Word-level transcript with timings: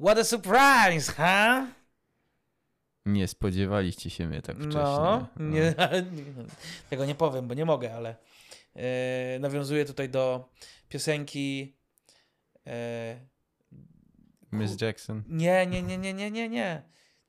What 0.00 0.18
a 0.18 0.24
surprise, 0.24 1.12
huh? 1.12 1.68
Nie 3.06 3.28
spodziewaliście 3.28 4.10
się 4.10 4.26
mnie 4.28 4.42
tak 4.42 4.56
wcześnie. 4.56 4.80
No, 4.80 5.28
nie, 5.36 5.60
nie, 6.12 6.44
tego 6.90 7.04
nie 7.04 7.14
powiem, 7.14 7.48
bo 7.48 7.54
nie 7.54 7.64
mogę, 7.64 7.94
ale 7.94 8.16
e, 8.76 9.38
nawiązuję 9.40 9.84
tutaj 9.84 10.08
do 10.08 10.48
piosenki. 10.88 11.76
E, 12.66 13.20
Miss 14.52 14.80
Jackson. 14.80 15.22
nie, 15.28 15.66
nie, 15.66 15.82
nie, 15.82 15.98
nie, 15.98 16.14
nie, 16.14 16.30
nie, 16.30 16.48
nie. 16.48 16.82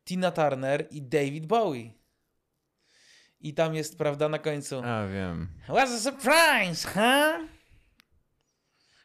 Tina 0.06 0.32
Turner 0.32 0.88
i 0.92 1.02
David 1.02 1.46
Bowie. 1.46 1.92
I 3.40 3.54
tam 3.54 3.76
jest, 3.76 3.98
prawda, 3.98 4.30
na 4.30 4.40
końcu. 4.40 4.82
A, 4.86 5.08
wiem. 5.08 5.50
What's 5.68 5.96
a 5.96 6.00
surprise, 6.00 6.88
huh? 6.88 7.48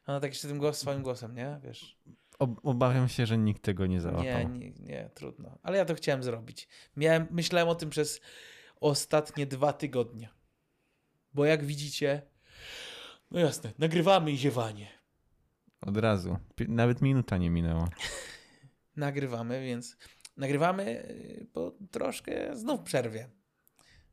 Ona 0.07 0.21
tak 0.21 0.31
jeszcze 0.31 0.49
tym 0.49 0.59
głos, 0.59 0.79
swoim 0.79 1.03
głosem, 1.03 1.35
nie? 1.35 1.61
Wiesz. 1.63 1.99
Ob 2.39 2.67
obawiam 2.67 3.09
się, 3.09 3.27
że 3.27 3.39
nikt 3.39 3.63
tego 3.63 3.87
nie 3.87 4.01
załapał. 4.01 4.25
Nie, 4.25 4.45
nie, 4.45 4.71
nie, 4.71 5.11
trudno. 5.15 5.59
Ale 5.63 5.79
ja 5.79 5.85
to 5.85 5.95
chciałem 5.95 6.23
zrobić. 6.23 6.69
Miałem, 6.97 7.27
myślałem 7.31 7.69
o 7.69 7.75
tym 7.75 7.91
przez 7.91 8.21
ostatnie 8.81 9.47
dwa 9.47 9.73
tygodnie. 9.73 10.29
Bo 11.35 11.45
jak 11.45 11.65
widzicie, 11.65 12.23
no 13.31 13.41
jasne, 13.41 13.73
nagrywamy 13.79 14.33
i 14.33 14.39
ziewanie. 14.39 14.89
Od 15.81 15.97
razu. 15.97 16.39
Nawet 16.69 17.03
minuta 17.03 17.37
nie 17.37 17.51
minęła. 17.51 17.89
Nagrywamy, 18.97 19.65
więc 19.65 19.97
nagrywamy 20.37 20.85
y, 20.85 21.47
po 21.53 21.73
troszkę 21.91 22.57
znów 22.57 22.83
przerwie. 22.83 23.29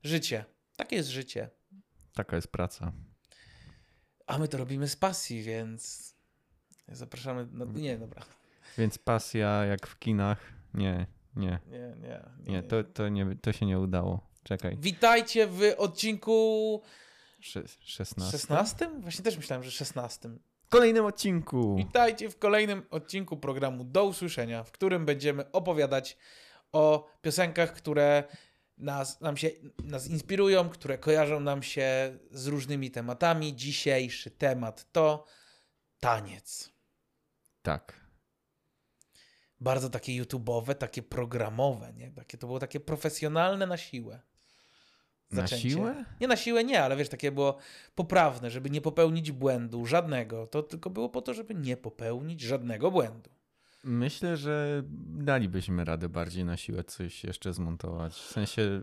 Życie. 0.04 0.46
Takie 0.76 0.96
jest 0.96 1.10
życie. 1.10 1.50
Taka 2.14 2.36
jest 2.36 2.48
praca. 2.48 2.92
A 4.28 4.38
my 4.38 4.48
to 4.48 4.58
robimy 4.58 4.88
z 4.88 4.96
pasji, 4.96 5.44
więc 5.44 6.13
zapraszamy. 6.88 7.48
No, 7.52 7.66
nie, 7.66 7.98
dobra. 7.98 8.22
Więc 8.78 8.98
pasja 8.98 9.66
jak 9.66 9.88
w 9.88 10.00
kinach. 10.00 10.54
Nie, 10.74 11.08
nie, 11.36 11.60
Nie, 11.68 11.96
nie. 12.02 12.22
nie. 12.52 12.64
To, 12.64 12.84
to, 12.84 13.10
nie, 13.10 13.36
to 13.42 13.52
się 13.52 13.66
nie 13.66 13.80
udało. 13.80 14.28
Czekaj. 14.44 14.78
Witajcie 14.80 15.48
w 15.48 15.62
odcinku 15.78 16.82
Sze 17.40 17.64
16. 17.80 18.38
16? 18.38 18.90
Właśnie 19.00 19.24
też 19.24 19.38
myślałem, 19.38 19.64
że 19.64 19.72
16. 19.72 20.30
W 20.66 20.70
kolejnym 20.70 21.06
odcinku. 21.06 21.76
Witajcie 21.76 22.30
w 22.30 22.40
kolejnym 22.40 22.84
odcinku 22.92 23.38
programu 23.38 23.84
Do 23.84 24.06
Usłyszenia, 24.06 24.64
w 24.64 24.72
którym 24.72 25.06
będziemy 25.06 25.52
opowiadać 25.52 26.18
o 26.72 27.10
piosenkach, 27.22 27.74
które 27.74 28.24
nas, 28.78 29.22
nam 29.22 29.38
się, 29.38 29.50
nas 29.84 30.08
inspirują, 30.08 30.70
które 30.70 30.98
kojarzą 30.98 31.40
nam 31.40 31.64
się 31.64 32.18
z 32.32 32.48
różnymi 32.48 32.92
tematami. 32.92 33.56
Dzisiejszy 33.56 34.32
temat 34.32 34.92
to 34.92 35.26
taniec. 36.00 36.73
Tak. 37.64 38.04
Bardzo 39.60 39.90
takie 39.90 40.24
YouTube'owe, 40.24 40.76
takie 40.76 41.04
programowe, 41.04 41.94
nie? 41.94 42.12
Takie, 42.12 42.38
to 42.38 42.48
było 42.48 42.60
takie 42.60 42.80
profesjonalne 42.80 43.68
na 43.68 43.78
siłę. 43.78 44.22
Na 45.32 45.42
Zaczęcie. 45.42 45.70
siłę? 45.70 46.06
Nie 46.22 46.28
na 46.28 46.36
siłę, 46.36 46.64
nie, 46.64 46.84
ale 46.84 46.96
wiesz, 46.96 47.10
takie 47.10 47.32
było 47.32 47.58
poprawne, 47.96 48.52
żeby 48.52 48.70
nie 48.70 48.82
popełnić 48.82 49.32
błędu, 49.32 49.86
żadnego. 49.86 50.48
To 50.48 50.64
tylko 50.64 50.90
było 50.90 51.10
po 51.10 51.22
to, 51.22 51.34
żeby 51.34 51.56
nie 51.56 51.78
popełnić 51.78 52.42
żadnego 52.42 52.92
błędu. 52.92 53.30
Myślę, 53.84 54.38
że 54.38 54.84
dalibyśmy 55.08 55.86
radę 55.86 56.10
bardziej 56.10 56.46
na 56.46 56.58
siłę 56.58 56.84
coś 56.84 57.24
jeszcze 57.24 57.54
zmontować. 57.54 58.14
W 58.14 58.32
sensie 58.32 58.82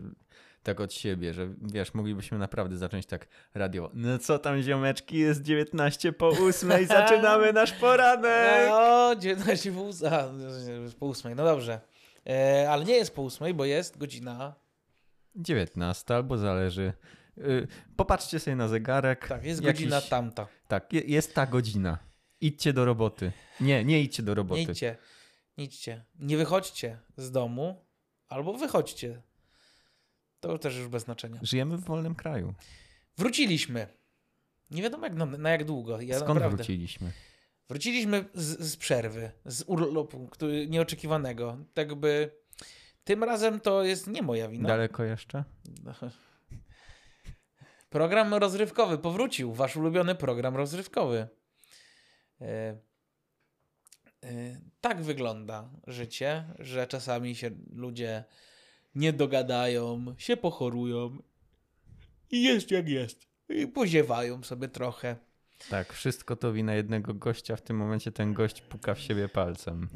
tak 0.63 0.79
od 0.79 0.93
siebie, 0.93 1.33
że 1.33 1.49
wiesz, 1.61 1.93
moglibyśmy 1.93 2.37
naprawdę 2.37 2.77
zacząć 2.77 3.05
tak 3.05 3.27
radio. 3.53 3.89
No 3.93 4.17
co 4.19 4.39
tam 4.39 4.61
ziomeczki, 4.61 5.17
jest 5.17 5.41
19 5.41 6.13
po 6.13 6.27
8, 6.27 6.85
zaczynamy 6.87 7.53
nasz 7.53 7.71
poranek! 7.73 8.69
O, 8.71 9.15
19 9.19 9.71
po, 9.71 9.81
ós- 9.87 10.03
a, 10.03 10.29
po 10.99 11.05
ósmej, 11.05 11.35
no 11.35 11.43
dobrze. 11.45 11.81
E, 12.29 12.67
ale 12.69 12.85
nie 12.85 12.93
jest 12.93 13.15
po 13.15 13.21
ósmej, 13.21 13.53
bo 13.53 13.65
jest 13.65 13.97
godzina. 13.97 14.55
19 15.35 16.15
albo 16.15 16.37
zależy. 16.37 16.93
Y, 17.37 17.67
Popatrzcie 17.95 18.39
sobie 18.39 18.55
na 18.55 18.67
zegarek. 18.67 19.27
Tak, 19.27 19.43
jest 19.45 19.61
Jakiś- 19.63 19.81
godzina 19.81 20.01
tamta. 20.01 20.47
Tak, 20.67 20.93
je- 20.93 21.01
jest 21.01 21.35
ta 21.35 21.45
godzina. 21.45 21.97
Idźcie 22.41 22.73
do 22.73 22.85
roboty. 22.85 23.31
Nie, 23.59 23.85
nie 23.85 24.01
idźcie 24.01 24.23
do 24.23 24.31
Nie 24.31 24.35
roboty. 24.35 24.61
idźcie, 24.61 24.97
nie 25.57 25.63
idźcie. 25.65 26.05
Nie 26.19 26.37
wychodźcie 26.37 26.99
z 27.17 27.31
domu, 27.31 27.85
albo 28.29 28.53
wychodźcie. 28.53 29.21
To 30.41 30.57
też 30.57 30.77
już 30.77 30.87
bez 30.87 31.03
znaczenia. 31.03 31.39
Żyjemy 31.43 31.77
w 31.77 31.83
wolnym 31.83 32.15
kraju. 32.15 32.53
Wróciliśmy. 33.17 33.87
Nie 34.71 34.81
wiadomo 34.81 35.05
jak, 35.05 35.15
na, 35.15 35.25
na 35.25 35.49
jak 35.49 35.65
długo. 35.65 36.01
Ja 36.01 36.15
Skąd 36.15 36.33
naprawdę. 36.33 36.57
wróciliśmy? 36.57 37.11
Wróciliśmy 37.69 38.25
z, 38.33 38.59
z 38.59 38.77
przerwy, 38.77 39.31
z 39.45 39.63
urlopu 39.67 40.27
który, 40.27 40.67
nieoczekiwanego. 40.67 41.57
Tak 41.73 41.95
by 41.95 42.31
tym 43.03 43.23
razem 43.23 43.59
to 43.59 43.83
jest 43.83 44.07
nie 44.07 44.21
moja 44.21 44.47
wina. 44.47 44.69
Daleko 44.69 45.03
jeszcze? 45.03 45.43
Program 47.89 48.33
rozrywkowy 48.33 48.97
powrócił. 48.97 49.53
Wasz 49.53 49.75
ulubiony 49.75 50.15
program 50.15 50.55
rozrywkowy. 50.55 51.27
E, 52.41 52.47
e, 52.47 52.77
tak 54.81 55.01
wygląda 55.01 55.69
życie, 55.87 56.45
że 56.59 56.87
czasami 56.87 57.35
się 57.35 57.51
ludzie 57.73 58.23
nie 58.95 59.13
dogadają, 59.13 60.05
się 60.17 60.37
pochorują 60.37 61.17
i 62.31 62.43
jest 62.43 62.71
jak 62.71 62.89
jest. 62.89 63.27
I 63.49 63.67
poziewają 63.67 64.43
sobie 64.43 64.67
trochę. 64.67 65.15
Tak, 65.69 65.93
wszystko 65.93 66.35
to 66.35 66.53
wina 66.53 66.75
jednego 66.75 67.13
gościa. 67.13 67.55
W 67.55 67.61
tym 67.61 67.77
momencie 67.77 68.11
ten 68.11 68.33
gość 68.33 68.61
puka 68.61 68.93
w 68.95 68.99
siebie 68.99 69.29
palcem. 69.29 69.89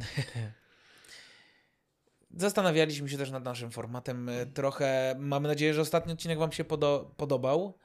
Zastanawialiśmy 2.37 3.09
się 3.09 3.17
też 3.17 3.31
nad 3.31 3.43
naszym 3.45 3.71
formatem 3.71 4.29
e, 4.29 4.45
trochę. 4.45 5.15
Mamy 5.19 5.47
nadzieję, 5.47 5.73
że 5.73 5.81
ostatni 5.81 6.13
odcinek 6.13 6.39
Wam 6.39 6.51
się 6.51 6.63
podo- 6.63 7.05
podobał. 7.17 7.77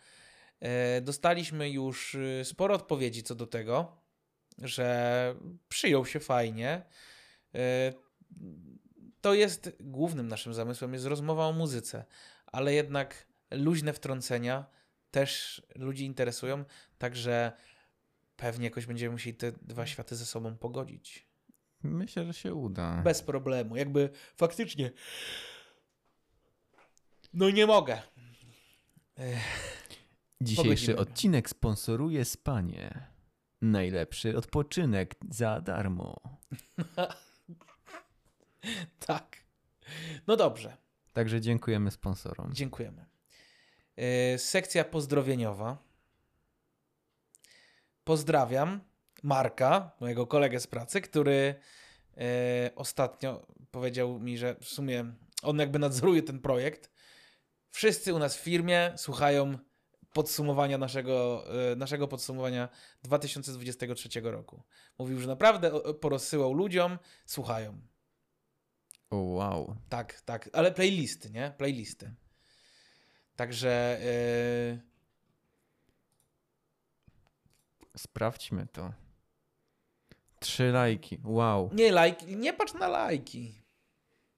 E, 0.60 1.00
Dostaliśmy 1.00 1.71
już 1.71 2.15
e, 2.15 2.44
sporo 2.44 2.75
odpowiedzi 2.75 3.22
co 3.22 3.34
do 3.34 3.47
tego, 3.47 3.97
że 4.59 5.34
przyjął 5.69 6.06
się 6.06 6.21
fajnie. 6.21 6.82
To 9.20 9.34
jest 9.34 9.76
głównym 9.81 10.28
naszym 10.28 10.54
zamysłem, 10.54 10.92
jest 10.92 11.06
rozmowa 11.06 11.47
o 11.47 11.53
muzyce, 11.53 12.04
ale 12.47 12.75
jednak 12.75 13.26
luźne 13.50 13.92
wtrącenia 13.92 14.66
też 15.10 15.62
ludzi 15.75 16.04
interesują, 16.04 16.64
także 16.98 17.53
pewnie 18.36 18.64
jakoś 18.64 18.86
będziemy 18.86 19.12
musieli 19.12 19.36
te 19.36 19.53
dwa 19.53 19.86
światy 19.86 20.16
ze 20.16 20.26
sobą 20.26 20.56
pogodzić. 20.56 21.30
Myślę, 21.82 22.26
że 22.26 22.34
się 22.34 22.54
uda. 22.54 23.03
Bez 23.03 23.22
problemu. 23.22 23.76
Jakby 23.76 24.10
faktycznie. 24.36 24.91
No 27.34 27.50
nie 27.50 27.66
mogę. 27.66 28.03
Dzisiejszy 30.41 30.86
pogodzimy. 30.86 30.97
odcinek 30.97 31.50
sponsoruje 31.50 32.25
spanie. 32.25 33.06
Najlepszy 33.62 34.36
odpoczynek 34.36 35.14
za 35.30 35.60
darmo. 35.60 36.16
Tak. 39.06 39.37
No 40.26 40.37
dobrze. 40.37 40.76
Także 41.12 41.41
dziękujemy 41.41 41.91
sponsorom. 41.91 42.54
Dziękujemy. 42.54 43.06
Yy, 43.97 44.38
sekcja 44.38 44.84
pozdrowieniowa. 44.84 45.78
Pozdrawiam 48.04 48.81
Marka, 49.22 49.91
mojego 50.00 50.26
kolegę 50.26 50.60
z 50.60 50.66
pracy, 50.66 51.00
który 51.00 51.54
yy, 52.16 52.25
ostatnio 52.75 53.47
powiedział 53.71 54.21
mi, 54.21 54.38
że 54.38 54.56
w 54.60 54.69
sumie 54.69 55.12
on 55.42 55.59
jakby 55.59 55.78
nadzoruje 55.78 56.22
ten 56.22 56.41
projekt. 56.41 56.91
Wszyscy 57.71 58.15
u 58.15 58.19
nas 58.19 58.37
w 58.37 58.41
firmie 58.41 58.92
słuchają 58.97 59.59
podsumowania 60.12 60.78
naszego, 60.78 61.44
yy, 61.71 61.77
naszego 61.77 62.09
podsumowania 62.09 62.69
2023 63.03 64.21
roku. 64.21 64.62
Mówił, 64.98 65.21
że 65.21 65.28
naprawdę 65.28 65.71
porozsyłał 66.00 66.53
ludziom, 66.53 66.98
słuchają. 67.27 67.80
O, 69.10 69.16
wow. 69.16 69.77
Tak, 69.89 70.21
tak, 70.21 70.51
ale 70.53 70.72
playlisty, 70.72 71.30
nie? 71.30 71.53
Playlisty. 71.59 72.15
Także 73.36 74.01
yy, 74.04 74.80
Sprawdźmy 77.97 78.66
to. 78.72 78.92
Trzy 80.41 80.72
lajki. 80.72 81.18
Wow. 81.24 81.71
nie 81.72 81.92
lajki, 81.92 82.36
nie 82.36 82.53
patrz 82.53 82.74
na 82.74 82.89
lajki. 82.89 83.60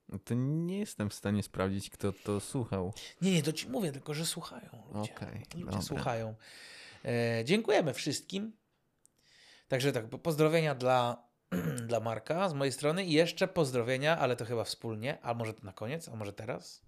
No 0.09 0.19
To 0.19 0.33
nie 0.33 0.79
jestem 0.79 1.09
w 1.09 1.13
stanie 1.13 1.43
sprawdzić, 1.43 1.89
kto 1.89 2.13
to 2.13 2.39
słuchał. 2.39 2.93
Nie, 3.21 3.31
nie, 3.31 3.43
to 3.43 3.53
ci 3.53 3.69
mówię, 3.69 3.91
tylko 3.91 4.13
że 4.13 4.25
słuchają 4.25 4.69
ludzie. 4.93 5.15
Okej, 5.15 5.39
ludzie 5.53 5.65
dobra. 5.65 5.81
słuchają. 5.81 6.35
E, 7.05 7.41
dziękujemy 7.45 7.93
wszystkim. 7.93 8.53
Także 9.67 9.91
tak, 9.91 10.09
po- 10.09 10.19
pozdrowienia 10.19 10.75
dla, 10.75 11.27
dla 11.87 11.99
Marka 11.99 12.49
z 12.49 12.53
mojej 12.53 12.71
strony 12.71 13.05
i 13.05 13.11
jeszcze 13.11 13.47
pozdrowienia, 13.47 14.17
ale 14.17 14.35
to 14.35 14.45
chyba 14.45 14.63
wspólnie, 14.63 15.21
a 15.21 15.33
może 15.33 15.53
to 15.53 15.65
na 15.65 15.73
koniec, 15.73 16.09
a 16.09 16.15
może 16.15 16.33
teraz? 16.33 16.81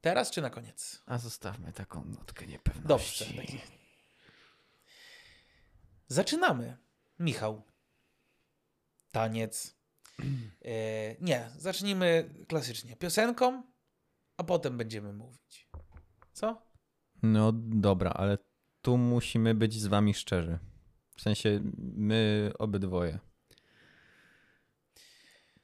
Teraz 0.00 0.30
czy 0.30 0.42
na 0.42 0.50
koniec? 0.50 1.02
A 1.06 1.18
zostawmy 1.18 1.72
taką 1.72 2.04
nutkę 2.04 2.46
niepewności. 2.46 3.34
Dobrze. 3.36 3.58
Zaczynamy. 6.08 6.76
Michał. 7.18 7.62
Taniec. 9.12 9.76
E, 10.64 11.16
nie, 11.20 11.50
zacznijmy 11.56 12.34
klasycznie. 12.48 12.96
Piosenką, 12.96 13.62
a 14.36 14.44
potem 14.44 14.78
będziemy 14.78 15.12
mówić. 15.12 15.68
Co? 16.32 16.62
No 17.22 17.52
dobra, 17.54 18.10
ale 18.10 18.38
tu 18.82 18.98
musimy 18.98 19.54
być 19.54 19.80
z 19.80 19.86
wami 19.86 20.14
szczerzy. 20.14 20.58
W 21.20 21.22
sensie 21.22 21.60
my 21.96 22.52
obydwoje. 22.58 23.18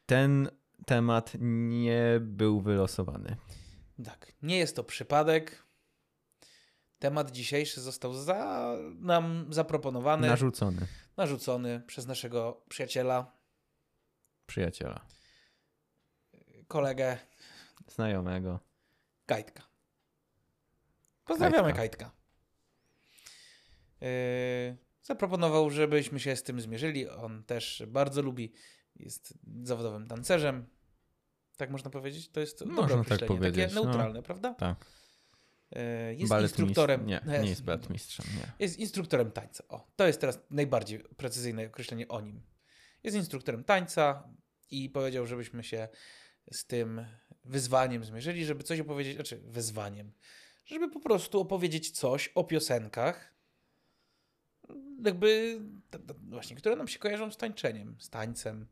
Ten 0.07 0.51
temat 0.87 1.33
nie 1.41 2.03
był 2.21 2.61
wylosowany. 2.61 3.37
Tak, 4.05 4.33
nie 4.43 4.59
jest 4.59 4.77
to 4.77 4.85
przypadek. 4.85 5.63
Temat 6.99 7.31
dzisiejszy 7.31 7.81
został 7.81 8.15
za, 8.15 8.73
nam 8.99 9.47
zaproponowany, 9.53 10.29
Narzucony. 10.29 10.87
narzucony 11.17 11.81
przez 11.87 12.07
naszego 12.07 12.65
przyjaciela, 12.69 13.33
Przyjaciela. 14.47 15.07
kolegę 16.69 17.19
Znajomego. 17.89 18.61
Kajtka. 19.27 19.63
Pozdrawiamy 21.25 21.73
Kajtka. 21.73 22.05
Kajtka. 22.05 22.17
Yy, 24.01 24.86
zaproponował, 25.07 25.71
żebyśmy 25.71 26.21
się 26.21 26.37
z 26.37 26.43
tym 26.43 26.61
zmierzyli. 26.61 27.09
On 27.09 27.45
też 27.45 27.83
bardzo 27.87 28.23
lubi, 28.23 28.53
jest 28.97 29.39
zawodowym 29.63 30.07
tancerzem. 30.07 30.67
Tak 31.57 31.71
można 31.71 31.91
powiedzieć? 31.91 32.29
To 32.29 32.41
jest 32.41 32.65
Można 32.67 32.97
dobre 32.97 33.19
tak 33.19 33.29
powiedzieć, 33.29 33.65
takie 33.65 33.75
no. 33.75 33.85
neutralne, 33.85 34.23
prawda? 34.23 34.55
Tak. 34.55 34.87
Yy, 35.71 36.15
jest 36.15 36.31
Balet 36.31 36.51
instruktorem. 36.51 37.07
Nie, 37.07 37.21
nie 37.43 37.49
jest 37.49 37.65
baletmistrzem. 37.65 38.27
Nie. 38.37 38.53
Jest 38.59 38.79
instruktorem 38.79 39.31
tańca. 39.31 39.65
O, 39.69 39.91
to 39.97 40.07
jest 40.07 40.21
teraz 40.21 40.41
najbardziej 40.51 40.99
precyzyjne 40.99 41.67
określenie 41.67 42.09
o 42.09 42.21
nim. 42.21 42.43
Jest 43.03 43.17
instruktorem 43.17 43.65
tańca 43.65 44.29
i 44.71 44.91
powiedział, 44.91 45.27
żebyśmy 45.27 45.65
się 45.65 45.89
z 46.53 46.67
tym 46.67 47.07
wyzwaniem 47.45 48.05
zmierzyli, 48.05 48.45
żeby 48.45 48.63
coś 48.63 48.81
opowiedzieć, 48.81 49.15
znaczy 49.15 49.41
wyzwaniem, 49.45 50.13
żeby 50.65 50.91
po 50.91 51.01
prostu 51.01 51.41
opowiedzieć 51.41 51.91
coś 51.91 52.29
o 52.35 52.45
piosenkach, 52.45 53.36
jakby 55.05 55.61
właśnie, 56.29 56.57
które 56.57 56.77
nam 56.77 56.89
się 56.89 56.99
kojarzą 56.99 57.31
z 57.31 57.37
tańczeniem, 57.37 57.97
z 57.99 58.11
tańcem. 58.11 58.67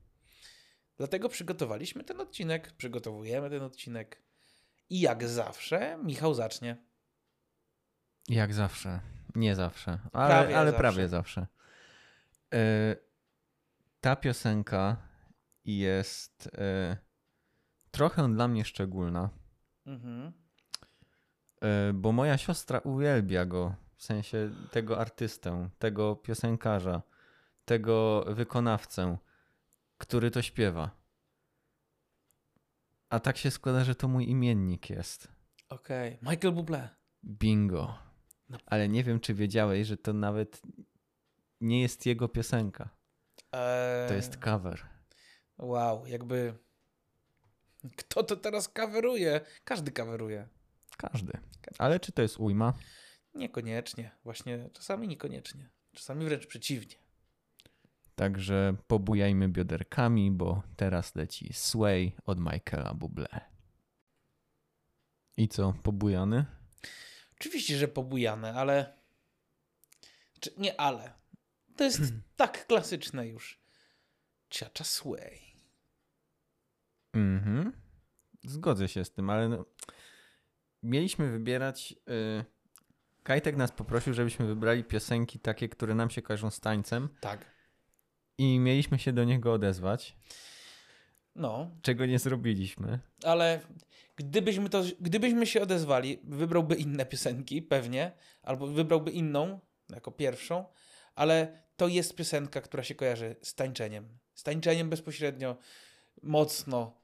Dlatego 0.97 1.29
przygotowaliśmy 1.29 2.05
ten 2.05 2.21
odcinek, 2.21 2.73
przygotowujemy 2.73 3.51
ten 3.51 3.63
odcinek 3.63 4.23
i 4.91 5.01
jak 5.01 5.29
zawsze 5.29 5.99
Michał 6.05 6.35
zacznie. 6.35 6.77
Jak 8.29 8.55
zawsze. 8.55 9.01
Nie 9.35 9.55
zawsze, 9.55 9.99
ale 10.13 10.29
Prawie 10.29 10.59
ale 10.59 10.71
zawsze. 10.71 10.81
prawie 10.81 11.09
zawsze. 11.09 11.47
E, 12.55 12.97
ta 14.01 14.17
piosenka 14.17 14.97
jest 15.65 16.51
e, 16.59 16.97
trochę 17.91 18.33
dla 18.35 18.49
mnie 18.49 18.65
szczególna, 18.65 19.31
Mhm. 19.87 20.33
e, 21.61 21.93
bo 21.93 22.13
moja 22.13 22.39
siostra 22.39 22.79
uwielbia 22.79 23.45
go, 23.45 23.75
w 23.97 24.03
sensie 24.05 24.51
tego 24.71 25.01
artystę, 25.01 25.69
tego 25.79 26.17
piosenkarza, 26.17 27.03
tego 27.65 28.25
wykonawcę, 28.29 29.19
który 29.99 30.31
to 30.31 30.43
śpiewa. 30.43 30.91
A 33.11 33.21
tak 33.21 33.37
się 33.37 33.51
składa, 33.51 33.85
że 33.85 33.95
to 33.95 34.09
mój 34.09 34.31
imiennik 34.31 34.91
jest. 34.91 35.29
Okej, 35.69 36.19
Michael 36.23 36.55
Bublé. 36.55 36.89
Bingo. 37.25 37.99
No. 38.49 38.59
Ale 38.67 38.89
nie 38.89 39.05
wiem, 39.05 39.21
czy 39.21 39.35
wiedziałeś, 39.35 39.87
że 39.87 39.97
to 39.97 40.13
nawet 40.13 40.63
nie 41.61 41.83
jest 41.83 42.07
jego 42.07 42.29
piosenka. 42.29 42.89
Eee, 43.53 44.09
To 44.09 44.15
jest 44.15 44.37
cover. 44.37 44.83
Wow, 45.59 46.07
jakby. 46.07 46.55
Kto 47.97 48.23
to 48.23 48.37
teraz 48.37 48.69
kaweruje? 48.69 49.41
Każdy 49.65 49.93
kaweruje. 49.93 50.49
Każdy. 50.97 51.33
Ale 51.79 52.01
czy 52.01 52.13
to 52.13 52.23
jest 52.23 52.41
ujma? 52.41 52.73
Niekoniecznie. 53.35 54.11
Właśnie 54.25 54.69
czasami 54.73 55.09
niekoniecznie. 55.09 55.69
Czasami 55.93 56.25
wręcz 56.25 56.47
przeciwnie. 56.47 56.95
Także 58.15 58.77
pobujajmy 58.87 59.49
bioderkami, 59.49 60.31
bo 60.31 60.63
teraz 60.77 61.15
leci 61.15 61.53
Sway 61.53 62.13
od 62.25 62.39
Michaela 62.41 62.95
Bublé. 62.95 63.41
I 65.37 65.49
co, 65.49 65.75
pobujany? 65.83 66.45
Oczywiście, 67.41 67.79
że 67.79 67.89
pobujane, 67.89 68.55
ale. 68.55 68.97
Czy 70.41 70.55
nie 70.59 70.81
ale. 70.81 71.13
To 71.77 71.85
jest 71.85 72.01
tak 72.37 72.67
klasyczne 72.67 73.29
już. 73.29 73.61
Ciacza 74.51 74.85
Sway. 74.85 75.41
Mhm. 77.13 77.73
Zgodzę 78.45 78.89
się 78.89 79.05
z 79.05 79.11
tym, 79.13 79.31
ale 79.31 79.49
no, 79.49 79.65
mieliśmy 80.83 81.31
wybierać. 81.31 81.95
Y... 82.09 82.54
Kajtek 83.25 83.57
nas 83.57 83.73
poprosił, 83.73 84.15
żebyśmy 84.15 84.47
wybrali 84.47 84.85
piosenki 84.85 85.39
takie, 85.39 85.69
które 85.69 85.95
nam 85.95 86.11
się 86.11 86.23
kojarzą 86.23 86.51
z 86.51 86.61
tańcem 86.61 87.09
Tak. 87.21 87.47
i 88.39 88.59
mieliśmy 88.59 88.99
się 88.99 89.13
do 89.13 89.25
niego 89.25 89.53
odezwać, 89.53 90.17
No, 91.37 91.71
czego 91.83 92.07
nie 92.07 92.19
zrobiliśmy. 92.19 92.99
ale 93.25 93.61
gdybyśmy, 94.17 94.69
to, 94.69 94.83
gdybyśmy 95.01 95.47
się 95.47 95.63
odezwali, 95.63 96.19
wybrałby 96.25 96.75
inne 96.75 97.07
piosenki, 97.07 97.63
pewnie, 97.63 98.13
albo 98.43 98.67
wybrałby 98.67 99.11
inną 99.11 99.61
jako 99.91 100.13
pierwszą, 100.13 100.65
ale 101.15 101.63
to 101.77 101.89
jest 101.89 102.15
piosenka, 102.17 102.61
która 102.61 102.83
się 102.83 102.95
kojarzy 102.95 103.37
z 103.43 103.55
tańczeniem. 103.55 104.09
Z 104.35 104.43
tańczeniem 104.43 104.91
bezpośrednio, 104.91 105.57
mocno 106.23 106.97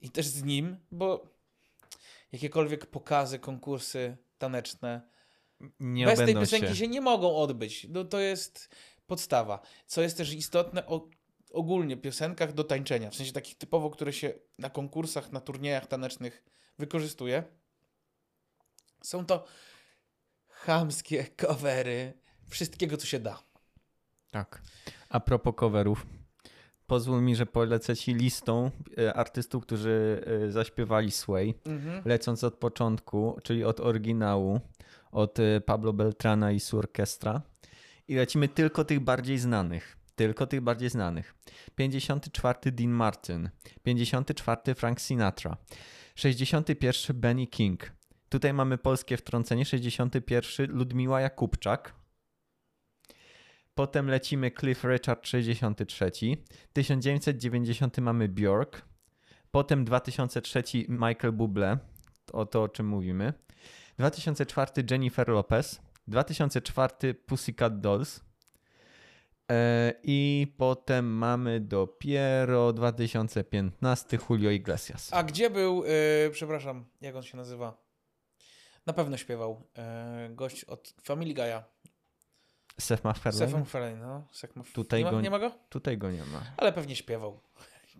i 0.00 0.10
też 0.10 0.26
z 0.26 0.42
nim, 0.42 0.76
bo 0.90 1.26
jakiekolwiek 2.32 2.86
pokazy, 2.86 3.38
konkursy 3.38 4.16
taneczne 4.38 5.02
Nie 5.80 6.06
bez 6.06 6.18
tej 6.18 6.34
piosenki 6.34 6.68
się. 6.68 6.76
się. 6.76 6.88
nie 6.88 7.00
mogą 7.00 7.36
odbyć. 7.36 7.86
No, 7.90 8.04
to 8.04 8.18
jest 8.20 8.68
podstawa. 9.06 9.60
Co 9.86 10.02
jest 10.02 10.16
też 10.16 10.32
istotne 10.32 10.86
o, 10.86 11.08
ogólnie 11.52 11.96
piosenkach 11.96 12.52
do 12.52 12.64
tańczenia, 12.64 13.10
w 13.10 13.14
sensie 13.14 13.32
takich 13.32 13.58
typowo, 13.58 13.90
które 13.90 14.12
się 14.12 14.32
na 14.58 14.70
konkursach, 14.70 15.32
na 15.32 15.40
turniejach 15.40 15.86
tanecznych 15.86 16.44
wykorzystuje. 16.78 17.44
Są 19.02 19.26
to 19.26 19.44
chamskie 20.48 21.26
covery 21.40 22.12
wszystkiego, 22.48 22.96
co 22.96 23.06
się 23.06 23.18
da. 23.20 23.42
Tak. 24.30 24.62
A 25.08 25.20
propos 25.20 25.54
coverów, 25.56 26.06
pozwól 26.86 27.22
mi, 27.22 27.36
że 27.36 27.46
polecę 27.46 27.96
ci 27.96 28.14
listą 28.14 28.70
e, 28.98 29.14
artystów, 29.14 29.62
którzy 29.62 30.24
e, 30.46 30.50
zaśpiewali 30.50 31.10
Sway, 31.10 31.54
Mhm. 31.66 32.02
lecąc 32.04 32.44
od 32.44 32.54
początku, 32.54 33.40
czyli 33.42 33.64
od 33.64 33.80
oryginału, 33.80 34.60
od 35.12 35.38
e, 35.38 35.60
Pablo 35.60 35.92
Beltrana 35.92 36.52
i 36.52 36.60
su 36.60 36.78
Orchestra. 36.78 37.42
I 38.08 38.14
lecimy 38.14 38.48
tylko 38.48 38.84
tych 38.84 39.00
bardziej 39.00 39.38
znanych. 39.38 39.96
Tylko 40.16 40.46
tych 40.46 40.60
bardziej 40.60 40.90
znanych. 40.90 41.34
54 41.74 42.72
Dean 42.72 42.90
Martin, 42.90 43.50
54 43.82 44.74
Frank 44.74 45.00
Sinatra, 45.00 45.56
61 46.14 47.20
Benny 47.20 47.46
King. 47.46 47.92
Tutaj 48.28 48.52
mamy 48.52 48.78
polskie 48.78 49.16
wtrącenie, 49.16 49.64
61 49.64 50.70
Ludmiła 50.70 51.20
Jakubczak. 51.20 51.94
Potem 53.74 54.08
lecimy 54.08 54.50
Cliff 54.50 54.84
Richard 54.84 55.26
63. 55.26 56.10
1990 56.72 57.98
mamy 57.98 58.28
Bjork. 58.28 58.82
Potem 59.50 59.84
2003 59.84 60.62
Michael 60.88 61.32
Bublé. 61.32 61.78
O 62.32 62.46
to, 62.46 62.62
o 62.62 62.68
czym 62.68 62.86
mówimy. 62.86 63.32
2004 64.06 64.82
Jennifer 64.90 65.28
Lopez. 65.28 65.80
2004 66.08 67.14
Pussycat 67.14 67.80
Dolls. 67.80 68.20
E, 69.50 69.92
I 70.02 70.46
potem 70.56 71.06
mamy 71.16 71.60
dopiero 71.60 72.72
2015 72.72 74.18
Julio 74.30 74.50
Iglesias. 74.50 75.12
A 75.12 75.22
gdzie 75.22 75.50
był, 75.50 75.84
yy, 75.84 76.30
przepraszam, 76.32 76.84
jak 77.00 77.16
on 77.16 77.22
się 77.22 77.36
nazywa? 77.36 77.82
Na 78.86 78.92
pewno 78.92 79.16
śpiewał 79.16 79.66
yy, 80.28 80.34
gość 80.34 80.64
od 80.64 80.94
Family 81.02 81.34
Guy'a. 81.34 81.62
Seth 82.80 83.04
MacFarlane? 83.04 83.46
Seth 83.46 83.58
MacFarlane, 83.58 83.96
no. 83.96 84.28
Seth 84.32 84.56
Mac- 84.56 84.72
Tutaj 84.72 85.00
nie, 85.00 85.04
ma, 85.04 85.10
go- 85.10 85.20
nie 85.20 85.30
ma 85.30 85.38
go? 85.38 85.50
Tutaj 85.68 85.98
go 85.98 86.10
nie 86.10 86.24
ma. 86.24 86.42
Ale 86.56 86.72
pewnie 86.72 86.96
śpiewał. 86.96 87.40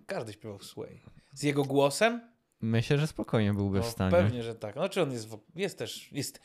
Każdy 0.06 0.32
śpiewał 0.32 0.60
Sway. 0.62 1.00
Z 1.34 1.42
jego 1.42 1.64
głosem? 1.64 2.31
Myślę, 2.62 2.98
że 2.98 3.06
spokojnie 3.06 3.54
byłby 3.54 3.78
No, 3.78 3.84
w 3.84 3.88
stanie. 3.88 4.10
pewnie, 4.10 4.42
że 4.42 4.54
tak. 4.54 4.72
Znaczy 4.74 5.02
on 5.02 5.12
jest, 5.12 5.28
w- 5.28 5.40
jest 5.54 5.78
też, 5.78 6.12
jest, 6.12 6.40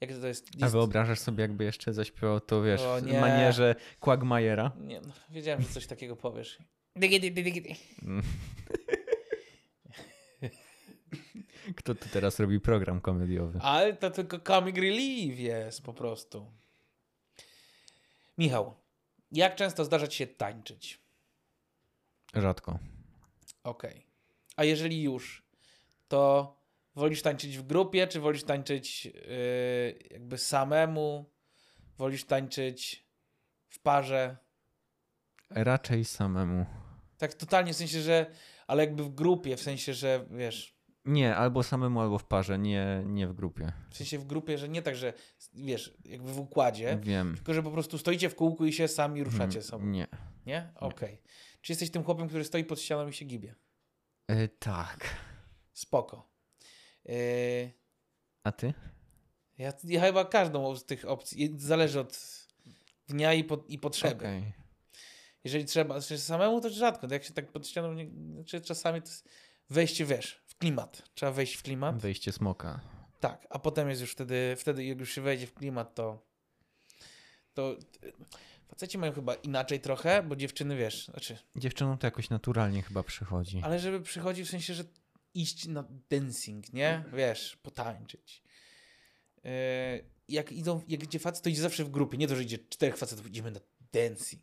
jak 0.00 0.10
to 0.20 0.26
jest? 0.26 0.48
A 0.60 0.64
jest 0.64 0.72
wyobrażasz 0.72 1.18
sobie, 1.18 1.42
jakby 1.42 1.64
jeszcze 1.64 1.92
zaśpiewał 1.92 2.40
to, 2.40 2.62
wiesz, 2.62 2.80
O 2.80 3.00
w 3.00 3.06
nie. 3.06 3.20
manierze 3.20 3.74
Quagmajera? 4.00 4.72
nie, 4.80 5.00
no, 5.00 5.12
wiedziałem, 5.30 5.62
że 5.62 5.68
coś 5.68 5.86
takiego 5.86 6.16
powiesz. 6.16 6.58
Mm. 8.02 8.22
Kto 11.76 11.94
tu 11.94 12.08
teraz 12.12 12.40
robi 12.40 12.60
program 12.60 13.00
komediowy? 13.00 13.58
Ale 13.62 13.96
to 13.96 14.10
tylko 14.10 14.38
comic 14.40 14.76
relief 14.76 15.38
jest 15.38 15.82
po 15.82 15.94
prostu. 15.94 16.52
Michał, 18.38 18.74
jak 19.32 19.54
często 19.56 19.84
zdarza 19.84 20.06
ci 20.06 20.18
się 20.18 20.26
tańczyć? 20.26 21.00
Rzadko. 22.34 22.78
Okej. 23.64 24.06
A 24.58 24.64
jeżeli 24.64 25.02
już, 25.02 25.46
to 26.08 26.56
wolisz 26.94 27.22
tańczyć 27.22 27.58
w 27.58 27.62
grupie, 27.62 28.06
czy 28.06 28.20
wolisz 28.20 28.44
tańczyć 28.44 29.04
yy, 29.04 29.12
jakby 30.10 30.38
samemu? 30.38 31.30
Wolisz 31.98 32.24
tańczyć 32.24 33.06
w 33.68 33.78
parze? 33.82 34.36
Raczej 35.50 36.04
samemu. 36.04 36.66
Tak 37.18 37.34
totalnie, 37.34 37.72
w 37.72 37.76
sensie, 37.76 38.00
że 38.00 38.26
ale 38.66 38.84
jakby 38.84 39.02
w 39.04 39.08
grupie, 39.14 39.56
w 39.56 39.60
sensie, 39.62 39.94
że 39.94 40.26
wiesz, 40.30 40.78
Nie, 41.04 41.36
albo 41.36 41.62
samemu, 41.62 42.00
albo 42.00 42.18
w 42.18 42.24
parze, 42.24 42.58
nie, 42.58 43.02
nie 43.06 43.26
w 43.28 43.32
grupie. 43.32 43.72
w 43.90 43.96
sensie 43.96 44.18
w 44.18 44.24
grupie, 44.24 44.58
że 44.58 44.68
nie 44.68 44.82
tak, 44.82 44.96
że 44.96 45.12
wiesz, 45.54 45.96
jakby 46.04 46.32
w 46.32 46.38
układzie, 46.38 46.98
Wiem. 47.02 47.34
tylko 47.34 47.54
że 47.54 47.62
po 47.62 47.70
prostu 47.70 47.98
stoicie 47.98 48.28
w 48.30 48.34
kółku 48.34 48.66
i 48.66 48.72
się 48.72 48.88
sami 48.88 49.24
ruszacie 49.24 49.44
Mm, 49.58 49.62
sobą. 49.62 49.86
Nie. 49.86 50.06
Nie? 50.46 50.72
Okej. 50.74 51.22
Czy 51.62 51.72
jesteś 51.72 51.90
tym 51.90 52.04
chłopem, 52.04 52.28
który 52.28 52.44
stoi 52.44 52.64
pod 52.64 52.80
ścianą 52.80 53.08
i 53.08 53.12
się 53.12 53.24
gibie? 53.24 53.54
E, 54.28 54.48
tak. 54.48 55.16
Spoko. 55.72 56.28
Yy, 57.04 57.72
A 58.44 58.52
ty? 58.52 58.74
ja, 59.58 59.72
ja 59.84 60.00
chyba 60.00 60.24
każdą 60.24 60.76
z 60.76 60.84
tych 60.84 61.04
opcji, 61.04 61.54
zależy 61.56 62.00
od 62.00 62.18
dnia 63.06 63.34
i, 63.34 63.44
po, 63.44 63.64
i 63.68 63.78
potrzeby. 63.78 64.24
Okej. 64.24 64.52
Jeżeli 65.44 65.64
trzeba, 65.64 66.00
znaczy 66.00 66.18
samemu 66.18 66.60
to 66.60 66.70
rzadko, 66.70 67.06
jak 67.10 67.24
się 67.24 67.34
tak 67.34 67.52
pod 67.52 67.66
ścianą, 67.66 67.96
znaczy 68.34 68.60
czasami 68.60 69.02
to 69.02 69.10
wejście, 69.70 70.04
wiesz, 70.04 70.42
w 70.46 70.58
klimat. 70.58 71.02
Trzeba 71.14 71.32
wejść 71.32 71.54
w 71.54 71.62
klimat. 71.62 71.98
Wejście 71.98 72.32
smoka. 72.32 72.80
Tak, 73.20 73.46
a 73.50 73.58
potem 73.58 73.88
jest 73.88 74.00
już 74.00 74.12
wtedy, 74.12 74.54
wtedy 74.58 74.84
jak 74.84 75.00
już 75.00 75.10
się 75.12 75.20
wejdzie 75.20 75.46
w 75.46 75.54
klimat, 75.54 75.94
to 75.94 76.28
to 77.54 77.76
faceci 78.68 78.98
mają 78.98 79.12
chyba 79.12 79.34
inaczej 79.34 79.80
trochę, 79.80 80.22
bo 80.22 80.36
dziewczyny, 80.36 80.76
wiesz, 80.76 81.04
znaczy, 81.06 81.38
Dziewczynom 81.56 81.98
to 81.98 82.06
jakoś 82.06 82.30
naturalnie 82.30 82.82
chyba 82.82 83.02
przychodzi. 83.02 83.60
ale 83.64 83.78
żeby 83.78 84.00
przychodzi 84.00 84.44
w 84.44 84.48
sensie, 84.50 84.74
że 84.74 84.84
iść 85.34 85.66
na 85.66 85.84
dancing, 86.10 86.72
nie? 86.72 87.04
Wiesz, 87.12 87.56
potańczyć. 87.56 88.42
Yy, 89.44 89.50
jak 90.28 90.52
idą, 90.52 90.82
jak 90.88 91.02
idzie 91.02 91.18
facet, 91.18 91.44
to 91.44 91.50
idzie 91.50 91.62
zawsze 91.62 91.84
w 91.84 91.90
grupie, 91.90 92.18
nie 92.18 92.28
to, 92.28 92.36
że 92.36 92.42
idzie 92.42 92.58
czterech 92.58 92.96
facetów, 92.96 93.26
idziemy 93.26 93.50
na 93.50 93.60
dancing. 93.92 94.42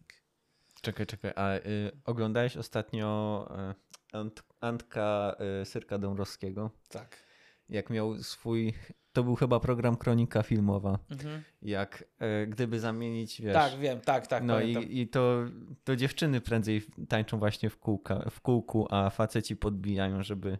Czekaj, 0.81 1.05
czekaj, 1.05 1.31
a 1.35 1.55
y, 1.55 1.91
oglądałeś 2.05 2.57
ostatnio 2.57 3.47
y, 3.71 4.17
Ant, 4.17 4.43
Antka 4.59 5.35
y, 5.61 5.65
Syrka 5.65 5.97
Dąbrowskiego? 5.97 6.71
Tak. 6.89 7.25
Jak 7.69 7.89
miał 7.89 8.23
swój, 8.23 8.73
to 9.15 9.23
był 9.23 9.35
chyba 9.35 9.59
program 9.59 9.95
Kronika 9.97 10.43
Filmowa, 10.43 10.99
Mhm. 11.11 11.43
jak 11.61 12.03
y, 12.43 12.47
gdyby 12.47 12.79
zamienić, 12.79 13.41
wiesz... 13.41 13.53
Tak, 13.53 13.79
wiem, 13.79 14.01
tak, 14.01 14.27
tak, 14.27 14.43
no 14.43 14.53
pamiętam. 14.53 14.83
i, 14.83 14.99
i 14.99 15.07
to, 15.07 15.43
to 15.83 15.95
dziewczyny 15.95 16.41
prędzej 16.41 16.81
tańczą 17.09 17.39
właśnie 17.39 17.69
w, 17.69 17.77
kółka, 17.77 18.29
w 18.29 18.41
kółku, 18.41 18.87
a 18.89 19.09
faceci 19.09 19.55
podbijają, 19.55 20.23
żeby, 20.23 20.57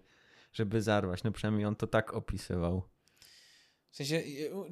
żeby 0.54 0.82
zarwać. 0.82 1.24
No 1.24 1.32
przynajmniej 1.32 1.66
on 1.66 1.76
to 1.76 1.88
tak 1.88 2.14
opisywał. 2.14 2.84
W 3.90 3.96
sensie, 3.96 4.22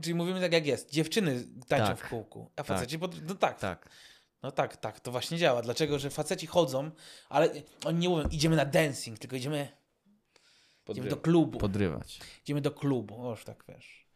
czyli 0.02 0.16
mówimy 0.16 0.42
tak 0.42 0.54
jak 0.54 0.66
jest, 0.66 0.92
dziewczyny 0.92 1.44
tańczą 1.68 1.88
Tak. 1.88 1.98
w 1.98 2.10
kółku, 2.10 2.52
a 2.56 2.64
faceci, 2.64 3.00
pod... 3.00 3.28
no 3.28 3.36
tak, 3.36 3.60
Tak. 3.60 3.90
No 4.44 4.52
tak, 4.52 4.78
tak, 4.78 5.00
to 5.00 5.12
właśnie 5.12 5.38
działa. 5.38 5.62
Dlaczego? 5.62 6.00
Że 6.00 6.10
faceci 6.10 6.48
chodzą, 6.48 6.92
ale 7.30 7.50
oni 7.86 8.00
nie 8.00 8.10
mówią, 8.10 8.28
idziemy 8.32 8.56
na 8.56 8.66
dancing, 8.66 9.20
tylko 9.20 9.36
idziemy, 9.36 9.68
idziemy 10.90 11.10
do 11.10 11.18
klubu. 11.18 11.60
Podrywać. 11.60 12.20
Idziemy 12.44 12.62
do 12.62 12.72
klubu, 12.72 13.28
oż 13.28 13.44
tak 13.44 13.64
wiesz. 13.68 14.08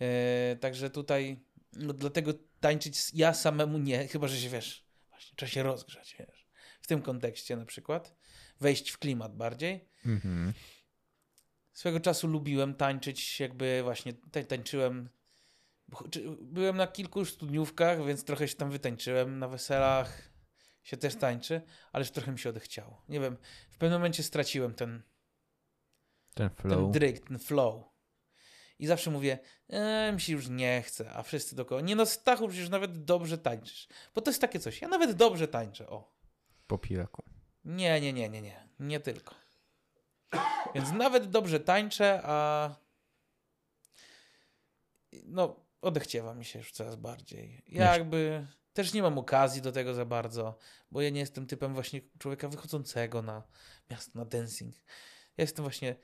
E, 0.00 0.56
także 0.56 0.90
tutaj, 0.90 1.40
no 1.72 1.92
dlatego 1.92 2.32
tańczyć 2.60 2.98
ja 3.14 3.34
samemu 3.34 3.78
nie, 3.78 4.08
chyba 4.08 4.28
że 4.28 4.36
się 4.36 4.48
wiesz, 4.48 4.84
właśnie 5.08 5.36
trzeba 5.36 5.50
się 5.52 5.62
rozgrzać, 5.62 6.16
wiesz. 6.18 6.46
W 6.80 6.86
tym 6.86 7.02
kontekście 7.02 7.56
na 7.56 7.64
przykład. 7.64 8.14
Wejść 8.60 8.90
w 8.90 8.98
klimat 8.98 9.36
bardziej. 9.36 9.88
Mhm. 10.06 10.52
Swego 11.72 12.00
czasu 12.00 12.26
lubiłem 12.28 12.74
tańczyć, 12.74 13.40
jakby 13.40 13.80
właśnie 13.82 14.12
ta- 14.12 14.44
tańczyłem. 14.44 15.08
Byłem 16.40 16.76
na 16.76 16.86
kilku 16.86 17.18
już 17.18 17.32
studniówkach, 17.32 18.06
więc 18.06 18.24
trochę 18.24 18.48
się 18.48 18.54
tam 18.54 18.70
wytańczyłem. 18.70 19.38
Na 19.38 19.48
weselach 19.48 20.30
się 20.82 20.96
też 20.96 21.16
tańczy, 21.16 21.62
ale 21.92 22.02
już 22.02 22.10
trochę 22.10 22.32
mi 22.32 22.38
się 22.38 22.48
odechciało. 22.50 23.02
Nie 23.08 23.20
wiem, 23.20 23.36
w 23.70 23.78
pewnym 23.78 23.98
momencie 23.98 24.22
straciłem 24.22 24.74
ten, 24.74 25.02
Ten 26.34 26.50
ten 26.50 26.56
flow. 26.56 26.92
dryg, 26.92 27.28
ten 27.28 27.38
flow. 27.38 27.84
I 28.78 28.86
zawsze 28.86 29.10
mówię, 29.10 29.38
e, 29.68 30.12
mi 30.12 30.20
się 30.20 30.32
już 30.32 30.48
nie 30.48 30.82
chce, 30.82 31.10
a 31.12 31.22
wszyscy 31.22 31.56
dookoła, 31.56 31.80
nie 31.80 31.96
no 31.96 32.06
Stachu, 32.06 32.48
przecież 32.48 32.68
nawet 32.68 33.04
dobrze 33.04 33.38
tańczysz. 33.38 33.88
Bo 34.14 34.20
to 34.20 34.30
jest 34.30 34.40
takie 34.40 34.60
coś, 34.60 34.82
ja 34.82 34.88
nawet 34.88 35.12
dobrze 35.12 35.48
tańczę, 35.48 35.88
o. 35.88 36.14
Po 36.66 36.78
piraku. 36.78 37.22
Nie, 37.64 38.00
nie, 38.00 38.12
nie, 38.12 38.28
nie, 38.28 38.42
nie. 38.42 38.68
Nie 38.80 39.00
tylko. 39.00 39.34
Więc 40.74 40.92
nawet 40.92 41.30
dobrze 41.30 41.60
tańczę, 41.60 42.20
a 42.24 42.70
no 45.24 45.66
odechciewa 45.80 46.34
mi 46.34 46.44
się 46.44 46.58
już 46.58 46.72
coraz 46.72 46.96
bardziej. 46.96 47.62
Ja 47.68 47.92
jakby 47.92 48.46
też 48.72 48.92
nie 48.92 49.02
mam 49.02 49.18
okazji 49.18 49.62
do 49.62 49.72
tego 49.72 49.94
za 49.94 50.04
bardzo, 50.04 50.58
bo 50.90 51.00
ja 51.00 51.10
nie 51.10 51.20
jestem 51.20 51.46
typem 51.46 51.74
właśnie 51.74 52.00
człowieka 52.18 52.48
wychodzącego 52.48 53.22
na 53.22 53.42
miasto, 53.90 54.18
na 54.18 54.24
dancing. 54.24 54.74
Ja 55.36 55.42
jestem 55.42 55.62
właśnie, 55.62 55.96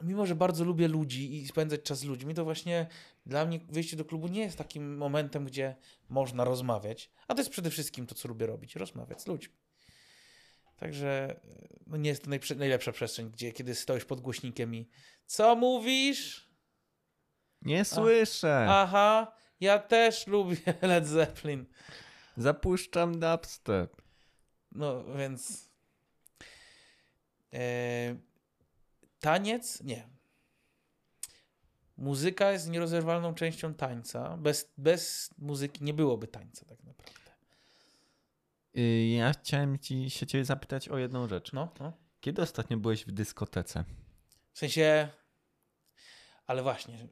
mimo 0.00 0.26
że 0.26 0.34
bardzo 0.34 0.64
lubię 0.64 0.88
ludzi 0.88 1.36
i 1.36 1.48
spędzać 1.48 1.82
czas 1.82 1.98
z 1.98 2.04
ludźmi, 2.04 2.34
to 2.34 2.44
właśnie 2.44 2.86
dla 3.26 3.46
mnie 3.46 3.60
wyjście 3.68 3.96
do 3.96 4.04
klubu 4.04 4.28
nie 4.28 4.40
jest 4.40 4.58
takim 4.58 4.96
momentem, 4.96 5.44
gdzie 5.44 5.76
można 6.08 6.44
rozmawiać, 6.44 7.10
a 7.28 7.34
to 7.34 7.40
jest 7.40 7.50
przede 7.50 7.70
wszystkim 7.70 8.06
to, 8.06 8.14
co 8.14 8.28
lubię 8.28 8.46
robić, 8.46 8.76
rozmawiać 8.76 9.22
z 9.22 9.26
ludźmi. 9.26 9.54
Także 10.76 11.40
no 11.86 11.96
nie 11.96 12.10
jest 12.10 12.24
to 12.24 12.54
najlepsza 12.56 12.92
przestrzeń, 12.92 13.30
gdzie 13.30 13.52
kiedy 13.52 13.74
stoisz 13.74 14.04
pod 14.04 14.20
głośnikiem 14.20 14.74
i 14.74 14.88
co 15.26 15.56
mówisz? 15.56 16.48
Nie 17.62 17.84
słyszę. 17.84 18.66
Aha, 18.68 19.32
ja 19.60 19.78
też 19.78 20.26
lubię 20.26 20.56
Led 20.82 21.06
Zeppelin. 21.06 21.66
Zapuszczam 22.36 23.20
dubstep. 23.20 24.02
No 24.72 25.04
więc 25.04 25.70
e, 27.52 28.27
taniec? 29.20 29.80
Nie. 29.82 30.08
Muzyka 31.96 32.52
jest 32.52 32.70
nierozerwalną 32.70 33.34
częścią 33.34 33.74
tańca. 33.74 34.36
Bez, 34.36 34.72
bez 34.78 35.30
muzyki 35.38 35.84
nie 35.84 35.94
byłoby 35.94 36.26
tańca 36.28 36.64
tak 36.66 36.84
naprawdę. 36.84 37.12
Y, 38.78 39.06
Ja 39.08 39.32
chciałem 39.32 39.78
ci, 39.78 40.10
się 40.10 40.26
ciebie 40.26 40.44
zapytać 40.44 40.88
o 40.88 40.98
jedną 40.98 41.28
rzecz. 41.28 41.52
No, 41.52 41.72
no. 41.80 41.92
Kiedy 42.20 42.42
ostatnio 42.42 42.76
byłeś 42.76 43.04
w 43.04 43.12
dyskotece? 43.12 43.84
W 44.52 44.58
sensie, 44.58 45.08
ale 46.46 46.62
właśnie, 46.62 47.08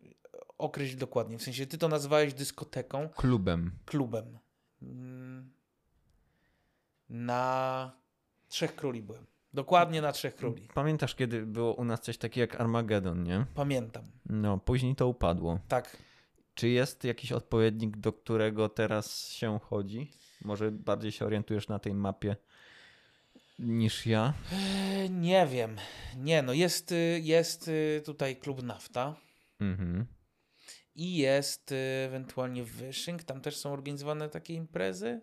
określ 0.58 0.96
dokładnie. 0.98 1.38
W 1.38 1.42
sensie, 1.42 1.66
ty 1.66 1.78
to 1.78 1.88
nazywałeś 1.88 2.34
dyskoteką, 2.34 3.08
Klubem. 3.08 3.78
klubem. 3.86 4.38
Mm, 4.82 5.52
Na 7.08 7.92
Trzech 8.48 8.76
Króli 8.76 9.02
byłem. 9.02 9.26
Dokładnie 9.56 10.00
na 10.02 10.12
Trzech 10.12 10.36
Króli. 10.36 10.68
Pamiętasz, 10.74 11.14
kiedy 11.14 11.46
było 11.46 11.74
u 11.74 11.84
nas 11.84 12.00
coś 12.00 12.18
takiego 12.18 12.40
jak 12.52 12.60
Armageddon, 12.60 13.22
nie? 13.22 13.46
Pamiętam. 13.54 14.04
No, 14.26 14.58
później 14.58 14.96
to 14.96 15.08
upadło. 15.08 15.58
Tak. 15.68 15.96
Czy 16.54 16.68
jest 16.68 17.04
jakiś 17.04 17.32
odpowiednik, 17.32 17.96
do 17.96 18.12
którego 18.12 18.68
teraz 18.68 19.28
się 19.28 19.58
chodzi? 19.62 20.10
Może 20.44 20.70
bardziej 20.72 21.12
się 21.12 21.26
orientujesz 21.26 21.68
na 21.68 21.78
tej 21.78 21.94
mapie 21.94 22.36
niż 23.58 24.06
ja? 24.06 24.34
E, 24.52 25.08
Nie 25.08 25.46
wiem. 25.46 25.76
Nie, 26.16 26.42
no 26.42 26.52
jest, 26.52 26.92
y, 26.92 27.20
jest 27.22 27.68
y, 27.68 28.02
tutaj 28.06 28.36
klub 28.36 28.62
Nafta 28.62 29.14
Mhm. 29.60 30.06
i 30.94 31.16
jest 31.16 31.72
y, 31.72 31.76
ewentualnie 32.06 32.64
Wyszynk. 32.64 33.22
Tam 33.22 33.40
też 33.40 33.56
są 33.56 33.72
organizowane 33.72 34.28
takie 34.28 34.54
imprezy. 34.54 35.20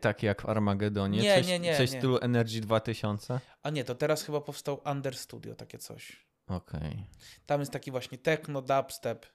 Tak 0.00 0.22
jak 0.22 0.42
w 0.42 0.46
Armagedonie? 0.46 1.18
Nie, 1.18 1.36
coś, 1.36 1.46
nie, 1.46 1.58
nie, 1.58 1.76
Coś 1.76 1.90
w 1.90 1.98
stylu 1.98 2.18
Energy 2.18 2.60
2000? 2.60 3.40
A 3.62 3.70
nie, 3.70 3.84
to 3.84 3.94
teraz 3.94 4.22
chyba 4.22 4.40
powstał 4.40 4.80
Under 4.90 5.16
Studio, 5.16 5.54
takie 5.54 5.78
coś. 5.78 6.26
Okej. 6.46 7.06
Tam 7.46 7.60
jest 7.60 7.72
taki 7.72 7.90
właśnie 7.90 8.18
techno, 8.18 8.62
dubstep, 8.62 9.26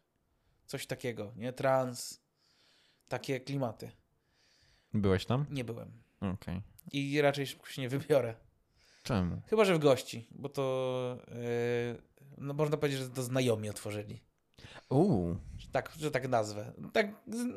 coś 0.66 0.88
takiego, 0.88 1.32
nie? 1.36 1.54
Trans, 1.54 2.22
takie 3.08 3.40
klimaty. 3.40 3.92
Byłeś 4.94 5.26
tam? 5.26 5.46
Nie 5.50 5.64
byłem. 5.64 5.92
Okej. 6.22 6.62
I 6.92 7.22
raczej 7.22 7.46
się 7.46 7.82
nie 7.82 7.90
wybiorę. 7.90 8.36
Czemu? 9.04 9.42
Chyba, 9.48 9.66
że 9.66 9.76
w 9.76 9.80
gości, 9.80 10.28
bo 10.32 10.50
to 10.50 11.18
yy, 11.28 12.02
no 12.38 12.54
można 12.54 12.78
powiedzieć, 12.78 13.00
że 13.00 13.10
to 13.10 13.24
znajomi 13.24 13.70
otworzyli. 13.70 14.22
Uuu, 14.90 15.38
Tak, 15.72 15.92
że 16.00 16.12
tak 16.12 16.28
nazwę. 16.30 16.74
Tak, 16.94 17.08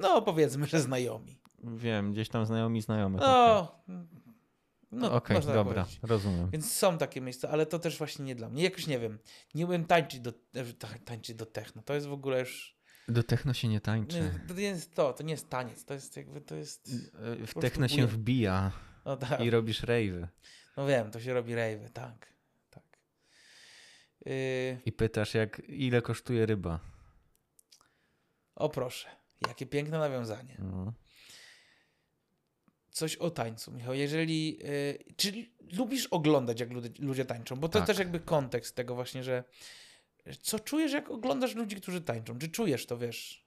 no 0.00 0.22
powiedzmy, 0.22 0.66
że 0.66 0.80
znajomi. 0.80 1.40
Wiem, 1.64 2.12
gdzieś 2.12 2.28
tam 2.28 2.46
znajomi 2.46 2.80
znajomych. 2.82 3.20
No, 3.20 3.84
no 4.92 5.12
Okej, 5.12 5.36
tak 5.36 5.46
dobra, 5.46 5.64
powiedzieć. 5.82 6.00
rozumiem. 6.02 6.50
Więc 6.50 6.72
są 6.72 6.98
takie 6.98 7.20
miejsca, 7.20 7.48
ale 7.48 7.66
to 7.66 7.78
też 7.78 7.98
właśnie 7.98 8.24
nie 8.24 8.34
dla 8.34 8.48
mnie. 8.48 8.62
Jakoś 8.64 8.86
nie 8.86 8.98
wiem. 8.98 9.18
Nie 9.54 9.66
umiem 9.66 9.84
tańczyć 9.84 10.20
do, 10.20 10.30
e, 10.54 10.64
ta- 10.64 10.98
tańczyć 11.04 11.36
do 11.36 11.46
techno. 11.46 11.82
To 11.82 11.94
jest 11.94 12.06
w 12.06 12.12
ogóle 12.12 12.40
już... 12.40 12.76
Do 13.08 13.22
techno 13.22 13.54
się 13.54 13.68
nie 13.68 13.80
tańczy. 13.80 14.40
To 14.48 14.54
nie 14.54 14.62
jest 14.62 14.94
to, 14.94 15.12
to 15.12 15.22
nie 15.22 15.32
jest 15.32 15.48
taniec. 15.50 15.84
To 15.84 15.94
jest 15.94 16.16
jakby, 16.16 16.40
to 16.40 16.54
jest... 16.54 16.90
W 17.12 17.36
prostu 17.36 17.60
techno 17.60 17.88
się 17.88 18.06
wbija 18.06 18.72
No 19.04 19.16
tak. 19.16 19.40
i 19.40 19.50
robisz 19.50 19.82
rave'y. 19.82 20.26
No 20.76 20.86
wiem, 20.86 21.10
to 21.10 21.20
się 21.20 21.34
robi 21.34 21.54
rejwy, 21.54 21.90
tak. 21.90 22.32
tak. 22.70 22.82
Yy, 24.26 24.32
I 24.84 24.92
pytasz, 24.92 25.34
jak, 25.34 25.62
ile 25.68 26.02
kosztuje 26.02 26.46
ryba. 26.46 26.80
o 28.54 28.68
proszę, 28.68 29.08
jakie 29.48 29.66
piękne 29.66 29.98
nawiązanie. 29.98 30.56
No. 30.58 30.92
Coś 32.94 33.16
o 33.16 33.30
tańcu, 33.30 33.72
Michał. 33.72 33.94
Jeżeli. 33.94 34.58
Yy, 34.58 34.98
czy 35.16 35.32
lubisz 35.78 36.06
oglądać, 36.06 36.60
jak 36.60 36.70
ludzie, 36.70 36.88
ludzie 36.98 37.24
tańczą? 37.24 37.56
Bo 37.56 37.68
to 37.68 37.78
Tak. 37.78 37.86
też 37.86 37.98
jakby 37.98 38.20
kontekst 38.20 38.76
tego 38.76 38.94
właśnie, 38.94 39.24
że. 39.24 39.44
Co 40.42 40.58
czujesz, 40.58 40.92
jak 40.92 41.10
oglądasz 41.10 41.54
ludzi, 41.54 41.76
którzy 41.76 42.00
tańczą? 42.00 42.38
Czy 42.38 42.48
czujesz 42.48 42.86
to, 42.86 42.98
wiesz? 42.98 43.44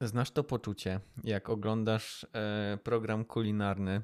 Znasz 0.00 0.30
to 0.30 0.44
poczucie, 0.44 1.00
jak 1.24 1.48
oglądasz 1.50 2.26
e, 2.32 2.78
program 2.82 3.24
kulinarny, 3.24 4.02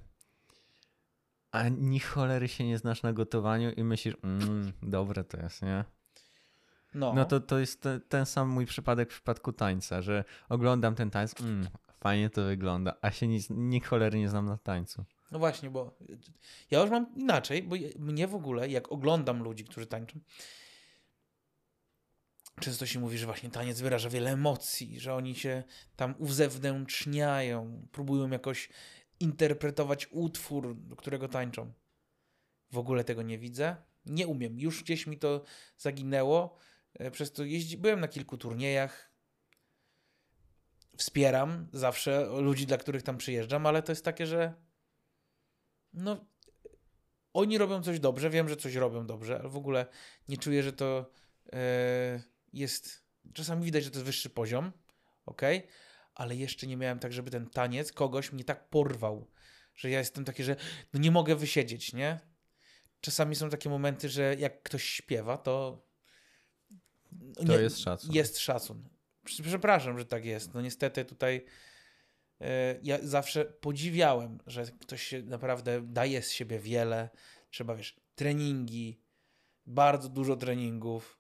a 1.50 1.69
ni 1.69 2.00
cholery 2.00 2.49
się 2.49 2.64
nie 2.66 2.78
znasz 2.78 3.02
na 3.02 3.12
gotowaniu 3.12 3.71
i 3.71 3.85
myślisz, 3.85 4.14
mmm, 4.23 4.73
dobre 4.83 5.25
to 5.25 5.37
jest, 5.42 5.62
nie? 5.62 5.85
No, 6.95 7.12
No 7.14 7.25
to, 7.25 7.40
to 7.40 7.59
jest 7.59 7.81
te, 7.83 8.00
ten 8.00 8.26
sam 8.26 8.49
mój 8.49 8.66
przypadek 8.66 9.11
w 9.11 9.14
przypadku 9.14 9.52
tańca, 9.52 10.02
że 10.02 10.25
oglądam 10.49 10.95
ten 10.95 11.11
tańc, 11.11 11.40
mmm, 11.40 11.69
fajnie 12.02 12.30
to 12.30 12.44
wygląda, 12.44 12.97
a 13.02 13.11
się 13.11 13.28
nic, 13.28 13.47
ni 13.50 13.80
cholery 13.80 14.18
nie 14.18 14.28
znam 14.28 14.47
na 14.47 14.59
tańcu. 14.59 15.04
no 15.30 15.38
właśnie, 15.38 15.71
bo 15.71 15.97
ja 16.71 16.80
już 16.80 16.90
mam 16.90 17.14
inaczej, 17.16 17.62
bo 17.62 17.76
mnie 17.99 18.26
w 18.26 18.35
ogóle, 18.35 18.68
jak 18.68 18.92
oglądam 18.92 19.42
ludzi, 19.42 19.64
którzy 19.64 19.87
tańczą, 19.87 20.21
często 22.61 22.87
się 22.87 22.99
mówi, 23.00 23.18
że 23.18 23.26
właśnie 23.26 23.50
taniec 23.50 23.80
wyraża 23.80 24.11
wiele 24.11 24.30
emocji, 24.30 25.00
że 25.00 25.14
oni 25.14 25.35
się 25.35 25.62
tam 25.97 26.14
uzewnętrzniają, 26.18 27.88
próbują 27.92 28.30
jakoś 28.30 28.68
interpretować 29.21 30.09
utwór, 30.11 30.76
do 30.76 30.97
którego 30.97 31.28
tańczą. 31.28 31.73
W 32.71 32.78
ogóle 32.78 33.04
tego 33.04 33.23
nie 33.23 33.38
widzę. 33.38 33.76
Nie 34.06 34.26
umiem. 34.26 34.59
Już 34.59 34.82
gdzieś 34.82 35.06
mi 35.06 35.18
to 35.18 35.44
zaginęło. 35.76 36.56
E, 36.94 37.11
Przez 37.11 37.32
to 37.32 37.44
jeździ... 37.44 37.78
byłem 37.78 38.00
na 38.00 38.09
kilku 38.09 38.38
turniejach. 38.38 39.12
Wspieram 40.97 41.69
zawsze 41.73 42.27
ludzi, 42.27 42.67
dla 42.67 42.79
których 42.79 43.03
tam 43.03 43.19
przyjeżdżam, 43.19 43.67
ale 43.67 43.83
to 43.83 43.93
jest 43.93 44.05
takie, 44.05 44.27
że 44.27 44.55
no 45.93 46.27
oni 47.33 47.59
robią 47.59 47.83
coś 47.83 48.01
dobrze, 48.01 48.31
wiem, 48.31 48.49
że 48.49 48.57
coś 48.57 48.75
robią 48.75 49.07
dobrze, 49.07 49.39
ale 49.39 49.49
w 49.49 49.57
ogóle 49.57 49.87
nie 50.29 50.37
czuję, 50.37 50.63
że 50.63 50.73
to 50.73 51.11
e, 51.53 52.23
jest. 52.53 53.03
Czasami 53.35 53.65
widać, 53.65 53.85
że 53.85 53.91
to 53.91 53.97
jest 53.97 54.07
wyższy 54.07 54.31
poziom, 54.31 54.73
ok, 55.27 55.43
ale 56.15 56.37
jeszcze 56.37 56.67
nie 56.67 56.77
miałem 56.77 56.99
tak, 56.99 57.13
żeby 57.13 57.31
ten 57.31 57.51
taniec 57.51 57.93
kogoś 57.93 58.33
mnie 58.33 58.45
tak 58.45 58.69
porwał, 58.69 59.31
że 59.75 59.91
ja 59.91 59.99
jestem 59.99 60.25
taki, 60.25 60.45
że 60.45 60.57
no 60.93 61.01
nie 61.01 61.11
mogę 61.11 61.37
wysiedzieć, 61.37 61.93
nie? 61.93 62.21
Czasami 63.01 63.37
są 63.37 63.51
takie 63.51 63.71
momenty, 63.71 64.09
że 64.09 64.37
jak 64.39 64.63
ktoś 64.63 64.85
śpiewa, 64.85 65.39
to. 65.39 65.87
To 67.47 67.61
jest 67.61 67.79
szacun. 67.79 68.13
Jest 68.13 68.39
szacun. 68.39 68.89
Prze- 69.25 69.43
Przepraszam, 69.43 69.99
że 69.99 70.05
tak 70.05 70.25
jest. 70.25 70.55
No 70.55 70.61
niestety 70.61 71.05
tutaj 71.05 71.45
e, 72.41 72.79
ja 72.83 72.99
zawsze 73.02 73.45
podziwiałem, 73.45 74.38
że 74.47 74.64
ktoś 74.81 75.02
się 75.02 75.23
naprawdę 75.23 75.83
daje 75.83 76.23
z 76.23 76.31
siebie 76.31 76.59
wiele. 76.59 77.11
Trzeba, 77.50 77.75
wiesz, 77.75 78.00
treningi, 78.14 79.00
bardzo 79.67 80.09
dużo 80.09 80.37
treningów, 80.37 81.19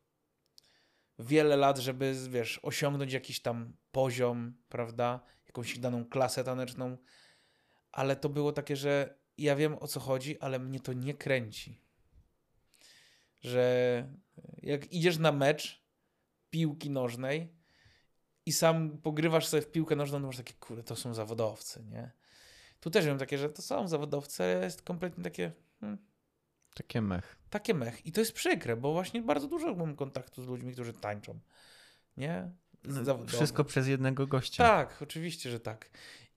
wiele 1.18 1.56
lat, 1.56 1.78
żeby, 1.78 2.14
wiesz, 2.28 2.60
osiągnąć 2.62 3.12
jakiś 3.12 3.40
tam 3.40 3.76
poziom, 3.92 4.56
prawda? 4.68 5.20
Jakąś 5.46 5.78
daną 5.78 6.04
klasę 6.04 6.44
taneczną. 6.44 6.96
Ale 7.92 8.16
to 8.16 8.28
było 8.28 8.52
takie, 8.52 8.76
że 8.76 9.18
ja 9.38 9.56
wiem 9.56 9.76
o 9.80 9.86
co 9.88 10.00
chodzi, 10.00 10.40
ale 10.40 10.58
mnie 10.58 10.80
to 10.80 10.92
nie 10.92 11.14
kręci. 11.14 11.80
Że 13.40 14.06
jak 14.62 14.92
idziesz 14.92 15.18
na 15.18 15.32
mecz 15.32 15.82
piłki 16.50 16.90
nożnej 16.90 17.61
i 18.46 18.52
sam 18.52 18.98
pogrywasz 18.98 19.46
sobie 19.46 19.62
w 19.62 19.70
piłkę 19.70 19.96
nożną, 19.96 20.20
to 20.20 20.26
masz 20.26 20.36
takie, 20.36 20.54
kurde, 20.54 20.82
to 20.82 20.96
są 20.96 21.14
zawodowcy, 21.14 21.84
nie? 21.90 22.10
Tu 22.80 22.90
też 22.90 23.06
wiem 23.06 23.18
takie, 23.18 23.38
że 23.38 23.50
to 23.50 23.62
są 23.62 23.88
zawodowcy, 23.88 24.42
ale 24.42 24.64
jest 24.64 24.82
kompletnie 24.82 25.24
takie, 25.24 25.52
hmm, 25.80 25.98
Takie 26.74 27.00
mech. 27.02 27.36
takie 27.50 27.74
mech. 27.74 28.06
I 28.06 28.12
to 28.12 28.20
jest 28.20 28.32
przykre, 28.32 28.76
bo 28.76 28.92
właśnie 28.92 29.22
bardzo 29.22 29.48
dużo 29.48 29.74
mam 29.74 29.96
kontaktu 29.96 30.42
z 30.42 30.46
ludźmi, 30.46 30.72
którzy 30.72 30.92
tańczą, 30.92 31.38
nie? 32.16 32.50
Zawodowo. 32.84 33.36
Wszystko 33.36 33.64
przez 33.64 33.86
jednego 33.88 34.26
gościa. 34.26 34.64
Tak, 34.64 35.02
oczywiście, 35.02 35.50
że 35.50 35.60
tak. 35.60 35.90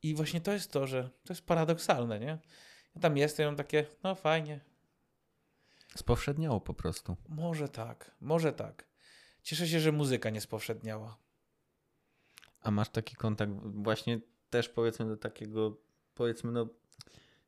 I 0.03 0.15
właśnie 0.15 0.41
to 0.41 0.51
jest 0.53 0.71
to, 0.71 0.87
że 0.87 1.09
to 1.23 1.33
jest 1.33 1.45
paradoksalne, 1.45 2.19
nie? 2.19 2.37
Ja 2.95 3.01
tam 3.01 3.17
jestem, 3.17 3.43
ja 3.43 3.47
mam 3.49 3.55
takie, 3.57 3.85
no 4.03 4.15
fajnie, 4.15 4.59
Spowszedniało 5.95 6.61
po 6.61 6.73
prostu. 6.73 7.17
może 7.29 7.69
tak, 7.69 8.11
może 8.21 8.53
tak. 8.53 8.87
Cieszę 9.43 9.67
się, 9.67 9.79
że 9.79 9.91
muzyka 9.91 10.29
nie 10.29 10.41
spowszedniała. 10.41 11.17
A 12.65 12.71
masz 12.71 12.89
taki 12.89 13.15
kontakt 13.15 13.51
właśnie 13.63 14.21
też 14.49 14.69
powiedzmy 14.69 15.05
do 15.05 15.17
takiego, 15.17 15.77
powiedzmy 16.13 16.51
no 16.51 16.67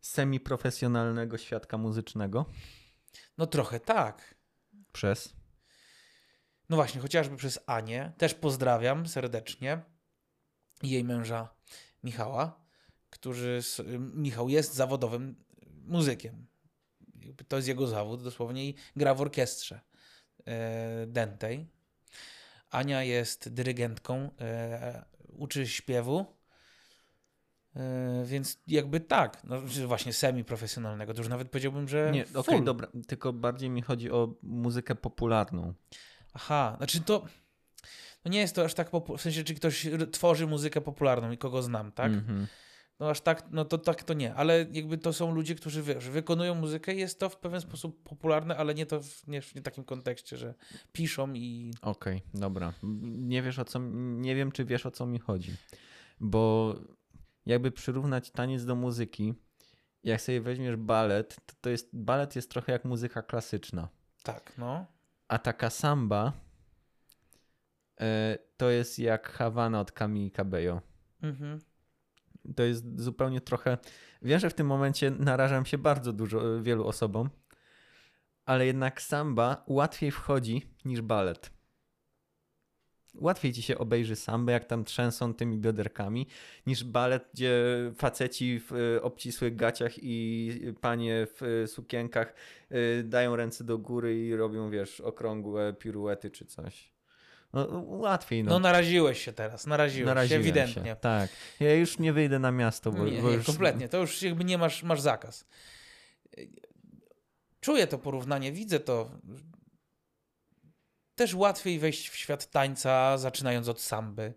semi-profesjonalnego 0.02 1.38
świadka 1.38 1.78
muzycznego? 1.78 2.46
No 3.38 3.48
trochę 3.48 3.80
tak. 3.80 4.36
Przez? 4.94 5.34
No 6.70 6.76
właśnie, 6.76 7.02
chociażby 7.02 7.38
przez 7.38 7.60
Anię. 7.66 8.14
Też 8.18 8.34
pozdrawiam 8.34 9.08
serdecznie. 9.08 9.82
Jej 10.84 11.04
męża 11.04 11.56
Michała, 12.04 12.66
którzy. 13.10 13.56
s- 13.60 13.82
Michał 14.00 14.50
jest 14.50 14.74
zawodowym 14.74 15.44
muzykiem. 15.86 16.48
To 17.48 17.56
jest 17.56 17.68
jego 17.68 17.88
zawód 17.88 18.24
dosłownie 18.24 18.70
i 18.70 18.76
gra 18.96 19.14
w 19.14 19.22
orkiestrze 19.22 19.82
e, 20.46 21.08
dętej. 21.08 21.68
Ania 22.70 23.04
jest 23.04 23.54
dyrygentką, 23.54 24.30
e, 24.42 25.06
uczy 25.28 25.68
śpiewu. 25.68 26.26
E, 27.76 28.24
więc 28.26 28.60
jakby 28.68 29.00
tak, 29.00 29.44
no 29.44 29.62
właśnie 29.88 30.14
semi-profesjonalnego, 30.14 31.14
to 31.14 31.20
już 31.20 31.30
nawet 31.30 31.50
powiedziałbym, 31.50 31.88
że 31.88 32.10
Nie, 32.14 32.24
okej, 32.24 32.44
full. 32.44 32.64
dobra, 32.64 32.88
tylko 33.08 33.34
bardziej 33.34 33.70
mi 33.70 33.82
chodzi 33.82 34.12
o 34.12 34.34
muzykę 34.44 34.96
popularną. 34.96 35.74
Aha, 36.34 36.74
znaczy 36.78 37.02
to. 37.02 37.26
No 38.26 38.32
nie 38.32 38.40
jest 38.40 38.56
to 38.56 38.64
aż 38.64 38.74
tak 38.74 38.92
w 39.18 39.22
sensie, 39.22 39.44
czy 39.44 39.56
ktoś 39.56 39.88
tworzy 40.12 40.48
muzykę 40.48 40.82
popularną 40.82 41.32
i 41.32 41.38
kogo 41.38 41.62
znam, 41.62 41.92
tak? 41.92 42.12
Mhm. 42.12 42.48
No 43.00 43.10
aż 43.10 43.22
tak, 43.22 43.44
no 43.52 43.66
to 43.66 43.78
tak 43.78 44.04
to 44.04 44.14
nie, 44.14 44.36
ale 44.36 44.66
jakby 44.72 44.98
to 44.98 45.14
są 45.14 45.36
ludzie, 45.36 45.56
którzy 45.56 45.84
wiesz, 45.84 46.10
wykonują 46.10 46.56
muzykę 46.56 46.94
i 46.94 47.00
jest 47.00 47.20
to 47.20 47.30
w 47.30 47.38
pewien 47.38 47.62
sposób 47.62 48.04
popularne, 48.04 48.58
ale 48.58 48.74
nie 48.74 48.86
to 48.86 49.04
w, 49.04 49.28
nie 49.28 49.42
w 49.42 49.56
nie 49.56 49.62
takim 49.62 49.84
kontekście, 49.84 50.38
że 50.38 50.54
piszą 50.92 51.34
i. 51.34 51.74
Okej, 51.82 52.22
dobra. 52.34 52.74
Nie 53.04 53.42
wiesz 53.42 53.60
o 53.60 53.66
co, 53.66 53.80
nie 54.00 54.36
wiem 54.36 54.52
czy 54.52 54.66
wiesz 54.66 54.86
o 54.86 54.92
co 54.92 55.06
mi 55.06 55.20
chodzi. 55.20 55.56
Bo 56.20 56.76
jakby 57.46 57.72
przyrównać 57.72 58.32
taniec 58.32 58.66
do 58.66 58.76
muzyki, 58.76 59.34
jak 60.04 60.22
sobie 60.22 60.42
weźmiesz 60.42 60.76
balet, 60.76 61.36
to, 61.46 61.54
to 61.62 61.70
jest, 61.70 61.90
balet 61.94 62.36
jest 62.36 62.52
trochę 62.52 62.72
jak 62.72 62.86
muzyka 62.86 63.22
klasyczna. 63.22 63.90
Tak, 64.24 64.54
no. 64.58 64.86
A 65.28 65.38
taka 65.38 65.70
samba 65.70 66.34
e, 68.02 68.38
to 68.58 68.70
jest 68.70 69.00
jak 69.00 69.30
Havana 69.32 69.80
od 69.80 69.92
Camille 69.92 70.32
Cabello. 70.32 70.82
Mhm. 71.22 71.60
To 72.56 72.64
jest 72.64 73.02
zupełnie 73.02 73.42
trochę. 73.42 73.78
Wiem, 74.22 74.40
że 74.40 74.50
w 74.50 74.54
tym 74.54 74.68
momencie 74.68 75.12
narażam 75.12 75.66
się 75.66 75.78
bardzo 75.78 76.14
dużo 76.14 76.62
wielu 76.62 76.88
osobom, 76.88 77.30
ale 78.46 78.66
jednak 78.66 79.02
samba 79.02 79.64
łatwiej 79.68 80.12
wchodzi 80.12 80.62
niż 80.86 81.02
balet. 81.02 81.58
Łatwiej 83.20 83.54
ci 83.54 83.62
się 83.62 83.78
obejrzy 83.78 84.16
sambę, 84.16 84.52
jak 84.52 84.66
tam 84.66 84.84
trzęsą 84.84 85.34
tymi 85.34 85.58
bioderkami, 85.58 86.28
niż 86.68 86.84
balet, 86.84 87.30
gdzie 87.34 87.64
faceci 87.96 88.60
w 88.60 88.74
e, 88.74 89.02
obcisłych 89.02 89.56
gaciach 89.56 89.92
i 89.98 90.52
panie 90.82 91.28
w 91.36 91.44
e, 91.44 91.68
sukienkach 91.68 92.34
e, 92.70 93.04
dają 93.04 93.36
ręce 93.36 93.64
do 93.64 93.78
góry 93.78 94.28
i 94.28 94.36
robią, 94.36 94.70
wiesz, 94.70 95.02
okrągłe 95.02 95.74
piruety 95.74 96.32
czy 96.32 96.46
coś. 96.46 96.97
No, 97.54 97.68
łatwiej, 97.84 98.44
No, 98.44 98.52
no. 98.52 98.60
naraziłeś 98.60 99.24
się 99.24 99.34
teraz, 99.34 99.68
naraziłeś 99.68 100.06
Naraziłem 100.08 100.44
się 100.44 100.50
ewidentnie. 100.50 100.92
Się. 100.92 100.96
Tak. 100.96 101.30
Ja 101.60 101.74
już 101.76 102.00
nie 102.00 102.14
wyjdę 102.14 102.40
na 102.40 102.52
miasto, 102.52 102.92
bo, 102.92 103.06
nie, 103.06 103.22
bo 103.22 103.32
już... 103.32 103.46
kompletnie. 103.46 103.90
To 103.90 103.98
już 103.98 104.22
jakby 104.22 104.44
nie 104.44 104.58
masz, 104.58 104.84
masz 104.84 105.02
zakaz. 105.02 105.46
Czuję 107.60 107.88
to 107.88 107.98
porównanie, 107.98 108.52
widzę 108.52 108.80
to. 108.80 109.12
Też 111.16 111.34
łatwiej 111.34 111.80
wejść 111.80 112.10
w 112.10 112.16
świat 112.16 112.52
tańca, 112.52 113.18
zaczynając 113.18 113.68
od 113.68 113.82
samby, 113.82 114.34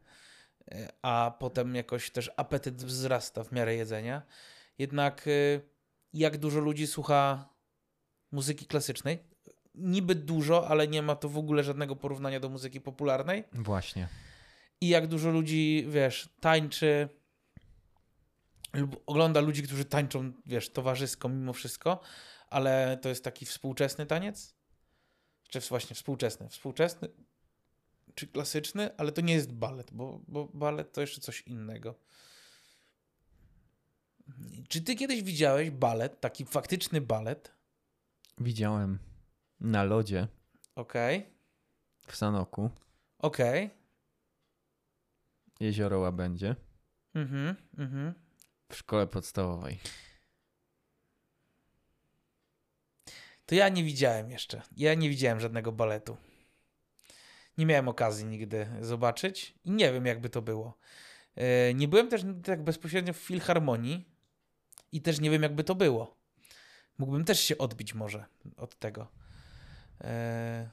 a 1.03 1.37
potem 1.39 1.75
jakoś 1.75 2.11
też 2.11 2.31
apetyt 2.37 2.85
wzrasta 2.85 3.45
w 3.45 3.53
miarę 3.53 3.75
jedzenia. 3.75 4.23
Jednak 4.79 5.29
e, 5.29 5.61
jak 6.13 6.39
dużo 6.39 6.61
ludzi 6.61 6.87
słucha 6.87 7.49
muzyki 8.33 8.67
klasycznej? 8.67 9.30
Niby 9.81 10.15
dużo, 10.15 10.69
ale 10.69 10.89
nie 10.89 11.03
ma 11.03 11.17
to 11.17 11.29
w 11.29 11.39
ogóle 11.39 11.65
żadnego 11.65 11.97
porównania 11.97 12.41
do 12.41 12.49
muzyki 12.49 12.81
popularnej 12.81 13.45
Właśnie. 13.53 14.09
i 14.81 14.89
jak 14.89 15.07
dużo 15.07 15.31
ludzi, 15.31 15.87
wiesz, 15.89 16.29
tańczy 16.41 17.09
lub 18.73 19.03
ogląda 19.07 19.41
ludzi, 19.41 19.63
którzy 19.63 19.85
tańczą, 19.85 20.33
wiesz, 20.47 20.71
towarzysko 20.71 21.29
mimo 21.29 21.53
wszystko, 21.53 22.01
ale 22.51 22.99
to 23.03 23.09
jest 23.09 23.25
taki 23.25 23.47
współczesny 23.47 24.07
taniec? 24.07 24.55
Czy 25.49 25.61
właśnie 25.61 25.97
współczesny? 25.97 26.49
Współczesny 26.49 27.09
czy 28.15 28.27
klasyczny, 28.27 28.97
ale 28.97 29.13
to 29.13 29.21
nie 29.21 29.35
jest 29.35 29.53
balet, 29.53 29.91
bo, 29.93 30.21
bo 30.29 30.49
balet 30.55 30.93
to 30.93 31.01
jeszcze 31.01 31.21
coś 31.21 31.43
innego. 31.43 31.95
Czy 34.69 34.81
ty 34.81 34.95
kiedyś 34.95 35.23
widziałeś 35.23 35.71
balet, 35.71 36.21
taki 36.21 36.45
faktyczny 36.45 37.01
balet? 37.01 37.53
Widziałem 38.39 38.99
na 39.61 39.83
lodzie 39.85 40.29
Okej, 40.75 41.27
w 42.07 42.17
Sanoku, 42.17 42.71
okej. 43.19 43.71
jezioro 45.61 45.99
Łabędzie, 45.99 46.57
Mhm, 47.15 47.55
mhm. 47.79 48.15
w 48.69 48.77
szkole 48.77 49.07
podstawowej. 49.07 49.79
To 53.47 53.55
ja 53.55 53.69
nie 53.69 53.85
widziałem 53.85 54.31
jeszcze. 54.31 54.63
Ja 54.77 54.95
nie 54.95 55.09
widziałem 55.11 55.41
żadnego 55.41 55.73
baletu. 55.73 56.17
Nie 57.59 57.67
miałem 57.67 57.89
okazji 57.89 58.25
nigdy 58.27 58.67
zobaczyć 58.81 59.55
i 59.65 59.71
nie 59.71 59.93
wiem, 59.93 60.07
jakby 60.07 60.31
to 60.31 60.43
było. 60.43 60.79
E, 61.37 61.75
Nie 61.75 61.89
byłem 61.89 62.09
też 62.09 62.23
tak 62.45 62.65
bezpośrednio 62.65 63.13
w 63.13 63.17
filharmonii 63.17 64.09
i 64.93 65.03
też 65.03 65.21
nie 65.21 65.31
wiem, 65.31 65.43
jakby 65.43 65.65
to 65.65 65.75
było. 65.75 66.17
Mógłbym 66.99 67.25
też 67.25 67.41
się 67.41 67.59
odbić 67.59 67.95
może 67.95 68.25
od 68.57 68.79
tego. 68.79 69.09
E, 70.01 70.71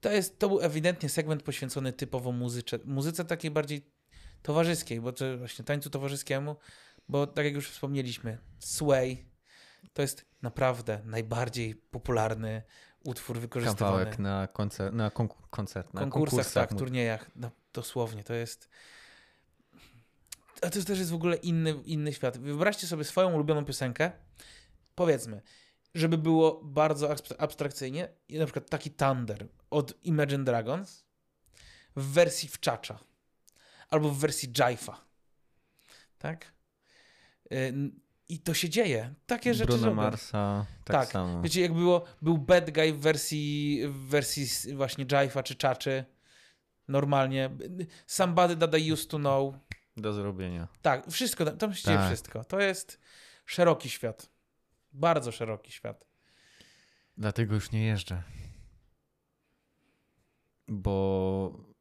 To, 0.00 0.10
jest, 0.10 0.38
to 0.38 0.48
był 0.48 0.60
ewidentnie 0.60 1.08
segment 1.08 1.42
poświęcony 1.42 1.92
typowo 1.92 2.32
muzyce, 2.32 2.78
muzyce 2.84 3.24
takiej 3.24 3.50
bardziej 3.50 3.86
towarzyskiej, 4.42 5.00
bo 5.00 5.12
to 5.12 5.38
właśnie 5.38 5.64
tańcu 5.64 5.90
towarzyskiemu, 5.90 6.56
bo 7.08 7.26
tak 7.26 7.44
jak 7.44 7.54
już 7.54 7.70
wspomnieliśmy, 7.70 8.38
Sway 8.58 9.26
to 9.92 10.02
jest 10.02 10.24
naprawdę 10.42 11.00
najbardziej 11.04 11.74
popularny 11.74 12.62
utwór 13.04 13.38
wykorzystywany 13.40 13.90
Kawałek 13.92 14.18
na, 14.18 14.46
koncer- 14.46 14.92
na 14.92 15.10
konku- 15.10 15.42
koncert, 15.50 15.94
na 15.94 16.00
konkursach, 16.00 16.36
konkursach. 16.36 16.68
tak, 16.68 16.78
turniejach. 16.78 17.30
No, 17.36 17.50
dosłownie, 17.72 18.24
to 18.24 18.34
jest. 18.34 18.68
A 20.62 20.70
to 20.70 20.82
też 20.84 20.98
jest 20.98 21.10
w 21.10 21.14
ogóle 21.14 21.36
inny, 21.36 21.74
inny 21.84 22.12
świat. 22.12 22.38
Wyobraźcie 22.38 22.86
sobie 22.86 23.04
swoją 23.04 23.32
ulubioną 23.34 23.64
piosenkę, 23.64 24.12
powiedzmy, 24.94 25.42
żeby 25.94 26.18
było 26.18 26.60
bardzo 26.64 27.08
abs- 27.08 27.34
abstrakcyjnie, 27.38 28.08
na 28.30 28.44
przykład 28.44 28.70
taki 28.70 28.90
Thunder 28.90 29.46
od 29.70 30.04
Imagine 30.04 30.44
Dragons 30.44 31.04
w 31.96 32.12
wersji 32.12 32.48
wczacza 32.48 32.98
albo 33.90 34.08
w 34.08 34.18
wersji 34.18 34.48
Jive'a. 34.52 34.94
Tak? 36.18 36.52
Y, 37.52 37.74
I 38.28 38.38
to 38.38 38.54
się 38.54 38.68
dzieje. 38.68 39.14
Takie 39.26 39.54
rzeczy 39.54 39.66
Bruno 39.72 39.84
robią. 39.86 39.96
Marsa, 39.96 40.66
tak, 40.84 40.96
Tak, 40.96 41.08
samo. 41.12 41.42
Wiecie, 41.42 41.60
jak 41.60 41.72
było, 41.72 42.04
był 42.22 42.38
bad 42.38 42.70
guy 42.70 42.92
w 42.92 43.00
wersji, 43.00 43.80
w 43.88 43.96
wersji 44.08 44.74
właśnie 44.74 45.06
Jive'a 45.06 45.42
czy 45.42 45.56
Chaczy. 45.62 46.04
Normalnie. 46.88 47.50
Somebody 48.06 48.56
that 48.56 48.78
I 48.78 48.92
used 48.92 49.10
to 49.10 49.18
know. 49.18 49.54
Do 49.96 50.12
zrobienia. 50.12 50.68
Tak, 50.82 51.06
wszystko, 51.10 51.46
tam- 51.46 51.74
się 51.74 51.82
dzieje 51.84 51.96
Tak. 51.98 52.06
wszystko. 52.06 52.44
To 52.44 52.60
jest 52.60 52.98
szeroki 53.46 53.90
świat. 53.90 54.31
Bardzo 54.92 55.32
szeroki 55.32 55.72
świat. 55.72 56.06
Dlatego 57.16 57.54
już 57.54 57.72
nie 57.72 57.86
jeżdżę. 57.86 58.22
Bo 60.68 61.72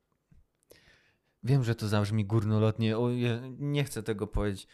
wiem, 1.44 1.64
że 1.64 1.76
to 1.76 1.88
zabrzmi 1.88 2.26
górnolotnie. 2.26 2.98
O, 2.98 3.10
nie 3.58 3.84
chcę 3.84 4.04
tego 4.04 4.28
powiedzieć. 4.28 4.68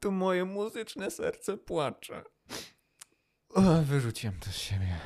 To 0.00 0.10
moje 0.10 0.44
muzyczne 0.44 1.10
serce 1.10 1.56
płacze. 1.56 2.24
O, 3.48 3.82
wyrzuciłem 3.82 4.40
to 4.40 4.50
z 4.50 4.56
siebie. 4.56 4.96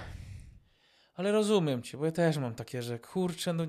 Ale 1.14 1.32
rozumiem 1.32 1.82
cię, 1.82 1.98
bo 1.98 2.04
ja 2.04 2.12
też 2.12 2.38
mam 2.38 2.54
takie, 2.54 2.82
że 2.82 2.98
kurczę, 2.98 3.52
no 3.52 3.66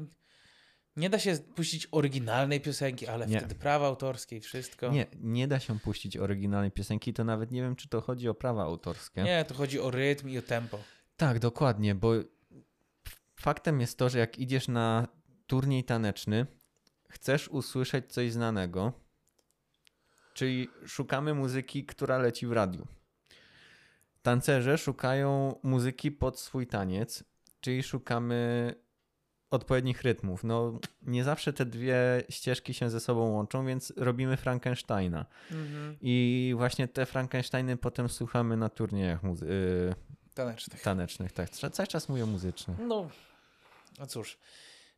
nie 1.00 1.10
da 1.10 1.20
się 1.20 1.38
puścić 1.38 1.88
oryginalnej 1.92 2.62
piosenki, 2.62 3.08
ale 3.08 3.28
Nie. 3.28 3.40
wtedy 3.40 3.56
prawa 3.56 3.88
autorskie 3.88 4.38
i 4.38 4.40
wszystko. 4.40 4.90
Nie, 4.90 5.06
nie 5.20 5.48
da 5.48 5.60
się 5.60 5.80
puścić 5.80 6.18
oryginalnej 6.18 6.72
piosenki, 6.72 7.14
to 7.14 7.24
nawet 7.24 7.52
nie 7.52 7.62
wiem, 7.62 7.76
czy 7.76 7.90
to 7.90 8.02
chodzi 8.02 8.30
o 8.30 8.34
prawa 8.34 8.64
autorskie. 8.64 9.24
Nie, 9.24 9.46
to 9.46 9.54
chodzi 9.54 9.80
o 9.80 9.92
rytm 9.92 10.30
i 10.30 10.38
o 10.38 10.42
tempo. 10.42 10.80
Tak, 11.18 11.40
dokładnie, 11.40 11.96
bo 11.96 12.14
faktem 13.36 13.82
jest 13.82 13.98
to, 13.98 14.10
że 14.10 14.20
jak 14.20 14.40
idziesz 14.40 14.68
na 14.68 15.08
turniej 15.48 15.84
taneczny, 15.84 16.46
chcesz 17.10 17.48
usłyszeć 17.48 18.14
coś 18.14 18.32
znanego, 18.32 18.94
czyli 20.34 20.68
szukamy 20.86 21.34
muzyki, 21.34 21.86
która 21.86 22.18
leci 22.18 22.48
w 22.48 22.52
radiu. 22.52 22.88
Tancerze 24.22 24.78
szukają 24.78 25.60
muzyki 25.64 26.12
pod 26.12 26.40
swój 26.40 26.68
taniec, 26.68 27.24
czyli 27.60 27.84
szukamy 27.84 28.74
odpowiednich 29.52 30.02
rytmów. 30.02 30.44
No, 30.44 30.80
nie 31.02 31.24
zawsze 31.24 31.54
te 31.54 31.66
dwie 31.66 32.24
ścieżki 32.30 32.74
się 32.74 32.90
ze 32.90 33.00
sobą 33.00 33.30
łączą, 33.32 33.66
więc 33.66 33.94
robimy 33.98 34.38
Frankensteina. 34.38 35.26
Mhm. 35.52 35.98
I 36.02 36.54
właśnie 36.58 36.88
te 36.88 37.06
Frankensteiny 37.06 37.78
potem 37.78 38.10
słuchamy 38.10 38.58
na 38.58 38.70
turniejach 38.70 39.24
muzy- 39.24 39.46
y, 39.46 39.94
Tanecznych. 40.34 40.82
tanecznych. 40.82 41.32
Tak, 41.32 41.50
Ca- 41.50 41.70
cały 41.70 41.88
czas 41.88 42.10
mówię 42.10 42.26
muzycznych. 42.26 42.78
No, 42.88 43.10
no 44.00 44.08
cóż. 44.08 44.38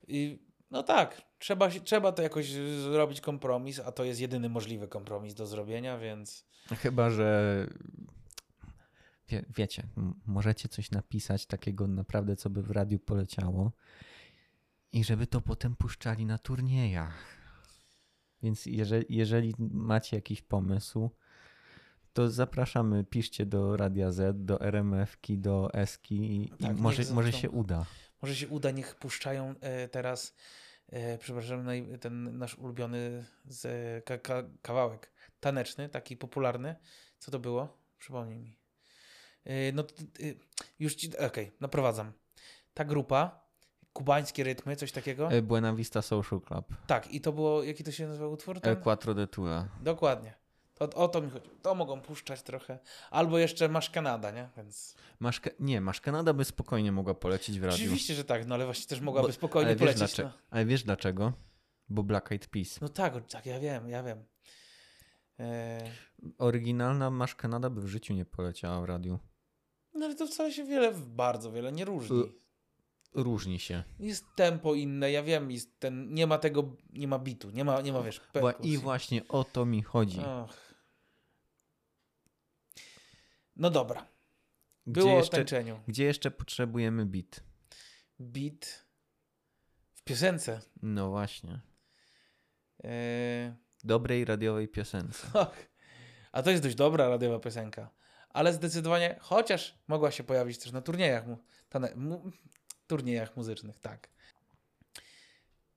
I, 0.07 0.39
no 0.71 0.83
tak, 0.83 1.21
trzeba, 1.39 1.69
trzeba 1.69 2.11
to 2.11 2.21
jakoś 2.21 2.51
zrobić 2.83 3.21
kompromis, 3.21 3.79
a 3.79 3.91
to 3.91 4.03
jest 4.03 4.19
jedyny 4.21 4.49
możliwy 4.49 4.87
kompromis 4.87 5.33
do 5.33 5.45
zrobienia, 5.45 5.97
więc 5.97 6.45
Chyba, 6.81 7.09
że 7.09 7.67
wie, 9.29 9.45
wiecie, 9.57 9.83
możecie 10.25 10.69
coś 10.69 10.91
napisać 10.91 11.45
takiego 11.45 11.87
naprawdę, 11.87 12.35
co 12.35 12.49
by 12.49 12.63
w 12.63 12.71
radiu 12.71 12.99
poleciało 12.99 13.71
i 14.93 15.03
żeby 15.03 15.27
to 15.27 15.41
potem 15.41 15.75
puszczali 15.75 16.25
na 16.25 16.37
turniejach. 16.37 17.41
Więc 18.43 18.65
jeżeli, 18.65 19.05
jeżeli 19.09 19.53
macie 19.59 20.15
jakiś 20.17 20.41
pomysł, 20.41 21.09
to 22.13 22.29
zapraszamy, 22.29 23.03
piszcie 23.03 23.45
do 23.45 23.77
Radia 23.77 24.11
Z, 24.11 24.45
do 24.45 24.61
RMF-ki, 24.61 25.37
do 25.37 25.73
Eski 25.73 26.43
i, 26.43 26.49
Tak, 26.49 26.77
może, 26.77 27.03
może 27.13 27.31
się 27.31 27.49
uda. 27.49 27.85
może 28.21 28.35
się 28.35 28.47
uda, 28.47 28.71
niech 28.71 28.95
puszczają 28.95 29.55
e, 29.61 29.87
teraz, 29.87 30.35
e, 30.87 31.17
przepraszam, 31.17 31.65
ten 32.01 32.37
nasz 32.37 32.55
ulubiony 32.55 33.25
kawałek 34.61 35.11
taneczny, 35.39 35.89
taki 35.89 36.17
popularny. 36.17 36.75
Co 37.19 37.31
to 37.31 37.39
było? 37.39 37.77
Przypomnij 37.97 38.39
mi. 38.39 38.57
E, 39.43 39.71
no, 39.71 39.83
już 40.79 40.95
ci, 40.95 41.17
okej, 41.17 41.51
naprowadzam. 41.59 42.13
Ta 42.73 42.85
grupa, 42.85 43.40
kubańskie 43.93 44.43
rytmy, 44.43 44.75
coś 44.75 44.91
takiego. 44.91 45.31
E, 45.31 45.41
Buena 45.41 45.73
Vista 45.75 46.01
Social 46.01 46.41
Club. 46.41 46.65
Tak, 46.87 47.13
i 47.13 47.21
to 47.21 47.31
było, 47.33 47.63
jaki 47.63 47.83
to 47.83 47.91
się 47.91 48.07
nazywał 48.07 48.31
utwór? 48.31 48.55
El 48.55 48.61
Ten? 48.61 48.81
Quattro 48.81 49.13
de 49.13 49.27
Tura. 49.27 49.67
Dokładnie. 49.81 50.33
To, 50.73 50.89
o 50.89 51.07
to 51.07 51.21
mi 51.21 51.29
chodzi. 51.29 51.49
To 51.61 51.75
mogą 51.75 52.01
puszczać 52.01 52.41
trochę. 52.43 52.79
Albo 53.11 53.37
jeszcze 53.39 53.69
masz 53.69 53.89
Kanada, 53.89 54.31
nie? 54.31 54.49
Więc. 54.57 54.95
Masz, 55.19 55.39
Ka- 55.39 55.49
nie, 55.59 55.81
Masz 55.81 56.01
Kanada 56.01 56.33
by 56.33 56.45
spokojnie 56.45 56.91
mogła 56.91 57.13
polecieć 57.13 57.59
w 57.59 57.63
radiu. 57.63 57.75
Oczywiście, 57.75 58.13
że 58.13 58.23
tak, 58.25 58.47
no 58.47 58.55
ale 58.55 58.65
właśnie 58.65 58.85
też 58.87 59.01
mogłaby 59.01 59.27
Bo- 59.27 59.33
spokojnie 59.33 59.67
ale 59.67 59.75
wiesz, 59.75 59.79
polecieć. 59.81 59.99
dlaczego, 59.99 60.29
No. 60.29 60.35
ale 60.49 60.65
wiesz 60.65 60.83
dlaczego? 60.83 61.33
Bo 61.89 62.03
Black 62.03 62.31
Eyed 62.31 62.47
Peas. 62.47 62.81
no 62.81 62.89
tak, 62.89 63.15
o- 63.15 63.21
tak, 63.21 63.45
ja 63.45 63.59
wiem, 63.59 63.89
ja 63.89 64.03
wiem. 64.03 64.23
E, 65.39 65.81
Oryginalna 66.37 67.09
Masz 67.09 67.35
Kanada 67.35 67.69
by 67.69 67.81
w 67.81 67.87
życiu 67.87 68.13
nie 68.13 68.25
poleciała 68.25 68.81
w 68.81 68.85
radiu. 68.85 69.19
no 69.93 70.05
ale 70.05 70.15
to 70.15 70.27
wcale 70.27 70.51
się 70.51 70.63
wiele, 70.63 70.91
bardzo 70.93 71.51
wiele 71.51 71.71
nie 71.71 71.85
różni. 71.85 72.23
Różni 73.13 73.59
się. 73.59 73.83
Jest 73.99 74.25
tempo 74.35 74.75
inne, 74.75 75.11
ja 75.11 75.23
wiem, 75.23 75.51
jest 75.51 75.79
ten, 75.79 76.13
nie 76.13 76.27
ma 76.27 76.37
tego, 76.37 76.75
nie 76.93 77.07
ma 77.07 77.19
bitu, 77.19 77.49
nie 77.49 77.65
ma, 77.65 77.81
nie 77.81 77.93
ma 77.93 78.01
wiesz, 78.01 78.19
Wła- 78.21 78.29
I 78.29 78.31
perkusji. 78.41 78.77
właśnie 78.77 79.27
o 79.27 79.43
to 79.43 79.65
mi 79.65 79.81
chodzi. 79.83 80.19
Och. 80.19 80.73
No 83.55 83.69
dobra, 83.69 84.07
Gdzie 84.87 85.01
było 85.01 85.13
o 85.13 85.17
jeszcze, 85.17 85.37
tańczeniu. 85.37 85.79
gdzie 85.87 86.03
jeszcze 86.03 86.31
potrzebujemy 86.31 87.05
beat? 87.05 87.43
Beat 88.19 88.85
w 89.93 90.03
piosence. 90.03 90.61
No 90.81 91.09
właśnie. 91.09 91.59
E, 92.83 93.55
Dobrej 93.83 94.25
radiowej 94.25 94.67
piosence. 94.67 95.27
A 96.31 96.43
to 96.43 96.49
jest 96.51 96.63
dość 96.63 96.75
dobra 96.75 97.09
radiowa 97.09 97.39
piosenka. 97.39 97.89
Ale 98.29 98.53
zdecydowanie, 98.53 99.15
chociaż 99.21 99.77
mogła 99.87 100.11
się 100.11 100.23
pojawić 100.23 100.57
też 100.57 100.71
na 100.71 100.81
turniejach, 100.81 101.27
mu, 101.27 101.37
tane, 101.69 101.95
mu, 101.95 102.31
turniejach 102.91 103.37
muzycznych, 103.37 103.79
tak. 103.79 104.09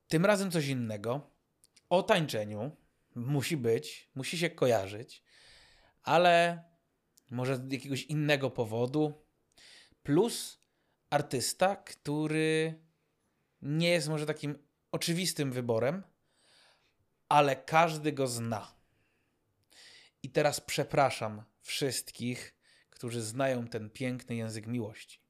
Tym 0.08 0.26
razem 0.26 0.50
coś 0.50 0.66
innego. 0.66 1.30
O 1.90 2.02
tańczeniu 2.02 2.76
musi 3.14 3.56
być, 3.56 4.10
musi 4.14 4.38
się 4.38 4.50
kojarzyć, 4.50 5.22
ale 6.02 6.64
może 7.30 7.56
z 7.56 7.72
jakiegoś 7.72 8.02
innego 8.02 8.50
powodu. 8.50 9.26
Plus 10.02 10.58
artysta, 11.10 11.76
który 11.76 12.82
nie 13.62 13.88
jest 13.88 14.08
może 14.08 14.26
takim 14.26 14.58
oczywistym 14.92 15.52
wyborem, 15.52 16.02
ale 17.28 17.56
każdy 17.56 18.12
go 18.12 18.26
zna. 18.26 18.74
I 20.22 20.30
teraz 20.30 20.60
przepraszam 20.60 21.42
wszystkich, 21.60 22.54
którzy 22.90 23.22
znają 23.22 23.68
ten 23.68 23.90
piękny 23.90 24.36
język 24.36 24.66
miłości. 24.66 25.23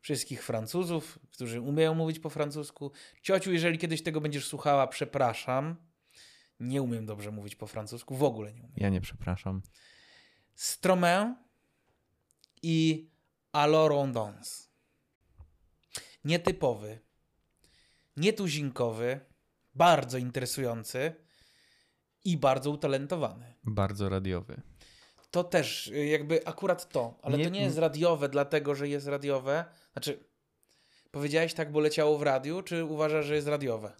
Wszystkich 0.00 0.44
Francuzów, 0.44 1.18
którzy 1.32 1.60
umieją 1.60 1.94
mówić 1.94 2.18
po 2.18 2.30
francusku. 2.30 2.92
Ciociu, 3.22 3.52
jeżeli 3.52 3.78
kiedyś 3.78 4.02
tego 4.02 4.20
będziesz 4.20 4.46
słuchała, 4.46 4.86
przepraszam. 4.86 5.76
Nie 6.60 6.82
umiem 6.82 7.06
dobrze 7.06 7.30
mówić 7.30 7.56
po 7.56 7.66
francusku, 7.66 8.16
w 8.16 8.22
ogóle 8.22 8.52
nie 8.52 8.60
umiem. 8.62 8.74
Ja 8.76 8.88
nie 8.88 9.00
przepraszam. 9.00 9.62
Stromae 10.54 11.34
i 12.62 13.10
Alors 13.52 13.94
on 13.94 14.12
danse. 14.12 14.68
Nietypowy, 16.24 17.00
nietuzinkowy, 18.16 19.20
bardzo 19.74 20.18
interesujący 20.18 21.14
i 22.24 22.36
bardzo 22.36 22.70
utalentowany. 22.70 23.54
Bardzo 23.64 24.08
radiowy. 24.08 24.62
To 25.30 25.44
też 25.44 25.86
y, 25.86 26.06
jakby 26.06 26.46
akurat 26.46 26.88
to, 26.92 27.18
ale 27.22 27.38
Nie- 27.38 27.44
to 27.44 27.50
nie 27.50 27.62
jest 27.62 27.78
radiowe, 27.78 28.28
dlatego 28.28 28.74
że 28.74 28.88
jest 28.88 29.06
radiowe. 29.06 29.64
Znaczy, 29.92 30.24
powiedziałeś 31.10 31.54
tak, 31.54 31.72
bo 31.72 31.80
leciało 31.80 32.18
w 32.18 32.22
radiu, 32.22 32.62
czy 32.62 32.84
uważasz, 32.84 33.26
że 33.26 33.34
jest 33.34 33.48
radiowe? 33.48 33.92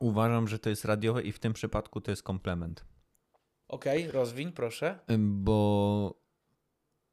Uważam, 0.00 0.48
że 0.48 0.58
to 0.58 0.70
jest 0.70 0.84
radiowe 0.84 1.22
i 1.22 1.32
w 1.32 1.38
tym 1.38 1.52
przypadku 1.52 2.00
to 2.00 2.10
jest 2.10 2.22
komplement. 2.22 2.84
Okej, 3.68 4.10
rozwiń, 4.10 4.52
proszę. 4.52 4.98
Bo 5.18 6.14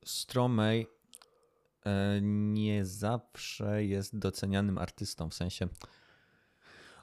Stromae 0.06 0.86
e, 1.86 2.20
nie 2.22 2.86
zawsze 2.86 3.86
jest 3.86 4.18
docenianym 4.20 4.78
artystą, 4.78 5.30
w 5.30 5.34
sensie 5.34 5.68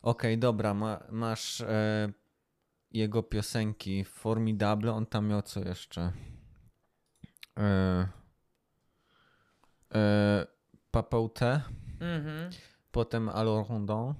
okej, 0.03 0.39
dobra, 0.39 0.75
ma, 0.75 1.03
masz 1.11 1.61
e, 1.61 2.13
jego 2.91 3.23
piosenki 3.23 4.05
Formidable, 4.05 4.93
on 4.93 5.07
tam 5.07 5.27
miał 5.29 5.43
co 5.43 5.61
jeszcze? 5.61 6.13
E, 7.59 8.09
e, 9.95 10.47
Mhm. 12.01 12.51
potem 12.91 13.29
Alors 13.29 13.69
Rondon 13.69 14.15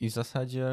i 0.00 0.10
w 0.10 0.12
zasadzie 0.12 0.66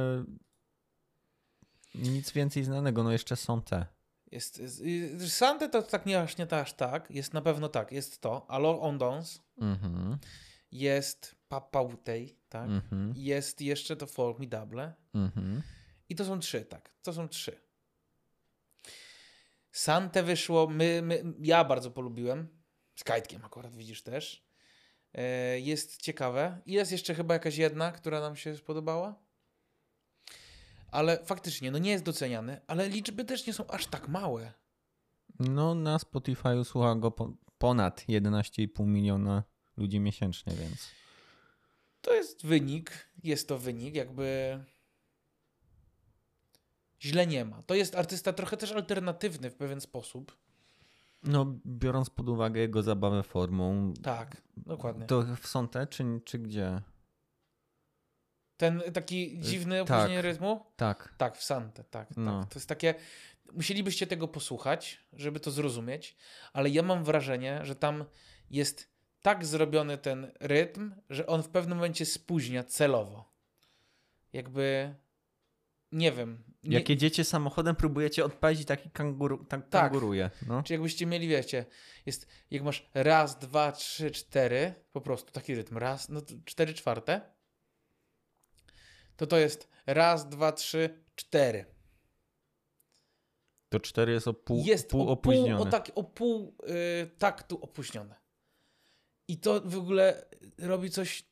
nic 1.95 2.31
więcej 2.31 2.63
znanego, 2.63 3.03
no 3.03 3.11
jeszcze 3.11 3.35
są 3.35 3.61
te. 3.61 3.85
Jest, 4.31 4.59
jest, 4.59 4.83
Sante 5.33 5.69
to 5.69 5.81
tak 5.81 6.05
nie 6.05 6.21
aż 6.21 6.37
nie 6.37 6.53
aż 6.53 6.73
tak, 6.73 7.11
jest 7.11 7.33
na 7.33 7.41
pewno 7.41 7.69
tak, 7.69 7.91
jest 7.91 8.21
to. 8.21 8.45
Alors 8.49 8.77
on 8.81 8.97
danse, 8.97 9.39
Mhm, 9.57 10.17
jest 10.71 11.35
Papautej, 11.47 12.37
tak? 12.49 12.69
mhm, 12.69 13.13
Jest 13.15 13.61
jeszcze 13.61 13.95
to 13.95 14.07
Formidable. 14.07 14.93
mhm. 15.13 15.61
I 16.09 16.15
to 16.15 16.25
są 16.25 16.39
trzy, 16.39 16.65
tak. 16.65 16.91
To 17.03 17.13
są 17.13 17.27
trzy. 17.27 17.61
Sante 19.71 20.23
wyszło, 20.23 20.67
my, 20.67 21.01
my, 21.01 21.23
ja 21.39 21.63
bardzo 21.63 21.91
polubiłem. 21.91 22.47
Z 22.95 23.03
Kajtkiem 23.03 23.45
akurat 23.45 23.75
widzisz 23.75 24.03
też. 24.03 24.45
E, 25.13 25.59
Jest 25.59 26.01
ciekawe. 26.01 26.61
I 26.65 26.73
Jest 26.73 26.91
jeszcze 26.91 27.15
chyba 27.15 27.33
jakaś 27.33 27.57
jedna, 27.57 27.91
która 27.91 28.19
nam 28.21 28.35
się 28.35 28.57
spodobała. 28.57 29.25
Ale 30.91 31.25
faktycznie, 31.25 31.71
no 31.71 31.77
nie 31.77 31.91
jest 31.91 32.03
doceniany, 32.03 32.61
ale 32.67 32.89
liczby 32.89 33.25
też 33.25 33.47
nie 33.47 33.53
są 33.53 33.67
aż 33.67 33.87
tak 33.87 34.07
małe. 34.07 34.53
No, 35.39 35.75
na 35.75 35.99
Spotify 35.99 36.63
słucha 36.63 36.95
go 36.95 37.11
po, 37.11 37.33
ponad 37.57 38.05
11,5 38.09 38.87
miliona 38.87 39.43
ludzi 39.77 39.99
miesięcznie, 39.99 40.53
więc. 40.53 40.91
To 42.01 42.13
jest 42.13 42.45
wynik, 42.45 43.09
jest 43.23 43.47
to 43.47 43.57
wynik, 43.57 43.95
jakby 43.95 44.59
źle 47.01 47.27
nie 47.27 47.45
ma. 47.45 47.61
To 47.63 47.75
jest 47.75 47.95
artysta 47.95 48.33
trochę 48.33 48.57
też 48.57 48.71
alternatywny 48.71 49.49
w 49.49 49.55
pewien 49.55 49.81
sposób. 49.81 50.37
No, 51.23 51.55
biorąc 51.65 52.09
pod 52.09 52.29
uwagę 52.29 52.61
jego 52.61 52.83
zabawę 52.83 53.23
formą. 53.23 53.93
Tak, 54.03 54.41
dokładnie. 54.57 55.05
To 55.05 55.23
w 55.41 55.47
Sonte, 55.47 55.87
czy, 55.87 56.03
czy 56.25 56.39
gdzie? 56.39 56.81
Ten 58.57 58.81
taki 58.93 59.39
dziwny 59.39 59.85
tak. 59.85 59.97
opóźnienie 59.97 60.21
rytmu? 60.21 60.65
Tak. 60.75 61.15
Tak, 61.17 61.37
w 61.37 61.43
Sante, 61.43 61.83
tak, 61.83 62.17
No. 62.17 62.41
tak. 62.41 62.49
To 62.53 62.59
jest 62.59 62.69
takie. 62.69 62.95
Musielibyście 63.53 64.07
tego 64.07 64.27
posłuchać, 64.27 64.99
żeby 65.13 65.39
to 65.39 65.51
zrozumieć, 65.51 66.15
ale 66.53 66.69
ja 66.69 66.83
mam 66.83 67.03
wrażenie, 67.03 67.59
że 67.63 67.75
tam 67.75 68.05
jest 68.49 68.89
tak 69.21 69.45
zrobiony 69.45 69.97
ten 69.97 70.31
rytm, 70.39 70.91
że 71.09 71.27
on 71.27 71.43
w 71.43 71.49
pewnym 71.49 71.77
momencie 71.77 72.05
spóźnia 72.05 72.63
celowo. 72.63 73.33
Jakby. 74.33 74.95
Nie 75.91 76.11
wiem. 76.11 76.43
Nie, 76.63 76.77
Jak 76.77 76.89
jedziecie 76.89 77.23
samochodem, 77.23 77.75
próbujecie 77.75 78.25
odpalić 78.25 78.61
i 78.61 78.65
taki 78.65 78.89
kanguru, 78.89 79.45
tak, 79.45 79.69
Tak. 79.69 79.81
kanguruje. 79.81 80.29
No. 80.47 80.63
Czy 80.63 80.73
jakbyście 80.73 81.05
mieli, 81.05 81.27
wiecie, 81.27 81.65
jest, 82.05 82.27
jak 82.51 82.63
masz 82.63 82.89
raz, 82.93 83.39
dwa, 83.39 83.71
trzy, 83.71 84.11
cztery, 84.11 84.73
po 84.91 85.01
prostu 85.01 85.31
taki 85.31 85.55
rytm, 85.55 85.77
raz, 85.77 86.09
no 86.09 86.21
cztery 86.45 86.73
czwarte, 86.73 87.21
to 89.15 89.27
to 89.27 89.37
jest 89.37 89.69
raz, 89.85 90.29
dwa, 90.29 90.51
trzy, 90.51 91.03
cztery. 91.15 91.65
To 93.69 93.79
4 93.79 94.11
jest 94.11 94.27
o 94.27 94.33
pół, 94.33 94.63
jest 94.65 94.89
pół 94.89 95.09
opóźnione. 95.09 95.57
O, 95.59 95.65
tak, 95.65 95.91
o 95.95 96.03
pół 96.03 96.57
y, 97.03 97.07
taktu 97.17 97.57
opóźnione. 97.61 98.15
I 99.27 99.37
to 99.37 99.61
w 99.65 99.77
ogóle 99.77 100.25
robi 100.57 100.89
coś 100.89 101.23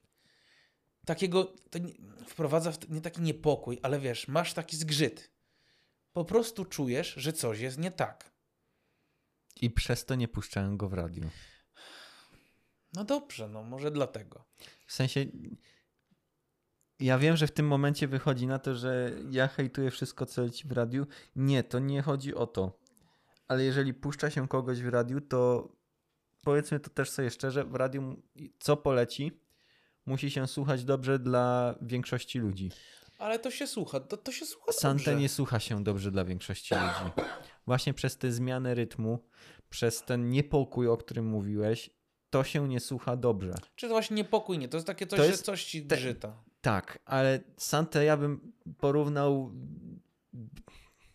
takiego, 1.06 1.54
to 1.70 1.80
nie, 1.80 1.94
wprowadza 2.28 2.72
w 2.72 2.90
nie 2.90 3.02
taki 3.02 3.22
niepokój, 3.22 3.80
ale 3.82 4.00
wiesz, 4.00 4.28
masz 4.28 4.54
taki 4.54 4.78
zgrzyt. 4.78 5.32
Po 6.14 6.26
prostu 6.26 6.66
czujesz, 6.66 7.14
że 7.18 7.34
coś 7.34 7.60
jest 7.60 7.78
nie 7.78 7.92
tak. 7.92 8.34
I 9.62 9.70
przez 9.70 10.06
to 10.06 10.16
nie 10.16 10.28
puszczałem 10.28 10.78
go 10.78 10.90
w 10.90 10.94
radiu. 10.94 11.30
No 12.94 13.04
dobrze, 13.04 13.50
no 13.50 13.64
może 13.64 13.92
dlatego. 13.92 14.46
W 14.86 14.94
sensie. 14.94 15.26
Ja 17.00 17.18
wiem, 17.18 17.38
że 17.38 17.48
w 17.48 17.52
tym 17.52 17.68
momencie 17.68 18.08
wychodzi 18.08 18.48
na 18.48 18.60
to, 18.60 18.76
że 18.76 19.12
ja 19.32 19.48
hejtuję 19.48 19.92
wszystko, 19.92 20.26
co 20.26 20.42
leci 20.42 20.68
w 20.68 20.72
radiu. 20.72 21.08
Nie, 21.36 21.64
to 21.64 21.80
nie 21.80 22.02
chodzi 22.02 22.36
o 22.36 22.48
to. 22.48 22.80
Ale 23.48 23.64
jeżeli 23.64 23.94
puszcza 23.94 24.30
się 24.30 24.48
kogoś 24.48 24.82
w 24.82 24.90
radiu, 24.90 25.22
to 25.22 25.72
powiedzmy 26.44 26.80
to 26.80 26.90
też 26.90 27.10
sobie 27.10 27.30
szczerze, 27.30 27.66
w 27.66 27.76
radiu 27.76 28.22
co 28.60 28.78
poleci, 28.78 29.43
musi 30.06 30.32
się 30.32 30.48
słuchać 30.48 30.84
dobrze 30.84 31.20
dla 31.20 31.76
większości 31.82 32.40
ludzi. 32.40 32.72
Ale 33.20 33.40
to 33.40 33.52
się 33.52 33.68
słucha, 33.68 34.00
to, 34.00 34.18
to 34.18 34.32
się 34.32 34.46
słucha 34.46 34.72
Sante 34.72 35.04
dobrze. 35.06 35.20
nie 35.22 35.30
słucha 35.30 35.60
się 35.60 35.84
dobrze 35.84 36.12
dla 36.12 36.26
większości 36.26 36.76
ludzi. 36.76 37.12
Właśnie 37.66 37.94
przez 37.94 38.18
tę 38.18 38.32
zmianę 38.32 38.74
rytmu, 38.76 39.20
przez 39.70 40.04
ten 40.04 40.30
niepokój, 40.30 40.88
o 40.88 40.98
którym 40.98 41.26
mówiłeś, 41.26 41.90
to 42.30 42.44
się 42.44 42.68
nie 42.68 42.80
słucha 42.80 43.16
dobrze. 43.16 43.54
Czy 43.76 43.88
to 43.88 43.94
właśnie 43.94 44.16
niepokój, 44.16 44.58
nie? 44.58 44.68
To 44.68 44.78
jest 44.78 44.88
takie 44.88 45.08
coś, 45.08 45.18
To 45.18 45.24
że 45.26 45.32
jest 45.32 45.46
coś 45.46 45.64
ci 45.66 45.82
te- 45.86 45.96
drżyta. 45.96 46.44
Tak, 46.62 47.00
ale 47.06 47.40
Santę 47.58 48.06
ja 48.06 48.18
bym 48.18 48.54
porównał 48.78 49.52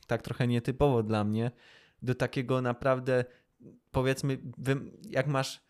tak 0.07 0.23
trochę 0.23 0.47
nietypowo 0.47 1.03
dla 1.03 1.25
mnie 1.25 1.51
do 2.03 2.15
takiego 2.15 2.63
naprawdę 2.63 3.25
powiedzmy, 3.91 4.39
jak 5.03 5.27
masz 5.27 5.61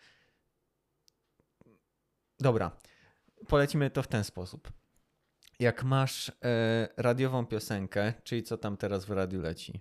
dobra, 2.41 2.77
polecimy 3.49 3.91
to 3.91 4.03
w 4.03 4.09
ten 4.09 4.25
sposób. 4.25 4.73
Jak 5.59 5.85
masz 5.85 6.29
e, 6.29 6.89
radiową 6.97 7.47
piosenkę, 7.47 8.13
czyli 8.25 8.43
co 8.43 8.59
tam 8.59 8.77
teraz 8.77 9.05
w 9.05 9.11
radiu 9.11 9.41
leci? 9.41 9.81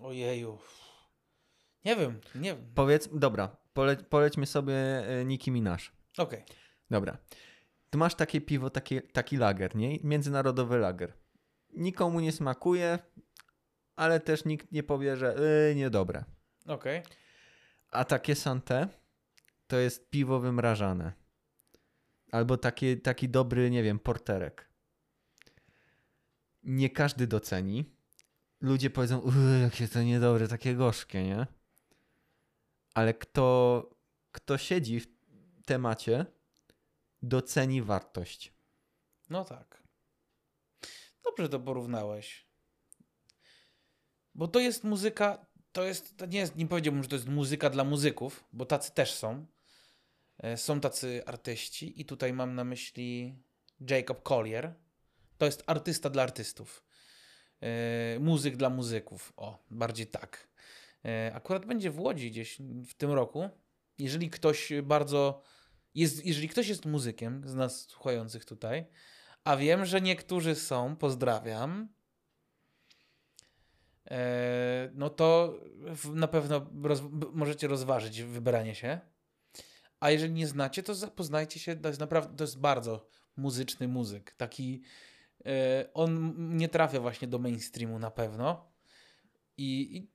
Ojeju. 0.00 0.58
Nie 1.84 1.96
wiem, 1.96 2.20
nie 2.34 2.54
wiem. 2.54 2.72
Powiedz, 2.74 3.08
dobra, 3.12 3.56
pole, 3.72 3.96
polećmy 3.96 4.46
sobie 4.46 4.74
e, 4.74 5.24
Nicki 5.24 5.50
Minaj. 5.50 5.78
Okej. 6.18 6.44
Dobra. 6.90 7.18
Tu 7.90 7.98
masz 7.98 8.14
takie 8.14 8.40
piwo, 8.40 8.70
taki, 8.70 9.02
taki 9.02 9.36
lager, 9.36 9.76
nie? 9.76 9.98
Międzynarodowy 10.02 10.78
lager. 10.78 11.12
Nikomu 11.72 12.20
nie 12.20 12.32
smakuje, 12.32 12.98
ale 13.96 14.20
też 14.20 14.44
nikt 14.44 14.72
nie 14.72 14.82
powie, 14.82 15.16
że 15.16 15.36
yy, 15.68 15.74
niedobre. 15.74 16.24
Okej. 16.66 17.02
A 17.90 18.04
takie 18.04 18.34
Santé 18.34 18.88
to 19.66 19.76
jest 19.76 20.10
piwo 20.10 20.40
wymrażane. 20.40 21.12
Albo 22.32 22.56
taki, 22.56 23.00
taki 23.00 23.28
dobry, 23.28 23.70
nie 23.70 23.82
wiem, 23.82 23.98
porterek. 23.98 24.68
Nie 26.62 26.90
każdy 26.90 27.26
doceni. 27.26 27.84
Ludzie 28.60 28.90
powiedzą, 28.90 29.18
"Uy, 29.18 29.60
jakie 29.62 29.88
to 29.88 30.02
niedobre, 30.02 30.48
takie 30.48 30.74
gorzkie, 30.74 31.24
nie? 31.24 31.46
Ale 32.94 33.14
kto, 33.14 33.90
kto 34.32 34.58
siedzi 34.58 35.00
w 35.00 35.06
temacie, 35.66 36.26
doceni 37.22 37.82
wartość. 37.82 38.52
No 39.30 39.44
tak. 39.44 39.82
Dobrze 41.24 41.48
to 41.48 41.60
porównałeś. 41.60 42.46
Bo 44.34 44.48
to 44.48 44.60
jest 44.60 44.84
muzyka, 44.84 45.46
to 45.72 45.84
jest, 45.84 46.16
to 46.16 46.26
nie 46.26 46.38
jest, 46.38 46.56
nie 46.56 46.66
powiedziałbym, 46.66 47.02
że 47.02 47.08
to 47.08 47.16
jest 47.16 47.28
muzyka 47.28 47.70
dla 47.70 47.84
muzyków, 47.84 48.44
bo 48.52 48.66
tacy 48.66 48.92
też 48.92 49.14
są. 49.14 49.46
E, 50.38 50.56
Są 50.56 50.80
tacy 50.80 51.22
artyści 51.26 52.00
i 52.00 52.04
tutaj 52.04 52.32
mam 52.32 52.54
na 52.54 52.64
myśli 52.64 53.38
Jacob 53.90 54.22
Collier. 54.22 54.74
To 55.38 55.46
jest 55.46 55.62
artysta 55.66 56.10
dla 56.10 56.22
artystów. 56.22 56.84
e, 57.60 58.18
muzyk 58.20 58.56
dla 58.56 58.70
muzyków. 58.70 59.32
O, 59.36 59.64
bardziej 59.70 60.06
tak. 60.06 60.48
E, 61.04 61.32
akurat 61.34 61.66
będzie 61.66 61.90
w 61.90 62.00
Łodzi 62.00 62.30
gdzieś 62.30 62.58
w 62.88 62.94
tym 62.94 63.12
roku. 63.12 63.50
Jeżeli 63.98 64.30
ktoś 64.30 64.72
bardzo 64.82 65.42
jest, 65.94 66.26
jeżeli 66.26 66.48
ktoś 66.48 66.68
jest 66.68 66.84
muzykiem 66.84 67.48
z 67.48 67.54
nas 67.54 67.80
słuchających 67.88 68.44
tutaj, 68.44 68.86
a 69.44 69.56
wiem, 69.56 69.84
że 69.84 70.00
niektórzy 70.00 70.54
są, 70.54 70.96
pozdrawiam, 70.96 71.88
no 74.94 75.10
to 75.10 75.60
na 76.14 76.28
pewno 76.28 76.70
roz, 76.82 77.02
możecie 77.32 77.68
rozważyć 77.68 78.22
wybranie 78.22 78.74
się. 78.74 79.00
A 80.00 80.10
jeżeli 80.10 80.32
nie 80.32 80.46
znacie, 80.46 80.82
to 80.82 80.94
zapoznajcie 80.94 81.60
się. 81.60 81.76
To 81.76 81.88
jest 81.88 82.00
naprawdę, 82.00 82.36
to 82.36 82.44
jest 82.44 82.58
bardzo 82.58 83.08
muzyczny 83.36 83.88
muzyk. 83.88 84.34
Taki, 84.34 84.82
e, 85.46 85.88
on 85.94 86.34
nie 86.56 86.68
trafia 86.68 87.00
właśnie 87.00 87.28
do 87.28 87.38
mainstreamu 87.38 87.98
na 87.98 88.10
pewno. 88.10 88.72
I, 89.56 89.96
i 89.96 90.10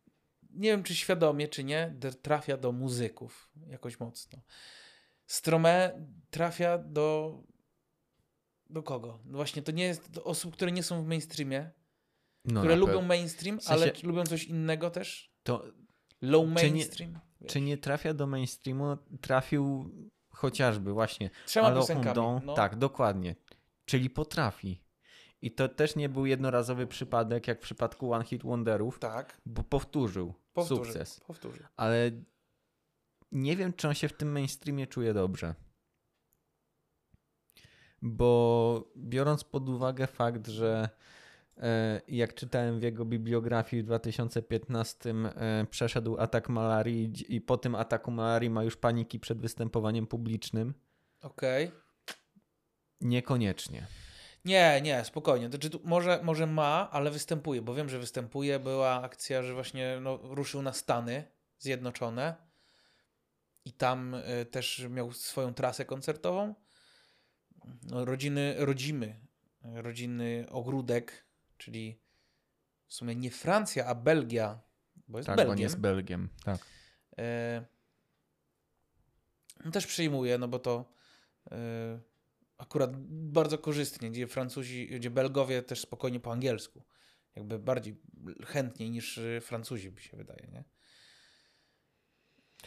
nie 0.53 0.69
wiem, 0.69 0.83
czy 0.83 0.95
świadomie, 0.95 1.47
czy 1.47 1.63
nie, 1.63 1.95
trafia 2.21 2.57
do 2.57 2.71
muzyków 2.71 3.51
jakoś 3.67 3.99
mocno. 3.99 4.41
Strome 5.25 6.05
trafia 6.29 6.77
do. 6.77 7.37
Do 8.69 8.83
kogo? 8.83 9.19
No 9.25 9.37
właśnie, 9.37 9.61
to 9.61 9.71
nie 9.71 9.83
jest 9.83 10.11
do 10.11 10.23
osób, 10.23 10.53
które 10.53 10.71
nie 10.71 10.83
są 10.83 11.03
w 11.03 11.07
mainstreamie, 11.07 11.71
No, 12.45 12.59
które 12.61 12.75
lubią 12.75 13.01
mainstream, 13.01 13.59
W 13.59 13.63
sensie- 13.63 13.83
ale 13.83 13.93
lubią 14.03 14.23
coś 14.23 14.43
innego 14.43 14.89
też. 14.89 15.31
To, 15.43 15.63
Low 16.21 16.43
Czy 16.57 16.65
nie- 16.65 16.71
mainstream. 16.71 17.19
czy 17.47 17.61
nie 17.61 17.77
trafia 17.77 18.13
do 18.13 18.27
mainstreamu? 18.27 18.97
Trafił 19.21 19.91
chociażby 20.29 20.93
właśnie 20.93 21.29
Trzema 21.45 21.71
piosenkami. 21.71 22.41
No. 22.45 22.53
Tak, 22.53 22.75
dokładnie. 22.75 23.35
Czyli 23.85 24.09
potrafi. 24.09 24.83
I 25.41 25.51
to 25.51 25.69
też 25.69 25.95
nie 25.95 26.09
był 26.09 26.25
jednorazowy 26.25 26.87
przypadek, 26.87 27.47
jak 27.47 27.57
w 27.59 27.61
przypadku 27.61 28.13
One 28.13 28.23
Hit 28.25 28.43
Wonderów, 28.43 28.99
Tak. 28.99 29.41
bo 29.45 29.63
powtórzył, 29.63 30.33
Powtórzę. 30.53 30.83
sukces. 30.85 31.19
Powtórzę. 31.19 31.67
Ale 31.77 32.11
nie 33.31 33.57
wiem, 33.57 33.73
czy 33.73 33.87
on 33.87 33.93
się 33.93 34.07
w 34.07 34.13
tym 34.13 34.31
mainstreamie 34.31 34.87
czuje 34.87 35.13
dobrze. 35.13 35.55
Bo 38.01 38.91
biorąc 38.97 39.43
pod 39.43 39.69
uwagę 39.69 40.07
fakt, 40.07 40.47
że 40.47 40.89
jak 42.07 42.33
czytałem 42.33 42.79
w 42.79 42.83
jego 42.83 43.05
bibliografii 43.05 43.83
w 43.83 43.85
2015 43.85 45.09
e, 45.09 45.65
przeszedł 45.69 46.17
atak 46.19 46.49
malarii 46.49 47.13
i- 47.35 47.41
po 47.41 47.57
tym 47.57 47.75
ataku 47.75 48.11
malarii 48.11 48.49
ma 48.49 48.63
już 48.63 48.77
paniki 48.77 49.19
przed 49.19 49.41
występowaniem 49.41 50.07
publicznym, 50.07 50.73
Okej. 51.21 51.71
niekoniecznie. 53.01 53.87
Nie, 54.45 54.81
nie, 54.83 55.05
spokojnie. 55.05 55.49
To, 55.49 55.57
czy 55.57 55.69
tu, 55.69 55.79
może, 55.83 56.19
może 56.23 56.47
ma, 56.47 56.89
ale 56.91 57.11
występuje, 57.11 57.61
bo 57.61 57.73
wiem, 57.75 57.89
że 57.89 57.99
występuje. 57.99 58.59
Była 58.59 59.01
akcja, 59.01 59.43
że 59.43 59.53
właśnie 59.53 59.97
no, 60.01 60.17
ruszył 60.23 60.61
na 60.61 60.73
Stany 60.73 61.23
Zjednoczone 61.59 62.35
i 63.65 63.73
tam 63.73 64.13
y, 64.13 64.45
też 64.45 64.85
miał 64.89 65.11
swoją 65.11 65.53
trasę 65.53 65.85
koncertową. 65.85 66.55
No, 67.83 68.05
rodziny, 68.05 68.55
rodzimy, 68.57 69.15
rodzinny 69.63 70.45
ogródek, 70.49 71.25
czyli 71.61 72.01
w 72.87 72.93
sumie 72.93 73.15
nie 73.15 73.31
Francja, 73.31 73.85
a 73.85 73.95
Belgia, 73.95 74.61
bo 75.07 75.19
jest 75.19 75.27
Tak, 75.27 75.37
Belgiem. 75.37 75.57
nie 75.57 75.69
z 75.69 75.75
Belgiem. 75.75 76.29
Tak. 76.43 76.65
Też 79.73 79.87
przyjmuję, 79.87 80.37
no 80.37 80.47
bo 80.47 80.59
to 80.59 80.93
e, 81.51 81.99
akurat 82.57 82.91
bardzo 83.07 83.57
korzystnie, 83.57 84.11
gdzie 84.11 84.27
Francuzi, 84.27 84.87
gdzie 84.87 85.09
Belgowie 85.09 85.63
też 85.63 85.81
spokojnie 85.81 86.19
po 86.19 86.31
angielsku. 86.31 86.83
Jakby 87.35 87.59
bardziej 87.59 88.01
chętniej 88.45 88.89
niż 88.89 89.17
e, 89.17 89.41
Francuzi, 89.41 89.91
mi 89.91 90.01
się 90.01 90.17
wydaje, 90.17 90.47
nie? 90.51 90.63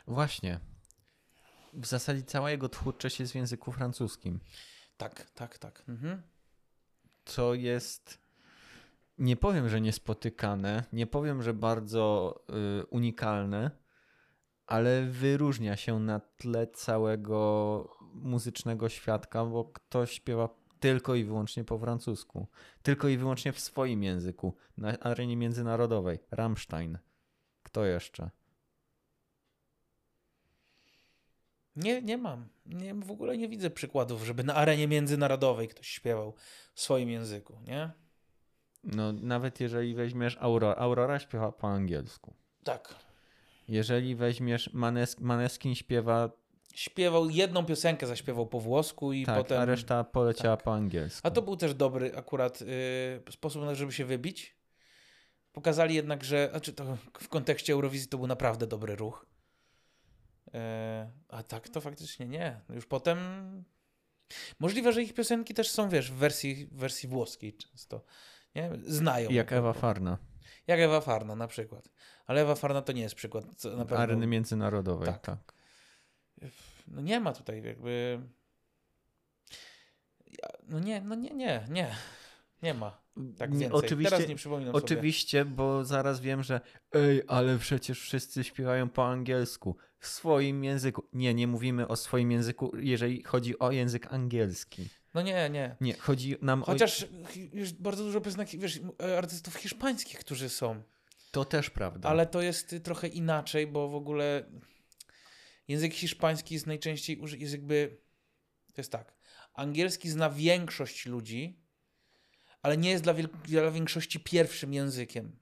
Właśnie. 0.06 0.60
W 1.72 1.86
zasadzie 1.86 2.22
cała 2.22 2.50
jego 2.50 2.68
twórczość 2.68 3.20
jest 3.20 3.32
w 3.32 3.36
języku 3.36 3.72
francuskim. 3.72 4.40
Tak, 4.96 5.30
tak, 5.30 5.58
tak. 5.58 5.84
Mhm. 5.88 6.22
co 7.24 7.54
jest. 7.54 8.23
Nie 9.18 9.36
powiem, 9.36 9.68
że 9.68 9.80
niespotykane, 9.80 10.84
nie 10.92 11.06
powiem, 11.06 11.42
że 11.42 11.54
bardzo 11.54 12.34
y, 12.80 12.86
unikalne, 12.86 13.70
ale 14.66 15.02
wyróżnia 15.04 15.76
się 15.76 16.00
na 16.00 16.20
tle 16.20 16.66
całego 16.66 17.96
muzycznego 18.14 18.88
świadka, 18.88 19.44
bo 19.44 19.64
ktoś 19.64 20.12
śpiewa 20.12 20.48
tylko 20.80 21.14
i 21.14 21.24
wyłącznie 21.24 21.64
po 21.64 21.78
francusku, 21.78 22.46
tylko 22.82 23.08
i 23.08 23.16
wyłącznie 23.16 23.52
w 23.52 23.60
swoim 23.60 24.02
języku, 24.02 24.54
na 24.76 24.98
arenie 24.98 25.36
międzynarodowej. 25.36 26.18
Rammstein. 26.30 26.98
Kto 27.62 27.84
jeszcze? 27.84 28.30
Nie, 31.76 32.02
nie 32.02 32.18
mam. 32.18 32.48
Nie, 32.66 32.94
w 32.94 33.10
ogóle 33.10 33.38
nie 33.38 33.48
widzę 33.48 33.70
przykładów, 33.70 34.24
żeby 34.24 34.44
na 34.44 34.54
arenie 34.54 34.88
międzynarodowej 34.88 35.68
ktoś 35.68 35.88
śpiewał 35.88 36.34
w 36.74 36.80
swoim 36.80 37.08
języku, 37.08 37.58
nie? 37.66 38.03
No, 38.84 39.12
nawet 39.12 39.60
jeżeli 39.60 39.94
weźmiesz 39.94 40.36
Aurora, 40.40 40.76
Aurora 40.76 41.18
śpiewa 41.18 41.52
po 41.52 41.68
angielsku. 41.68 42.34
Tak. 42.64 42.94
Jeżeli 43.68 44.16
weźmiesz 44.16 44.72
Manes, 44.72 45.20
Maneskin 45.20 45.74
śpiewa 45.74 46.30
Śpiewał 46.74 47.30
jedną 47.30 47.66
piosenkę, 47.66 48.06
zaśpiewał 48.06 48.46
po 48.46 48.60
włosku 48.60 49.12
i 49.12 49.26
tak, 49.26 49.36
potem... 49.36 49.60
a 49.60 49.64
reszta 49.64 50.04
poleciała 50.04 50.56
tak. 50.56 50.64
po 50.64 50.74
angielsku. 50.74 51.28
A 51.28 51.30
to 51.30 51.42
był 51.42 51.56
też 51.56 51.74
dobry 51.74 52.16
akurat 52.16 52.62
y, 52.62 53.32
sposób, 53.32 53.62
żeby 53.72 53.92
się 53.92 54.04
wybić. 54.04 54.56
Pokazali 55.52 55.94
jednak, 55.94 56.24
że 56.24 56.48
znaczy 56.50 56.72
to 56.72 56.96
w 57.20 57.28
kontekście 57.28 57.72
Eurowizji 57.72 58.08
to 58.08 58.18
był 58.18 58.26
naprawdę 58.26 58.66
dobry 58.66 58.96
ruch. 58.96 59.26
E, 60.54 61.10
a 61.28 61.42
tak 61.42 61.68
to 61.68 61.80
faktycznie 61.80 62.26
nie. 62.26 62.60
Już 62.68 62.86
potem 62.86 63.18
możliwe, 64.58 64.92
że 64.92 65.02
ich 65.02 65.14
piosenki 65.14 65.54
też 65.54 65.70
są, 65.70 65.88
wiesz, 65.88 66.12
w 66.12 66.14
wersji, 66.14 66.66
w 66.66 66.76
wersji 66.76 67.08
włoskiej 67.08 67.56
często. 67.56 68.04
Nie? 68.54 68.70
Znają. 68.86 69.30
Jak 69.30 69.52
Ewa 69.52 69.72
Farna, 69.72 70.18
Jak 70.66 70.80
Ewa 70.80 71.00
Farna 71.00 71.36
na 71.36 71.46
przykład. 71.46 71.88
Ale 72.26 72.42
Ewa 72.42 72.54
Farna 72.54 72.82
to 72.82 72.92
nie 72.92 73.02
jest 73.02 73.14
przykład. 73.14 73.44
Na 73.64 73.84
pewno, 73.84 73.96
areny 73.98 74.26
międzynarodowej. 74.26 75.06
Tak. 75.08 75.22
Tak. 75.22 75.54
no 76.88 77.00
nie 77.00 77.20
ma 77.20 77.32
tutaj 77.32 77.62
jakby... 77.64 78.20
Ja- 80.26 80.48
No 80.68 80.80
nie, 80.80 81.00
no 81.00 81.14
nie, 81.14 81.30
nie, 81.30 81.66
nie. 81.70 81.94
Nie 82.62 82.74
ma. 82.74 83.04
Tak 83.38 83.50
więcej. 83.50 83.70
Oczywiście, 83.72 84.10
Teraz 84.16 84.28
nie 84.28 84.36
przypominam 84.36 84.74
sobie. 84.74 84.84
oczywiście, 84.84 85.44
bo 85.44 85.84
zaraz 85.84 86.20
wiem, 86.20 86.42
że 86.42 86.60
ej, 86.92 87.22
ale 87.26 87.58
przecież 87.58 88.00
wszyscy 88.00 88.44
śpiewają 88.44 88.88
po 88.88 89.08
angielsku, 89.08 89.76
w 89.98 90.06
swoim 90.06 90.64
języku. 90.64 91.08
Nie, 91.12 91.34
nie 91.34 91.46
mówimy 91.46 91.88
o 91.88 91.96
swoim 91.96 92.30
języku, 92.32 92.72
jeżeli 92.76 93.22
chodzi 93.22 93.58
o 93.58 93.70
język 93.70 94.12
angielski. 94.12 94.88
No 95.14 95.22
nie, 95.22 95.50
nie. 95.50 95.76
Nie, 95.80 95.94
chodzi 95.94 96.36
nam 96.42 96.62
Chociaż 96.62 97.06
hi- 97.28 97.50
już 97.52 97.72
bardzo 97.72 98.04
dużo 98.04 98.20
piosenek, 98.20 98.48
wiesz, 98.48 98.80
artystów 99.18 99.54
hiszpańskich, 99.54 100.18
którzy 100.18 100.48
są. 100.48 100.70
o... 100.70 100.82
To 101.30 101.44
też 101.44 101.70
prawda. 101.70 102.08
Ale 102.08 102.26
to 102.26 102.42
jest 102.42 102.74
trochę 102.82 103.08
inaczej, 103.08 103.66
bo 103.66 103.88
w 103.88 103.94
ogóle 103.94 104.50
język 105.68 105.94
hiszpański 105.94 106.54
jest 106.54 106.66
najczęściej 106.66 107.20
jest 107.38 107.52
jakby 107.52 107.98
to 108.74 108.80
jest 108.80 108.92
tak. 108.92 109.14
Angielski 109.54 110.10
zna 110.10 110.30
większość 110.30 111.06
ludzi, 111.06 111.60
ale 112.62 112.76
nie 112.76 112.90
jest 112.90 113.04
dla, 113.04 113.14
dla 113.44 113.70
większości 113.70 114.20
pierwszym 114.20 114.74
językiem. 114.74 115.38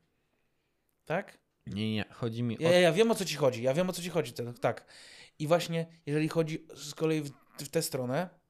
Tak? 1.04 1.38
Nie, 1.66 1.94
nie, 1.94 2.04
chodzi 2.11 2.42
mi 2.42 2.58
o... 2.58 2.62
ja, 2.62 2.80
ja 2.80 2.92
wiem 2.92 3.11
o 3.11 3.14
co 3.14 3.24
ci 3.24 3.37
chodzi. 3.37 3.62
Ja 3.62 3.74
wiem 3.74 3.90
o 3.90 3.92
co 3.92 4.02
ci 4.02 4.11
chodzi. 4.11 4.32
Tak. 4.61 4.87
I 5.38 5.46
właśnie 5.46 5.87
jeżeli 6.06 6.28
chodzi 6.28 6.66
z 6.74 6.94
kolei 6.94 7.22
w, 7.22 7.30
w 7.58 7.68
tę 7.68 7.82
stronę, 7.82 8.41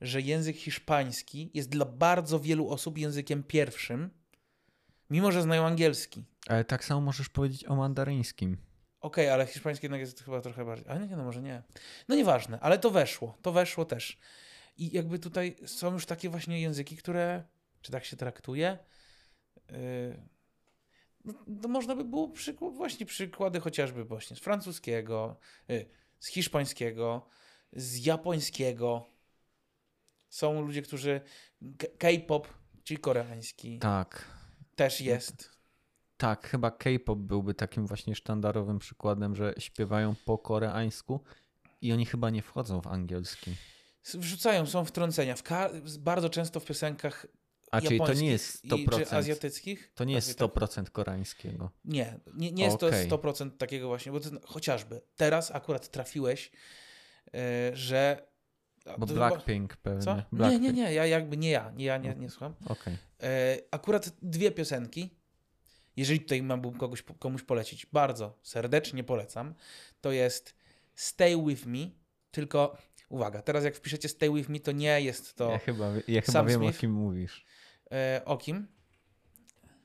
że 0.00 0.20
język 0.20 0.56
hiszpański 0.56 1.50
jest 1.54 1.68
dla 1.68 1.84
bardzo 1.84 2.40
wielu 2.40 2.70
osób 2.70 2.98
językiem 2.98 3.42
pierwszym, 3.42 4.10
mimo 5.10 5.32
że 5.32 5.42
znają 5.42 5.66
angielski. 5.66 6.24
Ale 6.46 6.64
tak 6.64 6.84
samo 6.84 7.00
możesz 7.00 7.28
powiedzieć 7.28 7.64
o 7.64 7.76
mandaryńskim. 7.76 8.56
Okej, 9.00 9.28
ale 9.28 9.46
hiszpański 9.46 9.86
jednak 9.86 10.00
jest 10.00 10.24
chyba 10.24 10.40
trochę 10.40 10.64
bardziej. 10.64 10.88
Ale 10.88 11.08
nie, 11.08 11.16
no 11.16 11.24
może 11.24 11.42
nie. 11.42 11.62
No 12.08 12.16
nieważne, 12.16 12.60
ale 12.60 12.78
to 12.78 12.90
weszło. 12.90 13.38
To 13.42 13.52
weszło 13.52 13.84
też. 13.84 14.18
I 14.76 14.96
jakby 14.96 15.18
tutaj 15.18 15.56
są 15.66 15.92
już 15.92 16.06
takie 16.06 16.28
właśnie 16.28 16.60
języki, 16.60 16.96
które, 16.96 17.44
czy 17.82 17.92
tak 17.92 18.04
się 18.04 18.16
traktuje, 18.16 18.78
yy, 19.70 19.76
no, 21.24 21.68
można 21.68 21.96
by 21.96 22.04
było 22.04 22.28
przykład, 22.28 22.74
właśnie 22.74 23.06
przykłady 23.06 23.60
chociażby 23.60 24.04
właśnie 24.04 24.36
z 24.36 24.40
francuskiego, 24.40 25.36
yy, 25.68 25.86
z 26.18 26.28
hiszpańskiego, 26.28 27.26
z 27.72 28.06
japońskiego. 28.06 29.06
Są 30.30 30.60
ludzie, 30.62 30.82
którzy 30.82 31.20
K-pop, 31.98 32.48
czyli 32.84 32.98
koreański, 33.00 33.78
Tak. 33.78 34.24
też 34.76 35.00
jest. 35.00 35.50
Tak, 36.16 36.48
chyba 36.48 36.70
K-pop 36.70 37.18
byłby 37.18 37.54
takim 37.54 37.86
właśnie 37.86 38.14
sztandarowym 38.14 38.78
przykładem, 38.78 39.36
że 39.36 39.54
śpiewają 39.58 40.14
po 40.24 40.38
koreańsku 40.38 41.20
i 41.80 41.92
oni 41.92 42.06
chyba 42.06 42.30
nie 42.30 42.42
wchodzą 42.42 42.80
w 42.80 42.86
angielski. 42.86 43.54
Wrzucają, 44.14 44.66
są 44.66 44.84
wtrącenia. 44.84 45.34
W 45.36 45.98
bardzo 45.98 46.30
często 46.30 46.60
w 46.60 46.64
piosenkach 46.64 47.26
A 47.70 47.80
czyli 47.80 47.98
to 47.98 48.12
nie 48.14 48.30
jest 48.30 48.64
i- 48.64 48.68
100%. 48.68 49.06
czy 49.10 49.16
azjatyckich. 49.16 49.92
To 49.94 50.04
nie 50.04 50.14
jest 50.14 50.28
Nazwijmy 50.28 50.52
tak. 50.54 50.62
100% 50.70 50.90
koreańskiego. 50.90 51.70
Nie, 51.84 52.18
nie, 52.34 52.52
nie 52.52 52.64
jest 52.64 52.82
Okej. 52.82 53.08
to 53.08 53.16
100% 53.18 53.50
takiego 53.56 53.88
właśnie, 53.88 54.12
bo 54.12 54.20
to, 54.20 54.28
chociażby 54.44 55.00
teraz 55.16 55.50
akurat 55.50 55.88
trafiłeś, 55.90 56.52
e, 57.34 57.70
że... 57.76 58.29
a 58.86 58.98
Bo 58.98 59.06
to 59.06 59.14
Blackpink 59.14 59.76
pewnie. 59.76 60.02
Co? 60.02 60.16
Nie, 60.16 60.24
Blackpink. 60.32 60.62
nie, 60.62 60.72
nie, 60.72 60.92
ja 60.94 61.06
jakby 61.06 61.36
nie 61.36 61.50
ja, 61.50 61.70
nie 61.70 61.84
ja 61.84 61.98
nie, 61.98 62.14
nie 62.14 62.30
słucham. 62.30 62.54
Okej. 62.66 62.96
E, 63.22 63.56
akurat 63.70 64.10
dwie 64.22 64.50
piosenki, 64.50 65.10
jeżeli 65.96 66.20
tutaj 66.20 66.42
mam 66.42 66.72
kogoś, 66.78 67.02
komuś 67.18 67.42
polecić, 67.42 67.86
bardzo 67.86 68.38
serdecznie 68.42 69.04
polecam, 69.04 69.54
to 70.00 70.12
jest 70.12 70.54
Stay 70.94 71.44
With 71.46 71.66
Me, 71.66 71.78
tylko 72.30 72.76
uwaga, 73.08 73.42
teraz 73.42 73.64
jak 73.64 73.76
wpiszecie 73.76 74.08
Stay 74.08 74.30
With 74.30 74.48
Me, 74.48 74.60
to 74.60 74.72
nie 74.72 75.00
jest 75.00 75.34
to 75.34 75.50
Ja 75.50 75.58
chyba, 75.58 75.86
ja 76.08 76.20
chyba 76.20 76.32
Sam 76.32 76.46
wiem, 76.46 76.60
Smith. 76.60 76.76
o 76.76 76.80
kim 76.80 76.92
mówisz. 76.92 77.44
e, 77.92 78.22
o 78.24 78.36
kim? 78.36 78.68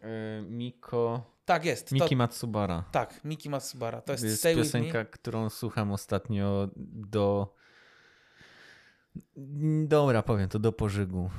E, 0.01 0.41
Miko... 0.41 1.35
Tak, 1.45 1.65
jest. 1.65 1.89
To, 1.89 1.95
Miki 1.95 2.15
Matsubara. 2.15 2.83
tak, 2.91 3.23
Miki 3.23 3.49
Matsubara. 3.49 4.01
To 4.01 4.11
jest, 4.13 4.41
To 4.43 4.49
jest 4.49 4.59
piosenka, 4.71 5.05
którą 5.05 5.49
słucham 5.49 5.91
ostatnio 5.91 6.69
do... 6.75 7.53
Dobra, 9.87 10.23
powiem 10.23 10.49
to 10.49 10.59
do 10.59 10.71
pożygu. 10.71 11.29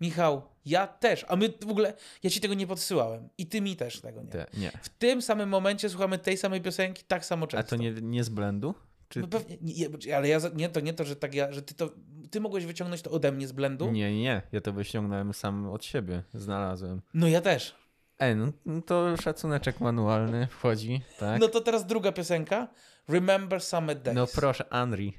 Michał, 0.00 0.42
ja 0.66 0.86
też, 0.86 1.24
a 1.28 1.36
my 1.36 1.52
w 1.66 1.70
ogóle, 1.70 1.94
ja 2.22 2.30
ci 2.30 2.40
tego 2.40 2.54
nie 2.54 2.66
podsyłałem 2.66 3.28
i 3.38 3.46
ty 3.46 3.60
mi 3.60 3.76
też 3.76 4.00
tego 4.00 4.22
nie. 4.22 4.28
Te, 4.28 4.46
nie. 4.56 4.70
W 4.82 4.88
tym 4.88 5.22
samym 5.22 5.48
momencie 5.48 5.88
słuchamy 5.88 6.18
tej 6.18 6.36
samej 6.36 6.60
piosenki 6.60 7.04
tak 7.08 7.24
samo 7.24 7.44
A 7.44 7.48
często. 7.48 7.76
to 7.76 7.82
nie, 7.82 7.92
nie 7.92 8.24
z 8.24 8.28
blendu? 8.28 8.74
Czy... 9.08 9.20
No 9.20 9.28
pewnie, 9.28 9.56
nie, 9.60 10.16
ale 10.16 10.28
ja, 10.28 10.38
nie, 10.54 10.68
to 10.68 10.80
nie 10.80 10.92
to, 10.92 11.04
że 11.04 11.16
tak 11.16 11.34
ja, 11.34 11.52
że 11.52 11.62
ty 11.62 11.74
to, 11.74 11.90
ty 12.30 12.40
mogłeś 12.40 12.66
wyciągnąć 12.66 13.02
to 13.02 13.10
ode 13.10 13.32
mnie 13.32 13.48
z 13.48 13.52
blendu. 13.52 13.90
Nie, 13.90 14.20
nie, 14.20 14.42
ja 14.52 14.60
to 14.60 14.72
wyciągnąłem 14.72 15.34
sam 15.34 15.70
od 15.70 15.84
siebie, 15.84 16.22
znalazłem. 16.34 17.02
No 17.14 17.28
ja 17.28 17.40
też. 17.40 17.74
Ej, 18.18 18.36
no, 18.36 18.52
to 18.86 19.16
szacuneczek 19.16 19.80
manualny 19.80 20.46
wchodzi, 20.50 21.00
tak? 21.18 21.40
No 21.40 21.48
to 21.48 21.60
teraz 21.60 21.86
druga 21.86 22.12
piosenka. 22.12 22.68
Remember 23.08 23.60
Summer 23.62 24.02
Days. 24.02 24.16
No 24.16 24.26
proszę, 24.26 24.72
Anri. 24.72 25.18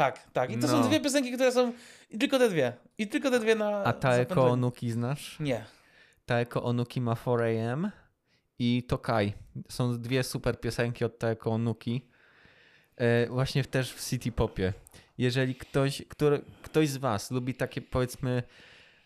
Tak, 0.00 0.30
tak. 0.32 0.50
I 0.50 0.58
to 0.58 0.68
są 0.68 0.80
No. 0.80 0.88
dwie 0.88 1.00
piosenki, 1.00 1.32
które 1.32 1.52
są. 1.52 1.72
I 2.10 2.18
tylko 2.18 2.38
te 2.38 2.48
dwie. 2.48 2.72
I 2.98 3.08
tylko 3.08 3.30
te 3.30 3.40
dwie 3.40 3.54
na. 3.54 3.84
A 3.84 3.92
Taeko. 3.92 4.50
Onuki 4.50 4.90
znasz? 4.90 5.40
Nie. 5.40 5.64
Taeko 6.26 6.62
Onuki 6.62 7.00
ma 7.00 7.14
4am 7.14 7.90
i 8.58 8.82
Tokai. 8.82 9.32
Są 9.68 10.00
dwie 10.00 10.22
super 10.22 10.60
piosenki 10.60 11.04
od 11.04 11.18
Taeko 11.18 11.50
Onuki. 11.50 12.08
E, 12.96 13.26
właśnie 13.26 13.64
też 13.64 13.92
w 13.92 14.08
City 14.10 14.32
Popie. 14.32 14.72
Jeżeli 15.18 15.54
ktoś, 15.54 16.02
który, 16.08 16.44
ktoś 16.62 16.88
z 16.88 16.96
was 16.96 17.30
lubi 17.30 17.54
takie 17.54 17.80
powiedzmy 17.80 18.42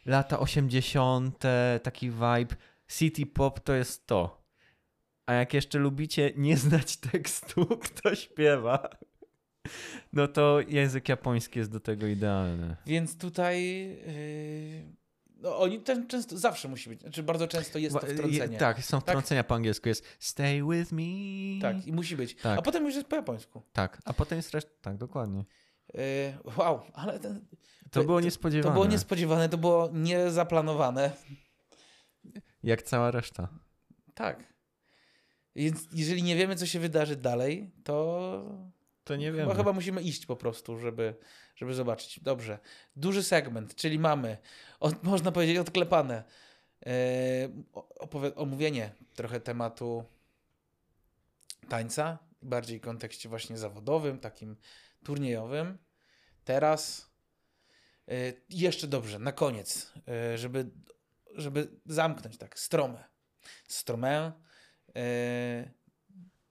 lata 0.07 0.39
80., 0.39 1.43
taki 1.83 2.11
vibe, 2.11 2.57
City 2.89 3.27
Pop 3.27 3.61
to 3.61 3.73
jest 3.75 4.07
to. 4.07 4.45
A 5.27 5.33
jak 5.33 5.55
jeszcze 5.55 5.79
lubicie 5.79 6.33
nie 6.37 6.57
znać 6.57 6.97
tekstu, 6.97 7.67
kto 7.85 8.15
śpiewa, 8.15 8.89
no 10.13 10.29
to 10.29 10.61
język 10.69 11.09
japoński 11.09 11.59
jest 11.59 11.71
do 11.71 11.81
tego 11.81 12.07
idealny. 12.07 12.77
Więc 12.87 13.19
tutaj. 13.19 13.87
Yy... 14.07 15.05
No, 15.37 15.59
oni 15.59 15.81
ten 15.81 16.07
często, 16.07 16.39
zawsze 16.39 16.69
musi 16.69 16.89
być. 16.91 17.01
Znaczy, 17.01 17.23
bardzo 17.23 17.49
często 17.49 17.79
jest 17.79 18.01
to 18.01 18.07
wtrącenie. 18.07 18.59
Tak, 18.59 18.85
są 18.85 19.01
wtrącenia 19.01 19.45
po 19.45 19.55
angielsku. 19.55 19.89
Jest 19.89 20.05
stay 20.19 20.63
with 20.71 20.93
me. 20.93 21.03
Tak, 21.61 21.87
i 21.87 21.93
musi 21.93 22.17
być. 22.17 22.35
Tak. 22.35 22.59
A 22.59 22.63
potem 22.63 22.85
już 22.85 22.95
jest 22.95 23.07
po 23.07 23.17
japońsku. 23.17 23.63
Tak, 23.73 24.03
a 24.05 24.13
potem 24.13 24.37
jest 24.39 24.55
reszta. 24.55 24.71
Tak, 24.81 24.97
dokładnie. 24.97 25.45
Yy, 25.95 26.03
wow, 26.57 26.81
ale 26.95 27.19
ten, 27.19 27.47
To, 27.83 27.91
To- 27.91 28.05
było 28.05 28.19
to 28.19 28.25
niespodziewane. 28.25 28.75
było 28.75 28.87
niespodziewane, 28.87 29.49
to 29.49 29.59
było 29.59 29.91
niezaplanowane. 29.93 31.11
Jak 32.63 32.83
cała 32.83 33.11
reszta. 33.11 33.49
Tak. 34.15 34.55
Więc 35.57 35.87
jeżeli 35.93 36.23
nie 36.23 36.37
wiemy, 36.37 36.57
co 36.57 36.67
się 36.67 36.79
wydarzy 36.81 37.17
dalej, 37.17 37.71
to 37.85 38.74
To 39.05 39.17
nie 39.17 39.27
chyba, 39.27 39.39
wiemy. 39.39 39.55
chyba 39.55 39.73
musimy 39.73 40.03
iść 40.03 40.27
po 40.27 40.37
prostu, 40.37 40.79
żeby, 40.79 41.15
żeby 41.57 41.75
zobaczyć. 41.75 42.21
Dobrze. 42.21 42.59
Duży 42.97 43.23
segment, 43.23 43.75
czyli 43.75 43.99
mamy, 43.99 44.39
od, 44.81 45.03
można 45.03 45.33
powiedzieć, 45.33 45.59
odklepane 45.59 46.25
opowie- 48.01 48.33
omówienie 48.37 48.95
trochę 49.15 49.41
tematu 49.41 50.05
tańca, 51.69 52.19
bardziej 52.43 52.79
w 52.79 52.83
kontekście 52.83 53.29
właśnie 53.29 53.59
zawodowym, 53.59 54.19
takim 54.19 54.57
turniejowym. 55.05 55.79
Teraz 56.45 57.11
e, 58.09 58.33
jeszcze 58.51 58.87
dobrze, 58.87 59.19
na 59.19 59.33
koniec, 59.33 59.93
e, 60.09 60.39
żeby, 60.39 60.71
żeby 61.35 61.69
zamknąć 61.87 62.39
tak, 62.39 62.59
stromę. 62.59 63.05
Stromę. 63.69 64.33
E, 64.97 65.71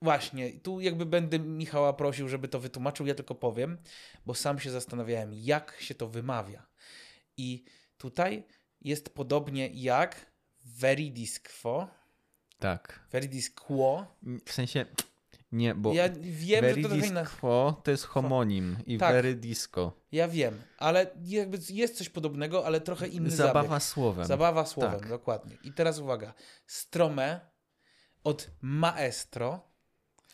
właśnie, 0.04 0.52
tu 0.60 0.80
jakby 0.80 1.06
będę 1.06 1.38
Michała 1.38 1.92
prosił, 1.92 2.28
żeby 2.28 2.48
to 2.48 2.60
wytłumaczył, 2.60 3.06
ja 3.06 3.14
tylko 3.14 3.34
powiem, 3.34 3.78
bo 4.26 4.34
sam 4.34 4.58
się 4.58 4.70
zastanawiałem, 4.70 5.30
jak 5.34 5.76
się 5.80 5.94
to 5.94 6.08
wymawia. 6.08 6.66
I 7.36 7.64
tutaj 7.96 8.44
jest 8.80 9.14
podobnie 9.14 9.68
jak 9.72 10.26
Veridisquo, 10.64 11.88
Tak. 12.58 13.00
Veridisquo. 13.10 14.06
W 14.46 14.52
sensie, 14.52 14.86
nie, 15.52 15.74
bo 15.74 15.92
Ja 15.94 16.08
wiem, 16.20 16.64
że 16.64 16.74
to 16.74 16.88
trochę 16.88 16.96
inna... 16.96 17.14
Veridisquo 17.14 17.80
to 17.84 17.90
jest 17.90 18.04
homonim 18.04 18.76
i 18.86 18.98
Tak. 18.98 19.12
Veridisco. 19.12 19.92
Ja 20.12 20.28
wiem, 20.28 20.62
ale 20.78 21.06
jakby 21.24 21.58
jest 21.70 21.98
coś 21.98 22.08
podobnego, 22.08 22.66
ale 22.66 22.80
trochę 22.80 23.08
inny 23.08 23.30
Zabawa 23.30 23.68
zabieg. 23.68 23.82
słowem. 23.82 24.26
Zabawa 24.26 24.66
słowem, 24.66 25.00
Tak. 25.00 25.08
dokładnie. 25.08 25.56
I 25.64 25.72
teraz 25.72 25.98
uwaga. 25.98 26.34
Strome 26.66 27.40
od 28.24 28.50
maestro 28.60 29.73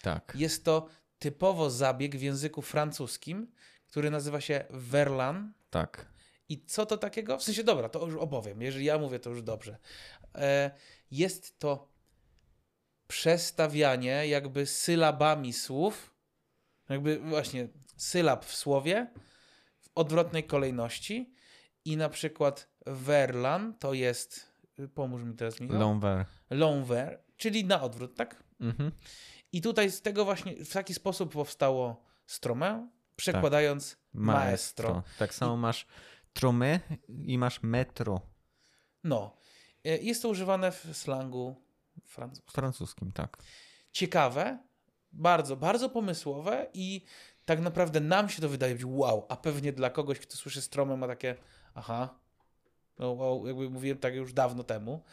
Tak. 0.02 0.32
jest 0.34 0.64
to 0.64 0.86
typowo 1.18 1.70
zabieg 1.70 2.16
w 2.16 2.22
języku 2.22 2.62
francuskim, 2.62 3.52
który 3.86 4.10
nazywa 4.10 4.40
się 4.40 4.64
verlan. 4.70 5.52
Tak. 5.70 6.06
I 6.48 6.64
co 6.64 6.86
to 6.86 6.96
takiego? 6.96 7.38
W 7.38 7.42
sensie, 7.42 7.64
dobra, 7.64 7.88
to 7.88 8.06
już 8.06 8.14
opowiem. 8.14 8.62
Jeżeli 8.62 8.84
ja 8.84 8.98
mówię, 8.98 9.18
to 9.18 9.30
już 9.30 9.42
dobrze. 9.42 9.78
E, 10.34 10.70
jest 11.10 11.58
to 11.58 11.88
przestawianie 13.06 14.26
jakby 14.26 14.66
sylabami 14.66 15.52
słów, 15.52 16.14
jakby 16.88 17.18
właśnie 17.18 17.68
sylab 17.96 18.44
w 18.44 18.54
słowie 18.54 19.10
w 19.80 19.88
odwrotnej 19.94 20.44
kolejności. 20.44 21.32
I 21.84 21.96
na 21.96 22.08
przykład 22.08 22.68
verlan 22.86 23.74
to 23.78 23.94
jest, 23.94 24.52
pomóż 24.94 25.22
mi 25.22 25.34
teraz 25.34 25.60
Michał, 25.60 25.78
L'envers. 25.78 26.24
l'envers, 26.50 27.16
czyli 27.36 27.64
na 27.64 27.82
odwrót, 27.82 28.14
tak? 28.14 28.42
Mhm. 28.60 28.92
I 29.52 29.62
tutaj 29.62 29.90
z 29.90 30.02
tego 30.02 30.24
właśnie, 30.24 30.64
w 30.64 30.72
taki 30.72 30.94
sposób 30.94 31.32
powstało 31.32 32.04
stromę, 32.26 32.88
przekładając 33.16 33.96
maestro. 34.12 35.02
Tak 35.18 35.34
samo 35.34 35.56
masz 35.56 35.86
tromy 36.32 36.80
i 37.24 37.38
masz 37.38 37.62
metro. 37.62 38.20
No, 39.04 39.36
e, 39.84 39.98
jest 39.98 40.22
to 40.22 40.28
używane 40.28 40.72
w 40.72 40.86
slangu 40.92 41.56
francuskim. 42.04 42.52
francuskim, 42.52 43.12
tak. 43.12 43.38
Ciekawe, 43.92 44.58
bardzo, 45.12 45.56
bardzo 45.56 45.88
pomysłowe 45.88 46.66
i 46.74 47.04
tak 47.44 47.60
naprawdę 47.60 48.00
nam 48.00 48.28
się 48.28 48.42
to 48.42 48.48
wydaje 48.48 48.74
być 48.74 48.84
wow, 48.86 49.26
a 49.28 49.36
pewnie 49.36 49.72
dla 49.72 49.90
kogoś, 49.90 50.18
kto 50.18 50.36
słyszy 50.36 50.62
stromę 50.62 50.96
ma 50.96 51.06
takie 51.06 51.36
aha, 51.74 52.18
no 52.98 53.12
wow, 53.12 53.46
jakby 53.46 53.70
mówiłem 53.70 53.98
tak 53.98 54.14
już 54.14 54.32
dawno 54.32 54.64
temu, 54.64 55.04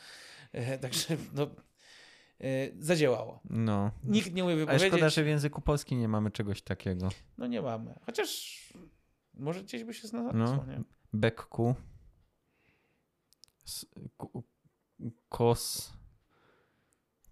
e, 0.51 0.77
także 0.77 1.17
no, 1.33 1.47
zadziałało. 2.79 3.39
No. 3.49 3.91
Nikt 4.03 4.33
nie 4.33 4.43
umie 4.43 4.53
Ale 4.53 4.59
wypowiedzieć, 4.61 4.87
szkoda, 4.87 5.09
że 5.09 5.23
w 5.23 5.27
języku 5.27 5.61
polskim 5.61 5.99
nie 5.99 6.07
mamy 6.07 6.31
czegoś 6.31 6.61
takiego. 6.61 7.09
no 7.37 7.47
nie 7.47 7.61
mamy, 7.61 7.99
chociaż 8.05 8.57
może 9.33 9.63
gdzieś 9.63 9.83
by 9.83 9.93
się 9.93 10.07
znalazło, 10.07 10.39
No. 10.39 10.65
nie? 10.65 10.81
Bekku. 11.13 11.75
Kos. 15.29 15.93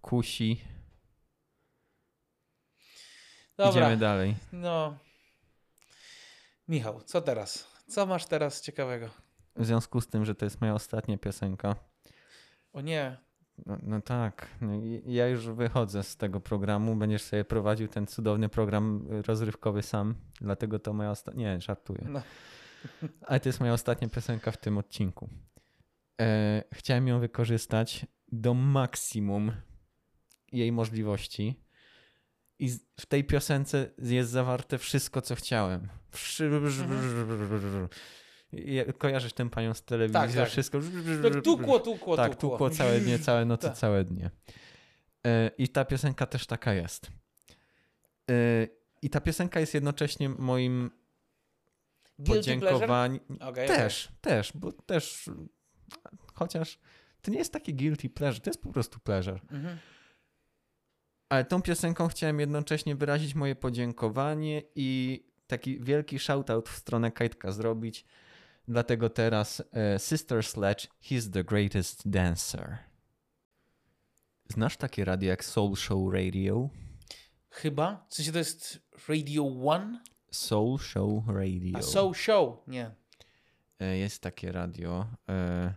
Kusi. 0.00 0.60
Dobra, 3.56 3.70
Idziemy 3.70 3.96
dalej. 3.96 4.36
no. 4.52 4.98
Michał, 6.68 7.02
co 7.02 7.20
teraz? 7.20 7.66
Co 7.88 8.06
masz 8.06 8.26
teraz 8.26 8.60
ciekawego? 8.62 9.08
W 9.56 9.66
związku 9.66 10.00
z 10.00 10.06
tym, 10.08 10.24
że 10.24 10.34
to 10.34 10.44
jest 10.44 10.60
moja 10.60 10.74
ostatnia 10.74 11.18
piosenka. 11.18 11.76
O 12.72 12.80
nie, 12.80 13.16
No, 13.66 13.78
no 13.82 14.00
tak, 14.00 14.48
no 14.60 14.72
ja 15.06 15.28
już 15.28 15.48
wychodzę 15.48 16.02
z 16.02 16.16
tego 16.16 16.40
programu. 16.40 16.96
Będziesz 16.96 17.22
sobie 17.22 17.44
prowadził 17.44 17.88
ten 17.88 18.06
cudowny 18.06 18.48
program 18.48 19.06
rozrywkowy 19.26 19.82
sam. 19.82 20.14
Dlatego 20.40 20.78
to 20.78 20.92
moja 20.92 21.10
ostatnia. 21.10 21.54
Nie, 21.54 21.60
żartuję. 21.60 22.06
No. 22.08 22.22
Ale 23.26 23.40
to 23.40 23.48
jest 23.48 23.60
moja 23.60 23.72
ostatnia 23.72 24.08
piosenka 24.08 24.50
w 24.50 24.56
tym 24.56 24.78
odcinku. 24.78 25.28
E, 26.20 26.62
chciałem 26.74 27.08
ją 27.08 27.20
wykorzystać 27.20 28.06
do 28.32 28.54
maksimum 28.54 29.52
jej 30.52 30.72
możliwości. 30.72 31.62
I 32.58 32.68
w 33.00 33.06
tej 33.06 33.24
piosence 33.24 33.90
jest 33.98 34.30
zawarte 34.30 34.78
wszystko, 34.78 35.22
co 35.22 35.34
chciałem. 35.34 35.88
Wszy- 36.10 36.44
Mhm. 36.44 36.64
Je- 36.64 37.88
Kojarzysz 38.98 39.32
tę 39.32 39.50
panią 39.50 39.74
z 39.74 39.82
telewizji, 39.82 40.12
Tak, 40.20 40.32
tak. 40.32 40.48
wszystko... 40.48 40.80
Tak 41.22 41.42
tukło, 41.42 41.80
tukło, 41.80 42.16
Tak, 42.16 42.36
tukło. 42.36 42.50
tukło 42.50 42.70
całe 42.70 43.00
dnie, 43.00 43.18
całe 43.18 43.44
noce, 43.44 43.68
Tak. 43.68 43.76
całe 43.76 44.04
dnie. 44.04 44.30
E, 45.26 45.50
I 45.58 45.68
ta 45.68 45.84
piosenka 45.84 46.26
też 46.26 46.46
taka 46.46 46.74
jest. 46.74 47.06
E, 48.30 48.34
I 49.02 49.10
ta 49.10 49.20
piosenka 49.20 49.60
jest 49.60 49.74
jednocześnie 49.74 50.28
moim 50.28 50.90
podziękowaniem. 52.26 53.20
Okej, 53.40 53.68
Też, 53.68 54.08
też, 54.20 54.52
bo 54.54 54.72
też 54.72 55.30
chociaż 56.34 56.78
to 57.22 57.30
nie 57.30 57.38
jest 57.38 57.52
taki 57.52 57.74
guilty 57.74 58.10
pleasure, 58.10 58.40
to 58.40 58.50
jest 58.50 58.62
po 58.62 58.72
prostu 58.72 58.98
pleasure. 58.98 59.40
Mhm. 59.50 59.78
Ale 61.28 61.44
tą 61.44 61.62
piosenką 61.62 62.08
chciałem 62.08 62.40
jednocześnie 62.40 62.96
wyrazić 62.96 63.34
moje 63.34 63.54
podziękowanie 63.54 64.62
i 64.74 65.20
taki 65.46 65.80
wielki 65.80 66.18
shoutout 66.18 66.68
w 66.68 66.76
stronę 66.76 67.12
Kajtka 67.12 67.52
zrobić. 67.52 68.04
Dlatego 68.68 69.10
teraz 69.10 69.62
e, 69.72 69.98
Sister 69.98 70.44
Sledge, 70.44 70.86
he's 71.02 71.30
the 71.32 71.44
greatest 71.44 72.08
dancer. 72.08 72.78
Znasz 74.48 74.76
takie 74.76 75.04
radio 75.04 75.28
jak 75.30 75.44
Soul 75.44 75.76
Show 75.76 76.12
Radio? 76.12 76.68
Chyba? 77.50 78.06
W 78.08 78.14
sensie 78.14 78.32
to 78.32 78.38
jest 78.38 78.78
Radio 79.08 79.46
One? 79.64 80.00
Soul 80.30 80.78
Show 80.78 81.24
Radio. 81.28 81.78
A 81.78 81.82
Soul 81.82 82.14
Show? 82.14 82.66
Nie. 82.68 82.90
E, 83.80 83.96
Jest 83.98 84.22
takie 84.22 84.52
radio 84.52 85.06
e, 85.28 85.74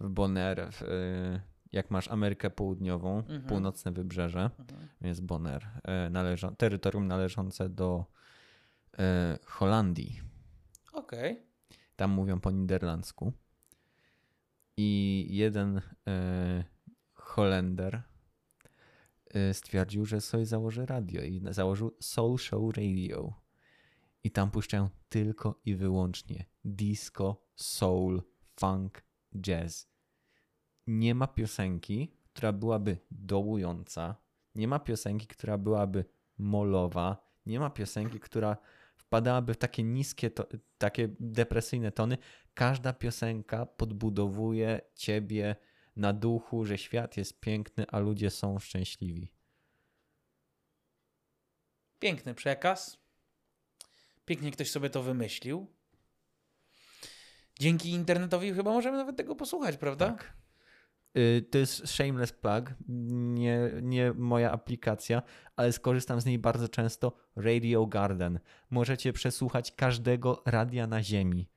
w 0.00 0.08
Bonaire. 0.08 0.70
Jak 1.72 1.90
masz 1.90 2.08
Amerykę 2.08 2.50
Południową, 2.50 3.18
Mhm. 3.18 3.42
północne 3.42 3.92
wybrzeże, 3.92 4.50
Mhm. 4.58 4.88
jest 5.00 5.22
Bonaire, 5.24 5.66
należą, 6.10 6.56
terytorium 6.56 7.06
należące 7.06 7.68
do 7.68 8.04
Holandii. 9.46 10.20
Okej. 10.92 11.42
Tam 12.00 12.10
mówią 12.10 12.40
po 12.40 12.50
niderlandzku. 12.50 13.32
I 14.76 15.26
jeden 15.30 15.80
e, 16.06 16.64
Holender 17.12 18.02
e, 19.30 19.54
stwierdził, 19.54 20.04
że 20.04 20.20
sobie 20.20 20.46
założy 20.46 20.86
radio 20.86 21.22
i 21.22 21.42
założył 21.50 21.96
Soul 22.00 22.38
Show 22.38 22.76
Radio. 22.76 23.32
I 24.24 24.30
tam 24.30 24.50
puszczają 24.50 24.88
tylko 25.08 25.60
i 25.64 25.76
wyłącznie 25.76 26.44
disco, 26.64 27.42
soul, 27.56 28.22
funk, 28.60 29.02
jazz. 29.40 29.88
Nie 30.86 31.14
ma 31.14 31.26
piosenki, 31.26 32.16
która 32.32 32.52
byłaby 32.52 32.98
dołująca. 33.10 34.16
Nie 34.54 34.68
ma 34.68 34.78
piosenki, 34.78 35.26
która 35.26 35.58
byłaby 35.58 36.04
molowa. 36.38 37.30
Nie 37.46 37.60
ma 37.60 37.70
piosenki, 37.70 38.20
która 38.20 38.56
wpadałaby 39.10 39.54
w 39.54 39.56
takie 39.56 39.82
niskie, 39.82 40.30
to, 40.30 40.46
takie 40.78 41.08
depresyjne 41.20 41.92
tony. 41.92 42.18
Każda 42.54 42.92
piosenka 42.92 43.66
podbudowuje 43.66 44.80
ciebie 44.94 45.56
na 45.96 46.12
duchu, 46.12 46.64
że 46.64 46.78
świat 46.78 47.16
jest 47.16 47.40
piękny, 47.40 47.86
a 47.88 47.98
ludzie 47.98 48.30
są 48.30 48.58
szczęśliwi. 48.58 49.32
Piękny 51.98 52.34
przekaz. 52.34 52.98
Pięknie 54.24 54.50
ktoś 54.50 54.70
sobie 54.70 54.90
to 54.90 55.02
wymyślił. 55.02 55.66
Dzięki 57.60 57.90
internetowi 57.90 58.54
chyba 58.54 58.70
możemy 58.70 58.96
nawet 58.96 59.16
tego 59.16 59.36
posłuchać, 59.36 59.76
prawda? 59.76 60.06
Tak. 60.06 60.39
Y, 61.16 61.42
To 61.50 61.58
jest 61.58 61.88
shameless 61.88 62.32
plug, 62.32 62.74
nie, 62.88 63.70
nie 63.82 64.12
moja 64.12 64.52
aplikacja, 64.52 65.22
ale 65.56 65.72
skorzystam 65.72 66.20
z 66.20 66.26
niej 66.26 66.38
bardzo 66.38 66.68
często. 66.68 67.16
Radio 67.36 67.86
Garden. 67.86 68.40
Możecie 68.70 69.12
przesłuchać 69.12 69.72
każdego 69.72 70.42
radia 70.46 70.86
na 70.86 71.02
ziemi. 71.02 71.50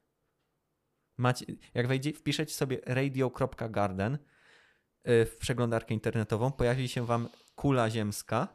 Macie, 1.18 1.46
jak 1.74 1.88
wejdzie, 1.88 2.14
wpiszecie 2.14 2.54
sobie 2.54 2.82
radio.garden 2.86 4.14
y, 4.14 5.26
w 5.26 5.38
przeglądarkę 5.38 5.94
internetową, 5.94 6.52
pojawi 6.52 6.88
się 6.88 7.06
wam 7.06 7.30
kula 7.56 7.90
ziemska 7.90 8.48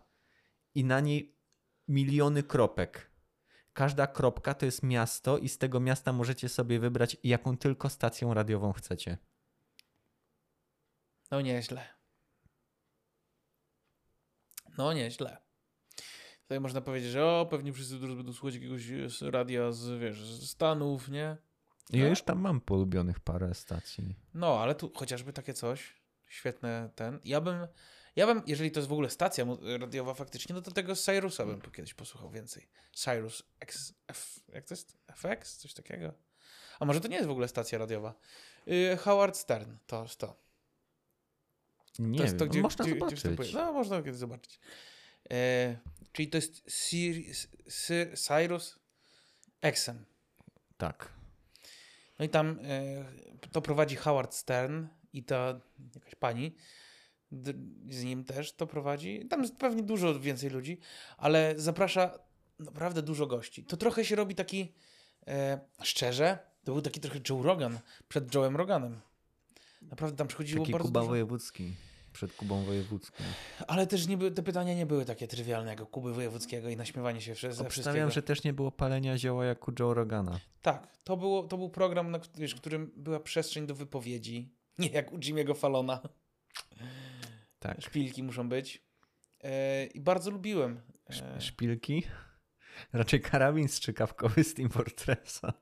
i 0.74 0.84
na 0.84 1.00
niej 1.00 1.38
miliony 1.88 2.42
kropek. 2.42 3.10
Każda 3.72 4.06
kropka 4.06 4.54
to 4.54 4.66
jest 4.66 4.82
miasto 4.82 5.38
i 5.38 5.48
z 5.48 5.58
tego 5.58 5.80
miasta 5.80 6.12
możecie 6.12 6.48
sobie 6.48 6.80
wybrać 6.80 7.16
jaką 7.24 7.56
tylko 7.56 7.88
stacją 7.88 8.34
radiową 8.34 8.72
chcecie. 8.72 9.18
No 11.30 11.40
nieźle. 11.40 11.86
No 14.78 14.92
nieźle. 14.92 15.36
Tutaj 16.42 16.60
można 16.60 16.80
powiedzieć, 16.80 17.10
że 17.10 17.24
o, 17.26 17.46
pewnie 17.50 17.72
wszyscy 17.72 18.00
teraz 18.00 18.16
będą 18.16 18.32
słuchać 18.32 18.54
jakiegoś 18.54 18.90
e, 19.22 19.30
radia 19.30 19.72
z, 19.72 20.00
wiesz, 20.00 20.24
z 20.24 20.50
Stanów, 20.50 21.08
nie? 21.08 21.36
Ja 21.90 22.02
No. 22.04 22.08
już 22.08 22.22
tam 22.22 22.40
mam 22.40 22.60
polubionych 22.60 23.20
parę 23.20 23.54
stacji. 23.54 24.16
No, 24.34 24.60
ale 24.60 24.74
tu 24.74 24.92
chociażby 24.94 25.32
takie 25.32 25.54
coś, 25.54 25.94
świetne 26.28 26.90
ten. 26.94 27.20
Ja 27.24 27.40
bym, 27.40 27.66
ja 28.16 28.26
bym, 28.26 28.42
jeżeli 28.46 28.70
to 28.70 28.80
jest 28.80 28.88
w 28.88 28.92
ogóle 28.92 29.10
stacja 29.10 29.46
radiowa 29.80 30.14
faktycznie, 30.14 30.54
no 30.54 30.62
to 30.62 30.70
tego 30.70 30.96
Cyrusa 30.96 31.46
bym 31.46 31.60
kiedyś 31.60 31.94
posłuchał 31.94 32.30
więcej. 32.30 32.68
Cyrus 32.92 33.42
X, 33.60 33.94
F, 34.08 34.40
jak 34.48 34.64
to 34.64 34.74
jest? 34.74 34.98
FX? 35.16 35.56
Coś 35.56 35.74
takiego? 35.74 36.12
A 36.80 36.84
może 36.84 37.00
to 37.00 37.08
nie 37.08 37.16
jest 37.16 37.28
w 37.28 37.30
ogóle 37.30 37.48
stacja 37.48 37.78
radiowa? 37.78 38.14
Yy, 38.66 38.96
Howard 38.96 39.36
Stern, 39.36 39.76
to 39.86 40.02
jest 40.02 40.18
to. 40.20 40.47
Nie 41.98 42.18
to 42.18 42.24
jest 42.24 42.38
to, 42.38 42.46
gdzie, 42.46 42.60
można 42.62 42.84
gdzie, 42.84 42.92
Gdzie 42.92 42.98
zobaczyć. 43.00 43.18
wstępuje. 43.18 43.52
no, 43.52 43.72
można 43.72 44.02
kiedyś 44.02 44.18
zobaczyć. 44.18 44.60
E, 45.30 45.76
czyli 46.12 46.28
to 46.28 46.38
jest 46.38 46.70
Siri, 46.70 47.34
Sy, 47.68 48.12
Cyrus 48.16 48.78
XM. 49.62 50.04
Tak. 50.76 51.12
No 52.18 52.24
i 52.24 52.28
tam 52.28 52.58
e, 52.62 53.48
to 53.52 53.62
prowadzi 53.62 53.96
Howard 53.96 54.34
Stern 54.34 54.86
i 55.12 55.24
ta 55.24 55.60
jakaś 55.94 56.14
pani 56.14 56.56
z 57.90 58.04
nim 58.04 58.24
też 58.24 58.52
to 58.52 58.66
prowadzi. 58.66 59.26
Tam 59.30 59.42
jest 59.42 59.56
pewnie 59.56 59.82
dużo 59.82 60.20
więcej 60.20 60.50
ludzi, 60.50 60.78
ale 61.16 61.54
zaprasza 61.56 62.18
naprawdę 62.58 63.02
dużo 63.02 63.26
gości. 63.26 63.64
To 63.64 63.76
trochę 63.76 64.04
się 64.04 64.16
robi 64.16 64.34
taki 64.34 64.72
e, 65.26 65.60
szczerze, 65.82 66.38
to 66.64 66.72
był 66.72 66.82
taki 66.82 67.00
trochę 67.00 67.20
Joe 67.28 67.42
Rogan 67.42 67.78
przed 68.08 68.26
Joe'em 68.30 68.56
Roganem. 68.56 69.00
Naprawdę 69.82 70.16
tam 70.16 70.28
przychodziło 70.28 70.64
Taki 70.64 70.72
bardzo 70.72 70.88
Kuba 70.88 71.00
dużo. 71.00 71.10
Wojewódzki. 71.10 71.74
Przed 72.18 72.32
Kubą 72.32 72.64
Wojewódzkim. 72.64 73.26
Ale 73.68 73.86
też 73.86 74.06
nie 74.06 74.16
by, 74.16 74.30
te 74.30 74.42
pytania 74.42 74.74
nie 74.74 74.86
były 74.86 75.04
takie 75.04 75.28
trywialne 75.28 75.70
jak 75.70 75.90
Kuby 75.90 76.12
Wojewódzkiego 76.14 76.68
i 76.68 76.76
naśmiewanie 76.76 77.20
się 77.20 77.34
przez, 77.34 77.56
ze 77.56 77.62
Obstawiam, 77.66 77.70
wszystkiego. 77.94 78.10
że 78.10 78.22
też 78.22 78.44
nie 78.44 78.52
było 78.52 78.72
palenia 78.72 79.18
zioła 79.18 79.44
jak 79.44 79.68
u 79.68 79.72
Joe 79.78 79.94
Rogana. 79.94 80.40
Tak, 80.62 80.96
to, 81.04 81.16
było, 81.16 81.42
to 81.42 81.56
był 81.58 81.70
program, 81.70 82.10
na, 82.10 82.20
wiesz, 82.38 82.54
w 82.54 82.56
którym 82.60 82.92
była 82.96 83.20
przestrzeń 83.20 83.66
do 83.66 83.74
wypowiedzi. 83.74 84.54
Nie 84.78 84.88
jak 84.88 85.12
u 85.12 85.18
Jimmy'ego 85.18 85.56
Fallona. 85.56 86.00
Tak. 87.58 87.80
Szpilki 87.82 88.22
muszą 88.22 88.48
być. 88.48 88.86
E, 89.44 89.86
I 89.86 90.00
bardzo 90.00 90.30
lubiłem. 90.30 90.80
E, 91.10 91.12
Sz- 91.12 91.42
Szpilki? 91.44 92.02
Raczej 92.92 93.20
karabin 93.20 93.68
strzykawkowy 93.68 94.44
z 94.44 94.54
Team 94.54 94.68
Fortressa. 94.70 95.52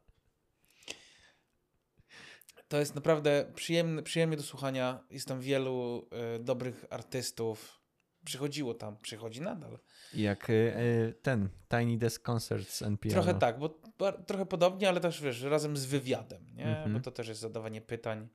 To 2.68 2.78
jest 2.78 2.94
naprawdę 2.94 3.52
przyjemne, 3.54 4.02
przyjemnie 4.02 4.36
do 4.36 4.42
słuchania. 4.42 5.04
Jest 5.10 5.28
tam 5.28 5.40
wielu 5.40 6.08
e, 6.12 6.38
dobrych 6.38 6.84
artystów. 6.90 7.80
Przychodziło 8.24 8.74
tam, 8.74 8.96
przychodzi 8.96 9.40
nadal. 9.40 9.78
Jak 10.14 10.50
y, 10.50 10.52
y, 10.52 11.14
ten 11.22 11.48
Tiny 11.68 11.98
Desk 11.98 12.22
Concerts 12.22 12.82
NPR. 12.82 13.12
Trochę 13.12 13.34
tak, 13.34 13.58
bo 13.58 13.80
bar- 13.98 14.24
trochę 14.26 14.46
podobnie, 14.46 14.88
ale 14.88 15.00
też 15.00 15.22
wiesz, 15.22 15.42
razem 15.42 15.76
z 15.76 15.86
wywiadem, 15.86 16.46
nie? 16.54 16.66
Mhm. 16.66 16.92
Bo 16.92 17.00
to 17.00 17.10
też 17.10 17.28
jest 17.28 17.40
zadawanie 17.40 17.80
pytań. 17.80 18.28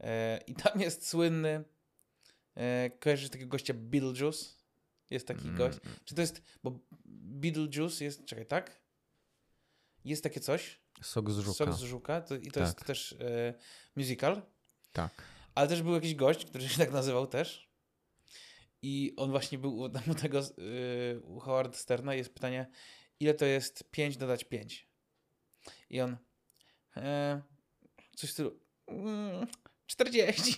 E, 0.00 0.40
I 0.46 0.54
tam 0.54 0.80
jest 0.80 1.08
słynny. 1.08 1.64
Kojarzysz 3.00 3.30
takiego 3.30 3.50
gościa 3.50 3.74
Beetlejuice? 3.74 4.46
Jest 5.10 5.26
taki 5.26 5.44
Mm. 5.44 5.56
gość. 5.56 5.78
Czy 6.04 6.14
to 6.14 6.20
jest. 6.20 6.42
Bo 6.62 6.78
Beetlejuice 7.04 8.04
jest. 8.04 8.24
Czekaj, 8.24 8.46
tak? 8.46 8.80
Jest 10.04 10.22
takie 10.22 10.40
coś. 10.40 10.80
Sok 11.02 11.30
z 11.30 11.38
żuka. 11.38 11.54
Sok 11.54 11.72
z 11.72 11.80
żuka. 11.80 12.20
To, 12.20 12.34
I 12.34 12.46
to 12.46 12.60
Tak. 12.60 12.62
jest 12.62 12.84
też 12.84 13.12
e, 13.12 13.54
musical. 13.96 14.42
Tak. 14.92 15.22
Ale 15.54 15.68
też 15.68 15.82
był 15.82 15.94
jakiś 15.94 16.14
gość, 16.14 16.44
który 16.44 16.68
się 16.68 16.78
tak 16.78 16.92
nazywał 16.92 17.26
też. 17.26 17.68
I 18.82 19.14
on 19.16 19.30
właśnie 19.30 19.58
był 19.58 19.78
u, 19.78 19.88
tego, 20.22 20.40
yy, 20.40 21.20
u 21.24 21.40
Howard 21.40 21.76
Sterna 21.76 22.14
jest 22.14 22.34
pytanie, 22.34 22.70
ile 23.20 23.34
to 23.34 23.44
jest 23.44 23.90
5 23.90 24.16
dodać 24.16 24.44
5? 24.44 24.88
I 25.90 26.00
on, 26.00 26.16
e, 26.96 27.42
coś 28.16 28.30
w 28.30 28.32
stylu, 28.32 28.60
mm, 28.86 29.46
40. 29.86 30.56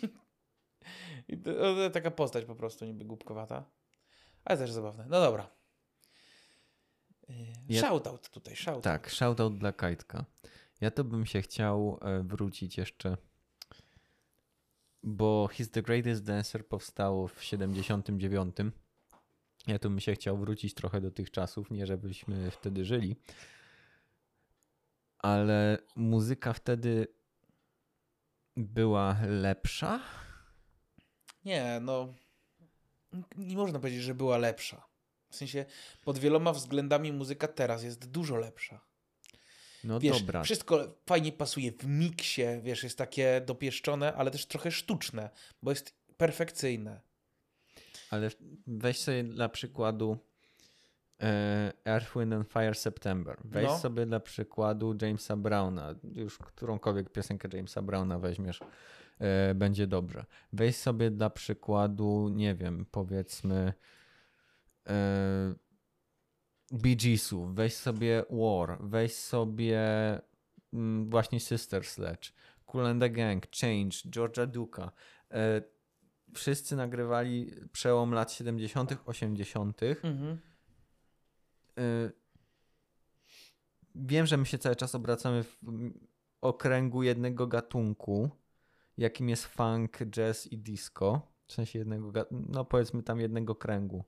I 1.29 1.39
to, 1.39 1.55
to, 1.55 1.91
taka 1.91 2.11
postać 2.11 2.45
po 2.45 2.55
prostu 2.55 2.85
niby 2.85 3.05
głupkowata. 3.05 3.71
Ale 4.45 4.59
też 4.59 4.71
zabawne. 4.71 5.07
No 5.09 5.21
dobra. 5.21 5.60
Yy, 7.31 7.37
Ja- 7.69 7.81
Shoutout 7.83 8.31
tutaj, 8.31 8.57
shoutout. 8.57 8.85
Tak, 8.85 9.11
shoutout 9.11 9.59
dla 9.59 9.73
Kajtka. 9.73 10.25
Ja 10.81 10.91
to 10.91 11.05
bym 11.05 11.27
się 11.27 11.43
chciał 11.43 11.99
e, 12.03 12.23
wrócić 12.23 12.79
jeszcze, 12.79 13.17
bo 15.03 15.49
He's 15.53 15.71
the 15.71 15.83
Greatest 15.83 16.25
Dancer 16.25 16.69
powstało 16.69 17.29
w 17.29 17.45
79. 17.45 18.57
Ja 19.67 19.79
to 19.79 19.89
bym 19.91 20.01
się 20.01 20.15
chciał 20.15 20.39
wrócić 20.39 20.75
trochę 20.75 21.01
do 21.01 21.11
tych 21.11 21.31
czasów, 21.31 21.71
nie 21.71 21.87
żebyśmy 21.87 22.51
wtedy 22.51 22.85
żyli. 22.85 23.17
ale 25.19 25.79
muzyka 25.97 26.53
wtedy 26.53 27.07
była 28.57 29.17
lepsza? 29.29 30.01
Nie, 31.45 31.79
no. 31.83 32.15
Nie 33.37 33.57
można 33.57 33.79
powiedzieć, 33.79 34.03
że 34.03 34.15
była 34.15 34.39
lepsza. 34.39 34.90
W 35.31 35.37
sensie, 35.37 35.65
pod 36.05 36.19
wieloma 36.19 36.53
względami 36.53 37.13
muzyka 37.13 37.49
teraz 37.49 37.83
jest 37.83 38.11
dużo 38.11 38.37
lepsza. 38.37 38.81
No 39.85 40.01
Wiesz, 40.01 40.21
dobra. 40.21 40.43
wszystko 40.43 40.95
fajnie 41.07 41.33
pasuje 41.33 41.73
w 41.73 41.87
miksie, 41.87 42.43
wiesz, 42.63 42.83
jest 42.83 42.99
takie 42.99 43.43
dopieszczone, 43.47 44.15
ale 44.15 44.31
też 44.31 44.47
trochę 44.47 44.71
sztuczne, 44.71 45.31
bo 45.63 45.71
jest 45.71 45.95
perfekcyjne. 46.17 47.01
Ale 48.11 48.31
weź 48.67 48.99
sobie 49.01 49.25
dla 49.25 49.49
przykładu 49.49 50.19
e, 51.21 51.73
Earth, 51.85 52.13
Wind 52.17 52.33
and 52.33 52.49
Fire 52.53 52.75
September. 52.75 53.37
Weź 53.45 53.67
No. 53.67 53.79
sobie 53.79 54.07
dla 54.07 54.21
przykładu 54.21 54.97
Jamesa 55.03 55.37
Browna. 55.37 55.95
Już 56.15 56.39
którąkolwiek 56.39 57.11
piosenkę 57.11 57.49
Jamesa 57.53 57.83
Browna 57.83 58.19
weźmiesz, 58.19 58.61
e, 59.19 59.55
będzie 59.55 59.87
dobrze. 59.87 60.25
Weź 60.53 60.77
sobie 60.77 61.11
dla 61.11 61.31
przykładu, 61.31 62.29
nie 62.29 62.55
wiem, 62.55 62.87
powiedzmy 62.91 63.73
e, 64.89 65.55
Bee 66.73 66.97
Geesów. 66.97 67.55
Weź 67.55 67.75
sobie 67.75 68.25
War. 68.31 68.79
Weź 68.81 69.15
sobie 69.15 69.79
mm, 70.73 71.11
właśnie 71.11 71.41
Sister 71.41 71.85
Sledge. 71.85 72.33
Cool 72.67 72.87
and 72.87 73.01
the 73.01 73.11
Gang, 73.11 73.47
Change, 73.61 73.97
Georgia 74.11 74.47
Duka. 74.47 74.93
E, 75.31 75.63
wszyscy 76.35 76.77
nagrywali 76.77 77.51
przełom 77.73 78.13
lat 78.15 78.33
70., 78.33 78.99
80. 79.07 79.81
Mhm. 79.83 80.39
Y, 81.79 82.21
Wiem, 83.95 84.27
że 84.27 84.37
my 84.37 84.47
się 84.47 84.59
cały 84.59 84.77
czas 84.77 84.95
obracamy 84.95 85.45
w 85.45 85.59
okręgu 86.41 87.03
jednego 87.03 87.47
gatunku, 87.47 88.31
jakim 88.99 89.29
jest 89.29 89.47
funk, 89.47 89.99
jazz 90.11 90.47
i 90.47 90.59
disco. 90.59 91.21
W 91.47 91.53
sensie 91.53 91.79
jednego, 91.79 92.13
no 92.31 92.65
powiedzmy 92.65 93.03
tam 93.03 93.21
jednego 93.21 93.55
kręgu, 93.55 94.05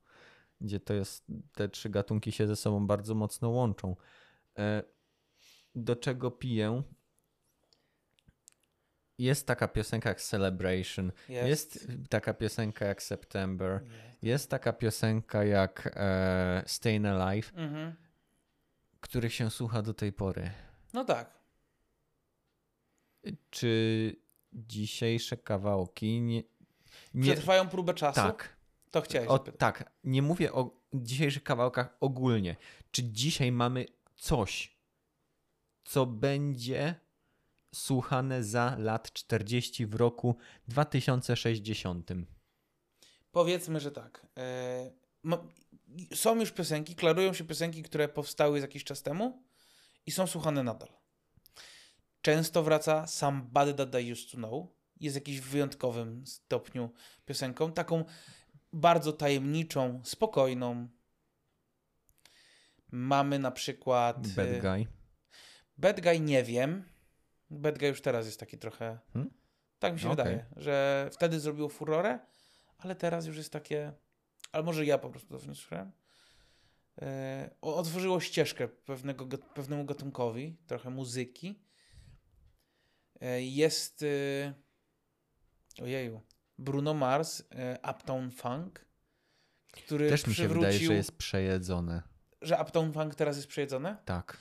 gdzie 0.63 0.81
to 0.81 0.95
jest, 0.95 1.25
te 1.55 1.69
trzy 1.69 1.91
gatunki 1.91 2.33
się 2.33 2.47
ze 2.47 2.57
sobą 2.57 2.87
bardzo 2.87 3.15
mocno 3.15 3.49
łączą. 3.51 3.97
E, 4.59 4.83
Do 5.75 5.97
czego 5.97 6.31
piję? 6.31 6.83
Jest 9.19 9.47
taka 9.47 9.69
piosenka 9.69 10.09
jak 10.09 10.21
Celebration, 10.21 11.13
Jest. 11.29 11.49
jest 11.49 11.89
taka 12.11 12.35
piosenka 12.35 12.85
jak 12.85 13.03
September, 13.03 13.73
Jest. 13.83 14.23
jest 14.23 14.51
taka 14.51 14.73
piosenka 14.73 15.45
jak 15.45 15.91
e, 15.97 16.63
Stayin' 16.67 17.07
Alive, 17.07 17.53
Mhm. 17.55 17.95
których 19.01 19.35
się 19.35 19.51
słucha 19.51 19.83
do 19.83 19.95
tej 19.95 20.13
pory. 20.13 20.51
No 20.93 21.05
tak. 21.05 21.43
Czy 23.51 24.17
dzisiejsze 24.53 25.37
kawałki 25.37 26.21
nie. 26.21 26.43
nie 27.15 27.23
Przetrwają 27.23 27.69
próbę 27.69 27.95
czasu? 27.95 28.21
tak. 28.21 28.57
To 28.93 29.01
chciałeś 29.01 29.29
O, 29.29 29.39
tak. 29.39 29.93
Nie 30.05 30.23
mówię 30.23 30.53
o 30.53 30.81
dzisiejszych 30.95 31.43
kawałkach 31.43 31.97
ogólnie. 32.01 32.57
Czy 32.91 33.03
dzisiaj 33.05 33.53
mamy 33.53 33.87
coś, 34.17 34.77
co 35.85 36.07
będzie 36.07 36.95
słuchane 37.75 38.45
za 38.45 38.77
lat 38.79 39.13
40 39.13 39.87
w 39.87 39.95
roku 39.95 40.37
2060? 40.69 42.11
Powiedzmy, 43.33 43.81
że 43.81 43.91
tak. 43.91 44.27
E, 44.39 44.91
są 46.15 46.41
już 46.41 46.53
piosenki, 46.53 46.95
klarują 46.95 47.33
się 47.33 47.45
piosenki, 47.45 47.83
które 47.83 48.09
powstały 48.09 48.61
z 48.61 48.63
jakiś 48.63 48.85
czas 48.85 49.03
temu 49.03 49.43
i 50.07 50.11
są 50.11 50.27
słuchane 50.27 50.63
nadal. 50.63 50.89
Często 52.23 52.63
wraca 52.63 53.07
Somebody 53.07 53.75
That 53.75 54.03
I 54.03 54.13
Used 54.13 54.31
To 54.31 54.37
Know. 54.37 54.67
Jest 55.01 55.17
w 55.17 55.21
jakimś 55.21 55.41
wyjątkowym 55.41 56.27
stopniu 56.27 56.91
piosenką. 57.25 57.73
Taką 57.73 58.05
bardzo 58.73 59.13
tajemniczą, 59.13 60.01
spokojną. 60.05 60.89
Mamy 62.91 63.39
na 63.39 63.51
przykład... 63.51 64.29
Bad 64.29 64.47
e, 64.47 64.61
Guy. 64.61 64.87
Bad 65.79 66.01
Guy 66.01 66.21
nie 66.21 66.43
wiem. 66.43 66.85
Bad 67.51 67.79
Guy 67.79 67.89
już 67.89 68.03
teraz 68.03 68.27
jest 68.27 68.41
taki 68.41 68.59
trochę. 68.59 68.99
Hmm? 69.13 69.35
Tak 69.79 69.93
mi 69.93 70.01
się 70.01 70.11
Okej. 70.11 70.25
wydaje, 70.25 70.47
że 70.57 71.09
wtedy 71.13 71.41
zrobiło 71.41 71.69
furorę, 71.69 72.19
ale 72.79 72.95
teraz 72.95 73.27
już 73.27 73.37
jest 73.37 73.53
takie. 73.53 73.93
Ale 74.53 74.63
może 74.63 74.87
ja 74.87 74.99
po 74.99 75.11
prostu 75.11 75.29
to 75.29 75.39
słyszałem. 75.41 75.93
O- 77.61 77.77
otworzyło 77.77 78.21
ścieżkę 78.21 78.69
pewnego, 78.69 79.27
pewnemu 79.55 79.85
gatunkowi, 79.85 80.57
trochę 80.67 80.91
muzyki. 80.91 81.63
E, 83.21 83.43
jest. 83.43 84.03
E, 84.03 85.83
ojeju. 85.83 86.21
Bruno 86.63 86.95
Mars, 86.95 87.43
e, 87.51 87.79
Uptown 87.91 88.31
Funk, 88.31 88.85
który 89.73 90.09
Też 90.11 90.27
mi 90.27 90.35
się 90.35 90.43
przywrócił, 90.43 90.71
wydaje, 90.71 90.87
że 90.87 90.95
jest 90.95 91.13
przejedzone. 91.13 92.03
że 92.43 92.59
Uptown 92.63 92.93
Funk 92.93 93.15
teraz 93.15 93.37
jest 93.37 93.49
przejedzone. 93.49 93.97
Tak. 94.05 94.37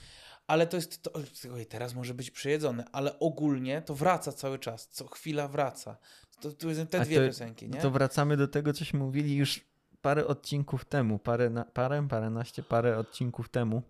Ale 0.46 0.66
to 0.66 0.76
jest. 0.76 1.02
To, 1.02 1.12
oj, 1.54 1.66
teraz 1.66 1.94
może 1.94 2.14
być 2.14 2.30
przejedzone, 2.30 2.84
ale 2.92 3.18
ogólnie 3.18 3.82
to 3.82 3.94
wraca 3.94 4.32
cały 4.32 4.58
czas. 4.58 4.88
Co 4.88 5.06
chwila 5.06 5.48
wraca. 5.48 5.96
To, 6.40 6.52
to 6.52 6.74
są 6.74 6.86
te 6.86 7.00
A 7.00 7.04
dwie 7.04 7.16
to- 7.20 7.26
piosenki, 7.26 7.68
nie? 7.68 7.80
To 7.80 7.90
wracamy 7.90 8.36
do 8.36 8.48
tego, 8.48 8.72
cośmy 8.72 8.98
mówili 8.98 9.36
już 9.36 9.60
parę 10.02 10.26
odcinków 10.26 10.84
temu, 10.84 11.18
parę, 11.18 11.50
na, 11.50 11.64
parę, 11.64 12.08
paręnaście, 12.08 12.62
parę 12.62 12.98
odcinków 12.98 13.48
temu 13.48 13.82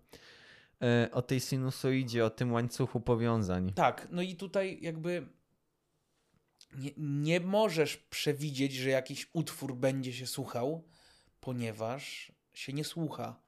e, 0.81 1.09
o 1.11 1.21
tej 1.21 1.39
sinusoidzie, 1.39 2.25
o 2.25 2.29
tym 2.29 2.53
łańcuchu 2.53 2.99
powiązań. 2.99 3.73
Tak, 3.73 4.07
no 4.11 4.21
i 4.21 4.35
tutaj 4.35 4.77
jakby 4.81 5.27
nie, 6.77 6.91
nie 6.97 7.39
możesz 7.39 7.97
przewidzieć, 7.97 8.73
że 8.73 8.89
jakiś 8.89 9.29
utwór 9.33 9.75
będzie 9.75 10.13
się 10.13 10.27
słuchał, 10.27 10.87
ponieważ 11.39 12.31
się 12.53 12.73
nie 12.73 12.83
słucha. 12.83 13.39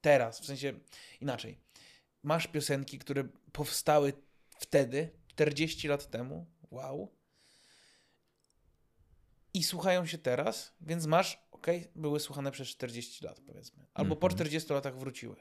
Teraz, 0.00 0.40
w 0.40 0.44
sensie 0.44 0.72
inaczej. 1.20 1.58
Masz 2.22 2.46
piosenki, 2.46 2.98
które 2.98 3.28
powstały 3.52 4.12
wtedy, 4.58 5.10
40 5.28 5.88
lat 5.88 6.10
temu, 6.10 6.46
wow, 6.70 7.12
i 9.54 9.62
słuchają 9.62 10.06
się 10.06 10.18
teraz, 10.18 10.72
więc 10.80 11.06
masz, 11.06 11.38
ok, 11.50 11.66
były 11.96 12.20
słuchane 12.20 12.50
przez 12.50 12.68
40 12.68 13.24
lat, 13.24 13.40
powiedzmy. 13.40 13.86
Albo 13.94 14.16
po 14.16 14.26
Mhm. 14.26 14.36
40 14.36 14.72
latach 14.72 14.98
wróciły. 14.98 15.36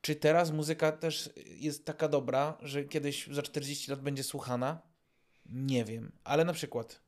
Czy 0.00 0.16
teraz 0.16 0.50
muzyka 0.50 0.92
też 0.92 1.30
jest 1.36 1.84
taka 1.84 2.08
dobra, 2.08 2.58
że 2.62 2.84
kiedyś 2.84 3.26
za 3.26 3.42
40 3.42 3.90
lat 3.90 4.00
będzie 4.00 4.24
słuchana? 4.24 4.91
Nie 5.52 5.84
wiem, 5.84 6.12
ale 6.24 6.44
na 6.44 6.52
przykład 6.52 7.02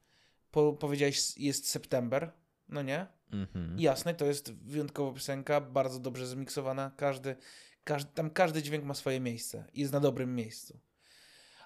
po, 0.50 0.72
powiedziałeś 0.72 1.38
jest 1.38 1.70
September, 1.70 2.32
no 2.68 2.82
nie? 2.82 3.06
Mhm. 3.32 3.78
Jasne, 3.78 4.14
to 4.14 4.24
jest 4.26 4.52
wyjątkowa 4.52 5.12
piosenka, 5.12 5.60
bardzo 5.60 5.98
dobrze 6.00 6.26
zmiksowana, 6.26 6.90
każdy, 6.96 7.36
każdy, 7.84 8.12
tam 8.12 8.30
każdy 8.30 8.62
dźwięk 8.62 8.84
ma 8.84 8.94
swoje 8.94 9.20
miejsce 9.20 9.64
i 9.72 9.80
jest 9.80 9.92
na 9.92 10.00
dobrym 10.00 10.34
miejscu. 10.34 10.78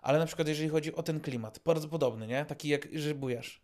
Ale 0.02 0.18
na 0.18 0.26
przykład 0.26 0.48
jeżeli 0.48 0.68
chodzi 0.68 0.94
o 0.94 1.02
ten 1.02 1.20
klimat, 1.20 1.60
bardzo 1.64 1.88
podobny, 1.88 2.26
nie? 2.26 2.44
Taki 2.44 2.68
jak 2.68 2.88
że 2.92 3.14
bujasz. 3.14 3.62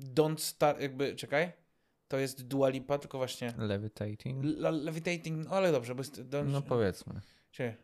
Don't 0.00 0.38
start, 0.38 0.80
jakby, 0.80 1.16
czekaj, 1.16 1.52
to 2.08 2.18
jest 2.18 2.42
Dua 2.46 2.68
Lipa, 2.68 2.98
tylko 2.98 3.18
właśnie 3.18 3.54
Levitating? 3.58 4.44
Le- 4.44 4.70
Levitating, 4.70 5.44
no 5.44 5.50
ale 5.50 5.72
dobrze, 5.72 5.94
bo 5.94 6.00
jest... 6.00 6.20
Don't, 6.22 6.46
No 6.46 6.62
powiedzmy. 6.62 7.20
Czekaj. 7.50 7.76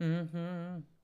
Mhm. 0.00 0.76
Jest 0.76 0.99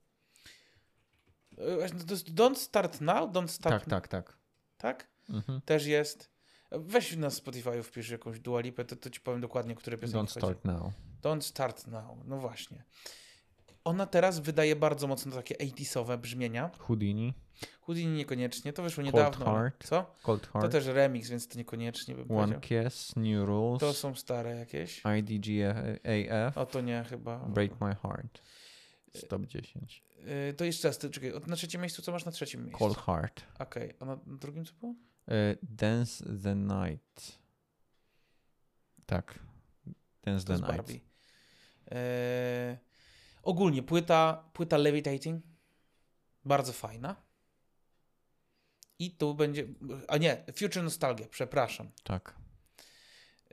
Don't 2.34 2.54
Start 2.54 3.00
Now? 3.00 3.30
Don't 3.32 3.48
Start... 3.48 3.84
Tak, 3.84 3.90
tak, 3.90 4.09
tak. 4.09 4.36
Tak? 4.76 5.09
Mhm. 5.28 5.61
Też 5.61 5.86
jest. 5.86 6.30
Weź 6.70 7.16
na 7.16 7.30
Spotify 7.30 7.82
wpisz 7.82 8.11
jakąś 8.11 8.40
Dua 8.40 8.61
Lipę, 8.61 8.84
to, 8.84 8.96
to 8.96 9.11
ci 9.11 9.20
powiem 9.20 9.40
dokładnie, 9.40 9.74
które 9.74 9.98
piosenki 9.98 10.26
Don't 10.26 10.38
start 10.38 10.64
now. 10.64 10.92
Don't 11.22 11.40
Start 11.40 11.86
Now. 11.86 12.18
No 12.24 12.38
właśnie. 12.38 12.84
Ona 13.84 14.07
teraz 14.07 14.38
wydaje 14.40 14.76
bardzo 14.76 15.07
mocno 15.07 15.32
takie 15.36 15.54
80sowe 15.54 16.18
brzmienia. 16.18 16.70
Houdini, 16.78 17.34
Houdini 17.80 18.16
niekoniecznie, 18.16 18.72
to 18.72 18.82
wyszło 18.82 19.04
Cold 19.04 19.14
niedawno. 19.14 19.44
Heart. 19.44 19.86
Co? 19.86 20.14
Cold 20.22 20.46
To 20.46 20.52
Heart, 20.52 20.72
też 20.72 20.86
remix, 20.86 21.28
więc 21.28 21.48
to 21.48 21.59
niekoniecznie 21.59 22.14
bym 22.14 22.32
One 22.32 22.54
powiedział. 22.54 22.84
Kiss, 22.90 23.16
New 23.16 23.46
Rules, 23.46 23.80
To 23.80 23.92
są 23.92 24.14
stare 24.14 24.57
jakieś. 24.57 25.02
IDGAF, 25.18 26.59
O 26.59 26.66
to 26.66 26.80
nie 26.80 27.04
chyba. 27.09 27.38
Break 27.38 27.80
My 27.80 27.94
Heart. 27.94 28.42
Stop 29.17 29.47
10. 29.47 30.03
Y, 30.51 30.55
To 30.55 30.64
jeszcze 30.64 30.89
raz, 30.89 30.99
ty, 30.99 31.11
czekaj, 31.11 31.33
na 31.47 31.57
trzecim 31.57 31.81
miejscu 31.81 32.03
co 32.03 32.12
masz 32.12 32.25
na 32.25 32.33
trzecim 32.33 32.61
miejscu? 32.61 32.79
Cold 32.79 32.99
Heart. 32.99 33.43
Okej, 33.59 33.95
a 34.01 34.05
na, 34.05 34.17
na 34.27 34.37
drugim 34.37 34.64
co 34.64 34.73
było? 34.75 34.95
E, 35.29 35.57
Dance 35.62 36.25
the 36.43 36.55
Night. 36.55 37.39
Tak. 39.07 39.39
Dance 40.23 40.47
To 40.47 40.53
the 40.53 40.59
Night. 40.59 40.77
Barbie. 40.77 41.01
Ogólnie 43.43 43.83
płyta, 43.83 44.51
płyta 44.53 44.77
Levitating, 44.77 45.45
bardzo 46.45 46.73
fajna. 46.73 47.17
I 48.99 49.11
tu 49.11 49.35
będzie, 49.35 49.67
a 50.09 50.17
nie, 50.17 50.45
Future 50.59 50.83
Nostalgia, 50.83 51.27
przepraszam. 51.29 51.91
Tak. 52.05 52.35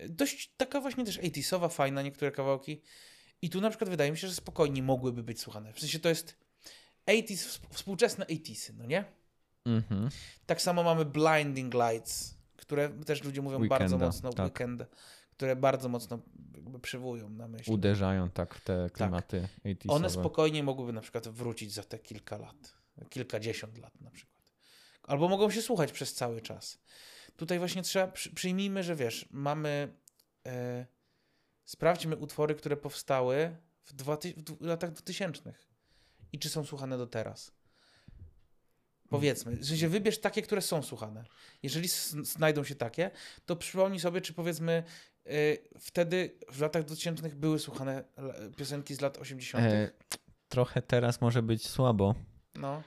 Dość 0.09 0.53
taka 0.57 0.81
właśnie 0.81 1.05
też 1.05 1.19
80sowa, 1.19 1.69
fajna, 1.69 2.01
niektóre 2.01 2.31
kawałki. 2.31 2.81
I 3.43 3.49
tu 3.49 3.61
na 3.61 3.69
przykład 3.69 3.89
wydaje 3.89 4.11
mi 4.11 4.17
się, 4.17 4.27
że 4.27 4.33
spokojnie 4.33 4.83
mogłyby 4.83 5.23
być 5.23 5.41
słuchane. 5.41 5.73
W 5.73 5.79
sensie 5.79 5.99
to 5.99 6.09
jest 6.09 6.37
80s, 7.07 7.59
współczesne 7.69 8.25
80s, 8.25 8.73
no 8.77 8.85
nie? 8.85 9.05
Mhm. 9.65 10.09
Tak 10.45 10.61
samo 10.61 10.83
mamy 10.83 11.05
Blinding 11.05 11.73
Lights, 11.73 12.37
które 12.57 12.89
też 12.89 13.23
ludzie 13.23 13.41
mówią 13.41 13.67
bardzo 13.67 13.95
Weekenda, 13.95 14.05
mocno, 14.05 14.33
tak. 14.33 14.45
weekend, 14.45 14.83
które 15.31 15.55
bardzo 15.55 15.89
mocno 15.89 16.19
przywołują 16.81 17.29
na 17.29 17.47
myśl. 17.47 17.71
Uderzają 17.71 18.29
tak 18.29 18.55
w 18.55 18.61
te 18.61 18.89
klimaty 18.93 19.47
80sowe. 19.65 19.75
One 19.87 20.09
spokojnie 20.09 20.63
mogłyby 20.63 20.93
na 20.93 21.01
przykład 21.01 21.27
wrócić 21.27 21.73
za 21.73 21.83
te 21.83 21.99
kilka 21.99 22.37
lat, 22.37 22.73
kilkadziesiąt 23.09 23.77
lat 23.77 24.01
na 24.01 24.11
przykład. 24.11 24.51
Albo 25.03 25.29
mogą 25.29 25.49
się 25.49 25.61
słuchać 25.61 25.91
przez 25.91 26.13
cały 26.13 26.41
czas. 26.41 26.79
Tutaj 27.35 27.59
właśnie 27.59 27.81
trzeba, 27.81 28.07
przy, 28.07 28.33
przyjmijmy, 28.33 28.83
że 28.83 28.95
wiesz, 28.95 29.27
mamy, 29.31 29.93
e, 30.45 30.85
sprawdźmy 31.65 32.17
utwory, 32.17 32.55
które 32.55 32.77
powstały 32.77 33.55
w, 33.83 33.93
dwa, 33.93 34.17
w 34.61 34.65
latach 34.65 34.91
2000 34.91 35.53
i 36.33 36.39
czy 36.39 36.49
są 36.49 36.65
słuchane 36.65 36.97
do 36.97 37.07
teraz. 37.07 37.51
Powiedzmy, 39.09 39.55
w 39.55 39.65
sensie 39.65 39.89
wybierz 39.89 40.19
takie, 40.19 40.41
które 40.41 40.61
są 40.61 40.83
słuchane. 40.83 41.23
Jeżeli 41.63 41.87
znajdą 42.23 42.63
się 42.63 42.75
takie, 42.75 43.11
to 43.45 43.55
przypomnij 43.55 43.99
sobie, 43.99 44.21
czy 44.21 44.33
powiedzmy 44.33 44.83
y, 45.27 45.57
wtedy 45.79 46.37
w 46.51 46.61
latach 46.61 46.83
2000 46.83 47.29
były 47.29 47.59
słuchane 47.59 48.03
piosenki 48.57 48.95
z 48.95 49.01
lat 49.01 49.17
80. 49.17 49.65
E, 49.65 49.91
trochę 50.49 50.81
teraz 50.81 51.21
może 51.21 51.43
być 51.43 51.67
słabo, 51.67 52.15
No, 52.55 52.83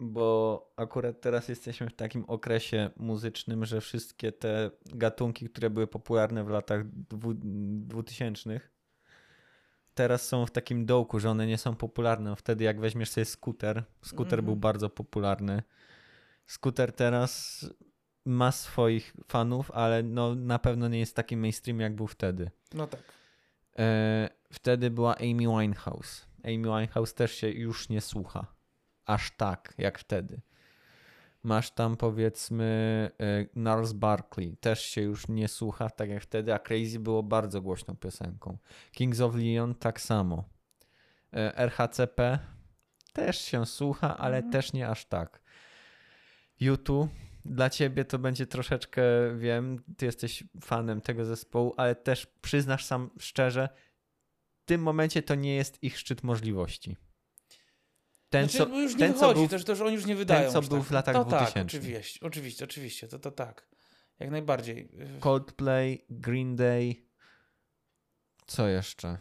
bo 0.00 0.72
akurat 0.76 1.20
teraz 1.20 1.48
jesteśmy 1.48 1.88
w 1.90 1.94
takim 1.94 2.24
okresie 2.24 2.90
muzycznym, 2.96 3.64
że 3.64 3.80
wszystkie 3.80 4.32
te 4.32 4.70
gatunki, 4.84 5.48
które 5.48 5.70
były 5.70 5.86
popularne 5.86 6.44
w 6.44 6.48
latach 6.48 6.88
dwu, 6.88 7.32
2000 7.34 8.60
teraz 9.94 10.28
są 10.28 10.46
w 10.46 10.50
takim 10.50 10.86
dołku, 10.86 11.20
że 11.20 11.30
one 11.30 11.46
nie 11.46 11.58
są 11.58 11.76
popularne. 11.76 12.36
Wtedy 12.36 12.64
jak 12.64 12.80
weźmiesz 12.80 13.10
sobie 13.10 13.24
skuter, 13.24 13.84
skuter 14.02 14.38
Mhm. 14.38 14.44
był 14.44 14.56
bardzo 14.56 14.90
popularny. 14.90 15.62
Skuter 16.46 16.92
teraz 16.92 17.64
ma 18.24 18.52
swoich 18.52 19.14
fanów, 19.28 19.70
ale 19.70 20.02
no, 20.02 20.34
na 20.34 20.58
pewno 20.58 20.88
nie 20.88 20.98
jest 20.98 21.16
taki 21.16 21.36
mainstream 21.36 21.80
jak 21.80 21.94
był 21.96 22.06
wtedy. 22.06 22.50
no 22.74 22.86
tak. 22.86 23.00
E, 23.78 24.28
wtedy 24.52 24.90
była 24.90 25.16
Amy 25.16 25.60
Winehouse. 25.60 26.26
Amy 26.44 26.58
Winehouse 26.62 27.14
też 27.14 27.32
się 27.34 27.48
już 27.48 27.88
nie 27.88 28.00
słucha. 28.00 28.46
Aż 29.06 29.30
tak, 29.36 29.74
jak 29.78 29.98
wtedy. 29.98 30.40
Masz 31.42 31.70
tam 31.70 31.96
powiedzmy 31.96 33.10
e, 33.18 33.44
Gnarls 33.44 33.92
Barkley. 33.92 34.56
Też 34.56 34.82
się 34.82 35.00
już 35.00 35.28
nie 35.28 35.48
słucha, 35.48 35.90
tak 35.90 36.08
jak 36.08 36.22
wtedy, 36.22 36.54
a 36.54 36.58
Crazy 36.58 36.98
było 36.98 37.22
bardzo 37.22 37.62
głośną 37.62 37.96
piosenką. 37.96 38.58
Kings 38.92 39.20
of 39.20 39.34
Leon 39.34 39.74
tak 39.74 40.00
samo. 40.00 40.44
E, 41.32 41.56
RHCP 41.58 42.38
też 43.12 43.40
się 43.40 43.66
słucha, 43.66 44.18
ale 44.18 44.36
Mhm. 44.36 44.52
też 44.52 44.72
nie 44.72 44.88
aż 44.88 45.04
tak. 45.04 45.42
YouTube 46.60 47.10
dla 47.44 47.70
ciebie 47.70 48.04
to 48.04 48.18
będzie 48.18 48.46
troszeczkę, 48.46 49.02
wiem, 49.38 49.82
ty 49.96 50.06
jesteś 50.06 50.44
fanem 50.64 51.00
tego 51.00 51.24
zespołu, 51.24 51.74
ale 51.76 51.94
też 51.94 52.26
przyznasz 52.26 52.84
sam 52.84 53.10
szczerze, 53.18 53.68
w 54.62 54.64
tym 54.64 54.82
momencie 54.82 55.22
to 55.22 55.34
nie 55.34 55.54
jest 55.54 55.82
ich 55.82 55.98
szczyt 55.98 56.22
możliwości. 56.22 56.96
Ten, 58.32 58.48
znaczy, 58.48 58.58
co, 58.58 58.66
bo 58.66 58.80
już 58.80 58.92
nie 58.92 58.98
ten, 58.98 59.14
co 59.14 59.20
wychodzi, 59.20 59.48
był, 59.48 59.58
to, 59.58 59.76
to, 59.76 59.84
oni 59.84 59.94
już 59.94 60.06
nie 60.06 60.16
wydają. 60.16 60.52
co 60.52 60.58
aż 60.58 60.68
był 60.68 60.78
tak. 60.78 60.86
w 60.86 60.90
latach 60.90 61.14
to 61.14 61.24
2000. 61.24 61.54
Tak, 61.54 61.66
oczywiście, 61.66 62.20
oczywiście, 62.26 62.64
oczywiście, 62.64 63.08
to, 63.08 63.18
to 63.18 63.30
tak. 63.30 63.68
Jak 64.18 64.30
najbardziej. 64.30 64.88
Coldplay, 65.20 66.04
Green 66.10 66.56
Day, 66.56 66.94
co 68.46 68.68
jeszcze? 68.68 69.18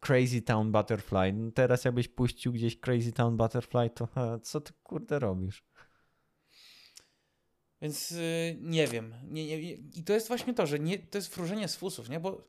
Crazy 0.00 0.42
Town 0.42 0.72
Butterfly. 0.72 1.32
No 1.32 1.50
Teraz 1.50 1.84
jakbyś 1.84 2.08
puścił 2.08 2.52
gdzieś 2.52 2.80
Crazy 2.80 3.12
Town 3.12 3.36
Butterfly, 3.36 3.90
to 3.90 4.06
ha, 4.06 4.38
co 4.42 4.60
ty 4.60 4.72
kurde 4.82 5.18
robisz? 5.18 5.64
Więc 7.82 8.12
y, 8.12 8.58
nie 8.60 8.86
wiem. 8.86 9.14
Nie, 9.24 9.46
nie, 9.46 9.72
I 9.72 10.04
to 10.04 10.12
jest 10.12 10.28
właśnie 10.28 10.54
to, 10.54 10.66
że 10.66 10.78
nie, 10.78 10.98
to 10.98 11.18
jest 11.18 11.34
wróżenie 11.34 11.68
z 11.68 11.76
fusów, 11.76 12.08
nie? 12.08 12.20
Bo 12.20 12.48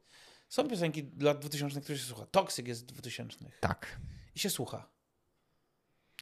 są 0.49 0.67
piosenki 0.67 1.11
lat 1.19 1.39
2000, 1.39 1.82
które 1.82 1.97
się 1.97 2.05
słucha. 2.05 2.25
Toxic 2.25 2.67
jest 2.67 2.82
z 2.82 2.86
2000 2.86 3.51
Tak. 3.59 3.99
i 4.36 4.39
się 4.39 4.49
słucha. 4.49 4.91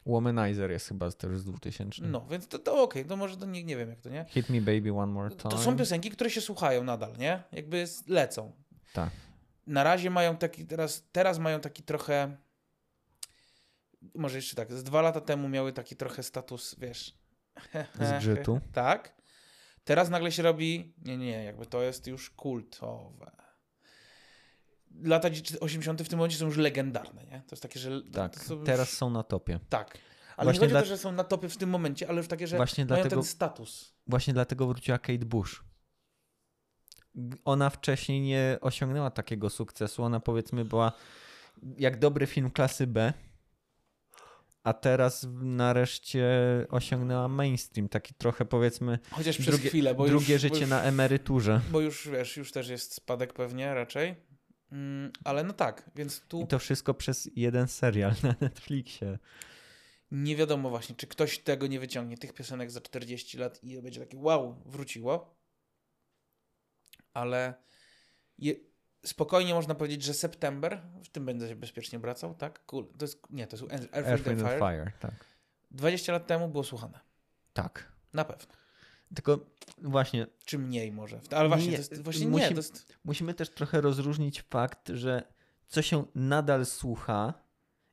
Womanizer 0.06 0.72
jest 0.72 0.88
chyba 0.88 1.12
też 1.12 1.40
z 1.40 1.44
2000. 1.44 2.04
No, 2.04 2.26
więc 2.30 2.48
to, 2.48 2.60
to 2.60 2.84
okej, 2.84 3.06
to 3.06 3.18
może 3.18 3.38
to 3.38 3.46
nie, 3.46 3.64
nie 3.64 3.78
wiem 3.78 3.90
jak 3.90 4.02
to, 4.02 4.10
nie? 4.10 4.26
Hit 4.30 4.50
Me 4.50 4.62
Baby 4.62 4.94
One 4.94 5.14
More 5.14 5.30
Time. 5.30 5.52
To 5.52 5.58
są 5.58 5.78
piosenki, 5.78 6.10
które 6.10 6.30
się 6.30 6.42
słuchają 6.42 6.84
nadal, 6.84 7.18
nie? 7.18 7.44
Jakby 7.52 7.86
lecą. 8.08 8.52
Tak. 8.94 9.10
Na 9.68 9.84
razie 9.84 10.10
mają 10.10 10.38
taki, 10.38 10.66
teraz, 10.66 11.08
teraz 11.12 11.40
mają 11.40 11.60
taki 11.60 11.84
trochę, 11.84 12.38
może 14.16 14.38
jeszcze 14.38 14.56
tak, 14.56 14.74
z 14.74 14.84
dwa 14.84 15.02
lata 15.02 15.22
temu 15.22 15.50
miały 15.50 15.74
taki 15.74 15.96
trochę 15.96 16.24
status, 16.24 16.76
wiesz... 16.80 17.18
Zgrzytu. 18.18 18.62
tak. 18.74 19.20
Teraz 19.84 20.10
nagle 20.10 20.32
się 20.32 20.44
robi, 20.44 20.94
nie, 21.06 21.18
nie, 21.18 21.44
jakby 21.44 21.66
to 21.66 21.82
jest 21.82 22.08
już 22.08 22.30
kultowe. 22.30 23.32
Lata 25.04 25.30
80 25.60 26.02
w 26.02 26.10
tym 26.10 26.18
momencie 26.20 26.38
są 26.38 26.46
już 26.46 26.58
legendarne, 26.58 27.24
nie? 27.26 27.42
To 27.48 27.56
jest 27.56 27.64
takie, 27.64 27.80
że... 27.80 28.02
Tak, 28.02 28.36
są 28.44 28.56
już- 28.56 28.66
teraz 28.66 28.90
są 28.90 29.10
na 29.10 29.24
topie. 29.24 29.60
Tak. 29.70 29.98
Ale 30.38 30.46
Właśnie 30.46 30.68
nie 30.68 30.74
chodzi 30.74 30.78
o 30.78 30.80
to, 30.82 30.86
że 30.86 30.98
są 30.98 31.12
na 31.12 31.24
topie 31.24 31.50
w 31.50 31.58
tym 31.58 31.70
momencie, 31.70 32.10
ale 32.10 32.18
już 32.18 32.28
takie, 32.28 32.48
że 32.48 32.58
Właśnie 32.58 32.86
mają 32.86 33.02
dlatego, 33.04 33.22
ten 33.22 33.30
status. 33.30 33.94
właśnie 34.08 34.34
dlatego 34.34 34.68
wróciła 34.68 34.98
Kate 34.98 35.26
Bush. 35.26 35.64
Ona 37.46 37.70
wcześniej 37.70 38.22
nie 38.22 38.58
osiągnęła 38.62 39.12
takiego 39.12 39.50
sukcesu. 39.50 40.04
Ona 40.04 40.20
powiedzmy 40.20 40.66
była 40.66 40.92
jak 41.78 42.00
dobry 42.00 42.28
film 42.28 42.52
klasy 42.52 42.88
B, 42.88 43.14
a 44.64 44.74
teraz 44.74 45.28
nareszcie 45.42 46.28
osiągnęła 46.70 47.28
mainstream. 47.28 47.90
Taki 47.90 48.14
trochę 48.14 48.46
powiedzmy 48.46 49.00
Chociaż 49.12 49.38
przez 49.38 49.56
drugie- 49.56 49.70
chwilę, 49.70 49.96
bo 49.96 50.08
drugie 50.08 50.34
już, 50.34 50.42
życie 50.42 50.56
bo 50.56 50.62
już, 50.62 50.70
na 50.70 50.84
emeryturze. 50.84 51.62
Bo 51.72 51.80
już, 51.82 52.08
wiesz, 52.08 52.38
już 52.38 52.52
też 52.52 52.70
jest 52.70 52.94
spadek 52.94 53.34
pewnie 53.34 53.74
raczej. 53.74 54.16
Mm, 54.72 55.12
ale 55.24 55.44
no 55.44 55.54
tak, 55.54 55.92
więc 55.96 56.22
tu 56.22 56.42
I 56.42 56.48
to 56.48 56.60
wszystko 56.60 56.94
przez 56.94 57.30
jeden 57.36 57.68
serial 57.68 58.14
na 58.24 58.36
Netflixie. 58.42 59.20
nie 60.12 60.36
wiadomo 60.36 60.70
właśnie, 60.70 60.96
czy 60.96 61.08
ktoś 61.08 61.40
tego 61.40 61.68
nie 61.68 61.80
wyciągnie, 61.80 62.18
tych 62.18 62.34
piosenek 62.34 62.72
za 62.72 62.82
40 62.82 63.38
lat 63.38 63.64
i 63.64 63.82
będzie 63.82 64.00
takie 64.00 64.18
wow, 64.18 64.64
wróciło. 64.66 65.40
Ale 67.14 67.54
je, 68.38 68.54
spokojnie 69.06 69.54
można 69.54 69.76
powiedzieć, 69.76 70.04
że 70.04 70.14
september, 70.14 70.82
w 71.04 71.10
tym 71.10 71.26
będę 71.26 71.48
się 71.48 71.56
bezpiecznie 71.56 72.00
wracał, 72.00 72.36
tak? 72.36 72.66
Cool. 72.66 72.88
To 72.98 73.06
jest, 73.06 73.22
nie, 73.30 73.48
to 73.48 73.58
jest 73.58 73.74
Earth, 73.74 73.88
Earth, 73.94 74.24
Wind 74.24 74.42
and 74.42 74.50
Fire. 74.50 74.60
Fire, 74.60 74.92
tak. 75.00 75.26
20 75.72 76.14
lat 76.14 76.28
temu 76.28 76.48
było 76.48 76.64
słuchane. 76.64 77.00
Tak. 77.54 77.92
Na 78.14 78.26
pewno. 78.26 78.59
Tylko 79.16 79.46
właśnie 79.78 80.28
Czy 80.46 80.60
mniej 80.60 80.92
może. 80.92 81.20
Ale 81.32 81.50
właśnie, 81.50 81.68
Nie, 81.72 81.78
to 81.78 81.82
jest, 81.96 82.04
właśnie 82.04 82.28
musi- 82.28 82.50
nie, 82.50 82.56
jest... 82.56 82.94
musimy 83.04 83.34
też 83.34 83.50
trochę 83.50 83.82
rozróżnić 83.82 84.42
fakt, 84.42 84.90
że 84.94 85.24
co 85.68 85.82
się 85.82 86.06
nadal 86.16 86.66
słucha 86.66 87.34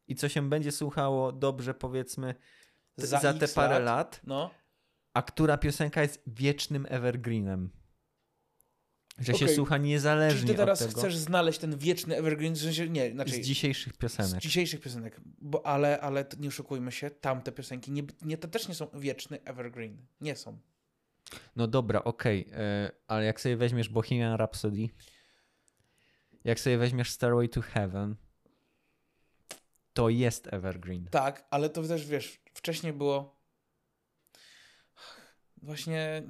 i 0.09 0.15
co 0.17 0.29
się 0.29 0.49
będzie 0.51 0.73
słuchało 0.73 1.33
dobrze, 1.33 1.75
powiedzmy, 1.75 2.35
Za 2.97 3.21
za, 3.21 3.35
te 3.35 3.49
parę 3.49 3.79
lat. 3.79 3.85
lat, 3.85 4.21
No, 4.25 4.51
a 5.15 5.23
która 5.23 5.57
piosenka 5.59 6.03
jest 6.03 6.23
wiecznym 6.27 6.87
evergreenem. 6.89 7.71
Że 9.19 9.35
się 9.35 9.45
Okej. 9.45 9.55
słucha 9.57 9.77
Czyli 9.77 9.89
niezależnie 9.89 10.51
ty 10.51 10.55
teraz 10.55 10.83
od 10.83 10.89
tego 10.89 11.01
chcesz 11.01 11.17
znaleźć 11.17 11.59
ten 11.59 11.79
wieczny 11.79 12.17
evergreen, 12.17 12.55
w 12.55 12.59
sensie, 12.59 12.89
nie, 12.89 13.11
znaczy 13.11 13.33
z 13.33 13.41
dzisiejszych 13.41 13.93
z 13.93 13.97
piosenek. 13.97 14.41
dzisiejszych 14.41 14.81
piosenek, 14.81 15.21
bo, 15.39 15.67
ale, 15.67 16.01
ale 16.01 16.25
nie 16.39 16.49
oszukujmy 16.49 16.93
się, 16.93 17.11
tamte 17.11 17.53
piosenki, 17.53 17.93
nie, 17.93 18.03
nie, 18.23 18.39
to 18.39 18.49
też 18.49 18.69
nie 18.69 18.75
są 18.75 18.87
wieczny 18.95 19.39
evergreen, 19.45 20.07
nie 20.21 20.37
są. 20.37 20.59
No 21.57 21.67
dobra, 21.67 22.05
okej, 22.05 22.49
e, 22.53 22.91
ale 23.07 23.25
jak 23.25 23.41
sobie 23.41 23.57
weźmiesz 23.57 23.89
Bohemian 23.89 24.37
Rhapsody, 24.37 24.89
jak 26.45 26.61
sobie 26.61 26.79
weźmiesz 26.79 27.11
Stairway 27.11 27.49
to 27.49 27.61
Heaven, 27.61 28.17
to 29.93 30.09
jest 30.09 30.53
evergreen. 30.53 31.09
Tak, 31.11 31.47
ale 31.51 31.71
to 31.71 31.83
też, 31.83 32.07
wiesz, 32.07 32.41
wcześniej 32.55 32.93
było 32.93 33.37
właśnie, 35.63 36.23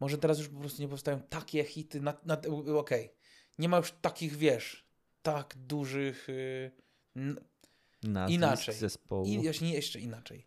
może 0.00 0.18
teraz 0.18 0.38
już 0.38 0.48
po 0.48 0.60
prostu 0.60 0.82
nie 0.82 0.88
powstają 0.88 1.20
takie 1.20 1.64
hity, 1.64 2.00
na, 2.00 2.14
na, 2.24 2.40
okej, 2.78 3.12
nie 3.58 3.68
ma 3.68 3.76
już 3.76 3.92
takich, 3.92 4.36
wiesz, 4.36 4.86
tak 5.22 5.54
dużych, 5.56 6.28
y, 6.28 6.70
Nazwisk 8.02 8.36
Inaczej. 8.36 8.74
zespołu. 8.74 9.26
I 9.26 9.42
jeszcze 9.72 10.00
inaczej. 10.00 10.46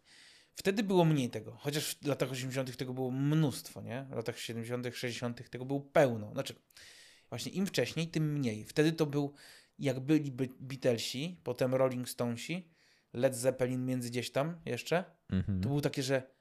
Wtedy 0.60 0.84
było 0.84 1.05
mniej 1.05 1.30
tego, 1.30 1.51
chociaż 1.51 1.95
w 1.95 2.07
latach 2.07 2.32
80. 2.32 2.78
tego 2.78 2.93
było 2.93 3.12
mnóstwo, 3.12 3.82
nie? 3.82 4.07
W 4.12 4.16
latach 4.16 4.39
70., 4.39 4.95
60. 4.95 5.49
tego 5.49 5.66
było 5.66 5.80
pełno. 5.82 6.32
Znaczy, 6.32 6.55
właśnie 7.30 7.51
im 7.51 7.66
wcześniej, 7.66 8.07
tym 8.07 8.34
mniej. 8.34 8.66
Wtedy 8.66 8.91
to 8.91 9.05
był, 9.05 9.34
jak 9.80 9.99
byli 9.99 10.32
Be- 10.32 10.47
Beatlesi, 10.60 11.39
potem 11.43 11.76
Rolling 11.76 12.10
Stonesi, 12.10 12.70
Led 13.14 13.36
Zeppelin 13.36 13.86
między 13.86 14.10
gdzieś 14.10 14.32
tam 14.32 14.62
jeszcze, 14.66 15.03
Mhm. 15.30 15.62
to 15.62 15.68
było 15.70 15.82
takie, 15.82 16.03
że 16.03 16.32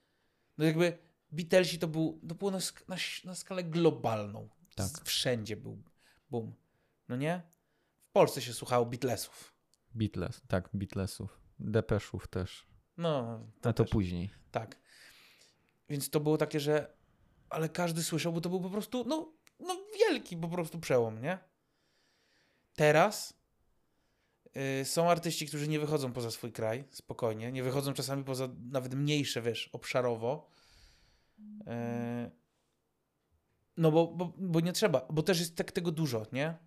no 0.57 0.65
jakby 0.65 0.97
Beatlesi 1.31 1.79
to, 1.79 1.87
był, 1.87 2.21
to 2.29 2.35
było 2.35 2.51
na, 2.51 2.57
sk- 2.59 2.83
na, 2.87 2.95
na 3.29 3.35
skalę 3.35 3.63
globalną. 3.63 4.49
Tak. 4.75 4.89
Wszędzie 5.05 5.57
był 5.57 5.83
boom. 6.29 6.53
No 7.07 7.15
nie? 7.15 7.41
Polsce 8.13 8.41
się 8.41 8.53
słuchało 8.53 8.85
Beatlesów. 8.85 9.53
Beatles, 9.95 10.41
tak, 10.47 10.69
Beatlesów. 10.73 11.39
Depeszów 11.59 12.27
też. 12.27 12.67
No, 12.99 13.39
A 13.61 13.73
to 13.73 13.83
też. 13.83 13.91
później. 13.91 14.29
Tak. 14.51 14.79
Więc 15.89 16.09
to 16.09 16.19
było 16.19 16.37
takie, 16.37 16.59
że 16.59 16.93
ale 17.49 17.69
każdy 17.69 18.03
słyszał, 18.03 18.33
bo 18.33 18.41
to 18.41 18.49
był 18.49 18.61
po 18.61 18.69
prostu, 18.69 19.03
no, 19.07 19.33
no 19.59 19.77
wielki 19.99 20.37
po 20.37 20.47
prostu 20.49 20.79
przełom, 20.79 21.21
nie? 21.21 21.37
Teraz 22.75 23.33
y, 24.81 24.85
są 24.85 25.09
artyści, 25.09 25.47
którzy 25.47 25.67
nie 25.67 25.79
wychodzą 25.79 26.13
poza 26.13 26.31
swój 26.31 26.51
kraj, 26.51 26.83
spokojnie, 26.91 27.51
nie 27.51 27.63
wychodzą 27.63 27.93
czasami 27.93 28.23
poza 28.23 28.49
nawet 28.71 28.93
mniejsze, 28.95 29.41
wiesz, 29.41 29.67
obszarowo. 29.73 30.49
Y, 31.39 32.31
no 33.77 33.91
bo, 33.91 34.07
bo, 34.07 34.33
bo 34.37 34.59
nie 34.59 34.73
trzeba, 34.73 35.07
bo 35.09 35.23
też 35.23 35.39
jest 35.39 35.55
tak 35.55 35.71
tego 35.71 35.91
dużo, 35.91 36.25
nie? 36.31 36.57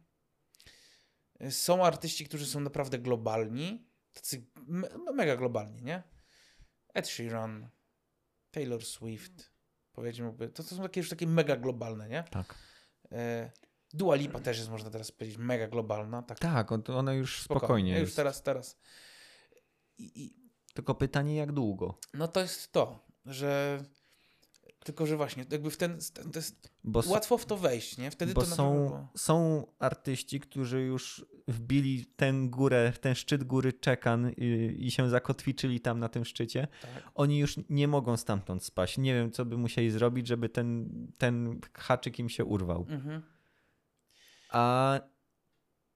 Y, 1.43 1.51
Są 1.53 1.85
artyści, 1.85 2.25
którzy 2.25 2.47
są 2.47 2.61
naprawdę 2.61 2.99
globalni, 2.99 3.87
tacy 4.13 4.47
me, 4.67 4.89
mega 5.15 5.37
globalni, 5.37 5.83
nie? 5.83 6.03
Ed 6.95 7.09
Sheeran, 7.09 7.69
Taylor 8.51 8.85
Swift, 8.85 9.53
powiedzmy, 9.93 10.33
to, 10.55 10.63
to 10.63 10.75
są 10.77 10.83
takie 10.83 11.01
już 11.01 11.11
takie 11.11 11.27
mega 11.27 11.57
globalne, 11.57 12.09
nie? 12.09 12.25
Tak. 12.31 12.55
E, 13.13 13.51
Dua 13.95 14.15
Lipa 14.15 14.41
też 14.41 14.59
jest, 14.59 14.71
można 14.71 14.91
teraz 14.91 15.13
powiedzieć, 15.13 15.39
mega 15.39 15.69
globalna. 15.69 16.23
Tak, 16.23 16.39
Tak, 16.39 16.73
on- 16.73 16.83
ona 16.89 17.13
już 17.15 17.43
spokojnie 17.43 17.91
Już 17.93 18.01
jest. 18.01 18.17
teraz, 18.17 18.43
teraz. 18.43 18.79
I, 19.99 20.23
I, 20.25 20.51
Tylko 20.75 20.95
pytanie, 20.95 21.37
jak 21.37 21.53
długo? 21.53 21.99
no 22.15 22.29
to 22.29 22.41
jest 22.41 22.73
to, 22.73 23.07
że 23.27 23.83
tylko, 24.85 25.07
że 25.07 25.17
właśnie, 25.17 25.45
jakby 25.51 25.71
w 25.71 25.77
ten, 25.77 25.99
ten 26.15 26.31
to 26.31 26.39
jest 26.39 26.71
Bo, 26.85 27.03
łatwo 27.07 27.39
w 27.39 27.47
to 27.47 27.57
wejść, 27.57 27.99
nie? 27.99 28.11
Wtedy 28.11 28.35
bo 28.35 28.41
to 28.41 28.47
są, 28.47 29.09
są 29.17 29.67
artyści, 29.79 30.41
którzy 30.41 30.81
już 30.81 31.27
wbili 31.49 32.07
tę 32.07 32.33
górę, 32.45 32.93
ten 33.01 33.15
szczyt 33.15 33.45
góry 33.45 33.73
Czekan 33.73 34.31
i, 34.37 34.77
i 34.79 34.91
się 34.91 35.11
zakotwiczyli 35.11 35.81
tam 35.81 35.99
na 35.99 36.09
tym 36.09 36.25
szczycie. 36.25 36.69
Tak. 36.83 37.11
Oni 37.15 37.39
już 37.39 37.57
nie 37.69 37.89
mogą 37.89 38.17
stamtąd 38.17 38.65
spaść. 38.65 38.99
Nie 38.99 39.15
wiem, 39.15 39.31
co 39.31 39.45
by 39.45 39.57
musieli 39.57 39.91
zrobić, 39.91 40.27
żeby 40.27 40.49
ten, 40.49 40.89
ten 41.19 41.61
haczyk 41.75 42.19
im 42.19 42.29
się 42.29 42.45
urwał. 42.45 42.87
Mhm. 42.89 43.23
A 44.51 45.01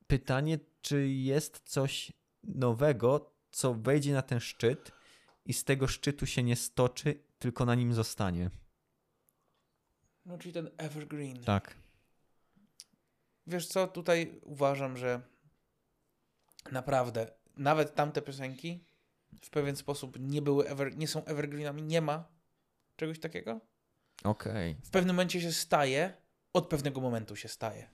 pytanie, 0.06 0.58
czy 0.80 1.08
jest 1.08 1.62
coś 1.64 2.12
nowego, 2.42 3.34
co 3.50 3.74
wejdzie 3.74 4.12
na 4.12 4.22
ten 4.22 4.40
szczyt 4.40 4.92
i 5.44 5.52
z 5.52 5.64
tego 5.64 5.86
szczytu 5.86 6.26
się 6.26 6.42
nie 6.42 6.56
stoczy, 6.56 7.14
tylko 7.38 7.64
na 7.64 7.74
nim 7.74 7.92
zostanie. 7.92 8.50
No 10.26 10.38
czyli 10.38 10.52
ten 10.52 10.70
evergreen. 10.78 11.44
Tak. 11.44 11.74
Wiesz 13.46 13.66
co, 13.66 13.86
tutaj 13.86 14.40
uważam, 14.42 14.96
że 14.96 15.20
naprawdę 16.72 17.30
nawet 17.56 17.94
tamte 17.94 18.22
piosenki 18.22 18.84
w 19.42 19.50
pewien 19.50 19.76
sposób 19.76 20.16
nie 20.20 20.42
były 20.42 20.68
ever, 20.68 20.96
nie 20.96 21.08
są 21.08 21.24
evergreenami, 21.24 21.82
nie 21.82 22.00
ma 22.00 22.28
czegoś 22.96 23.20
takiego. 23.20 23.60
Okej. 24.24 24.76
W 24.84 24.90
pewnym 24.90 25.16
momencie 25.16 25.40
się 25.40 25.52
staje, 25.52 26.12
od 26.52 26.68
pewnego 26.68 27.00
momentu 27.00 27.36
się 27.36 27.48
staje. 27.48 27.88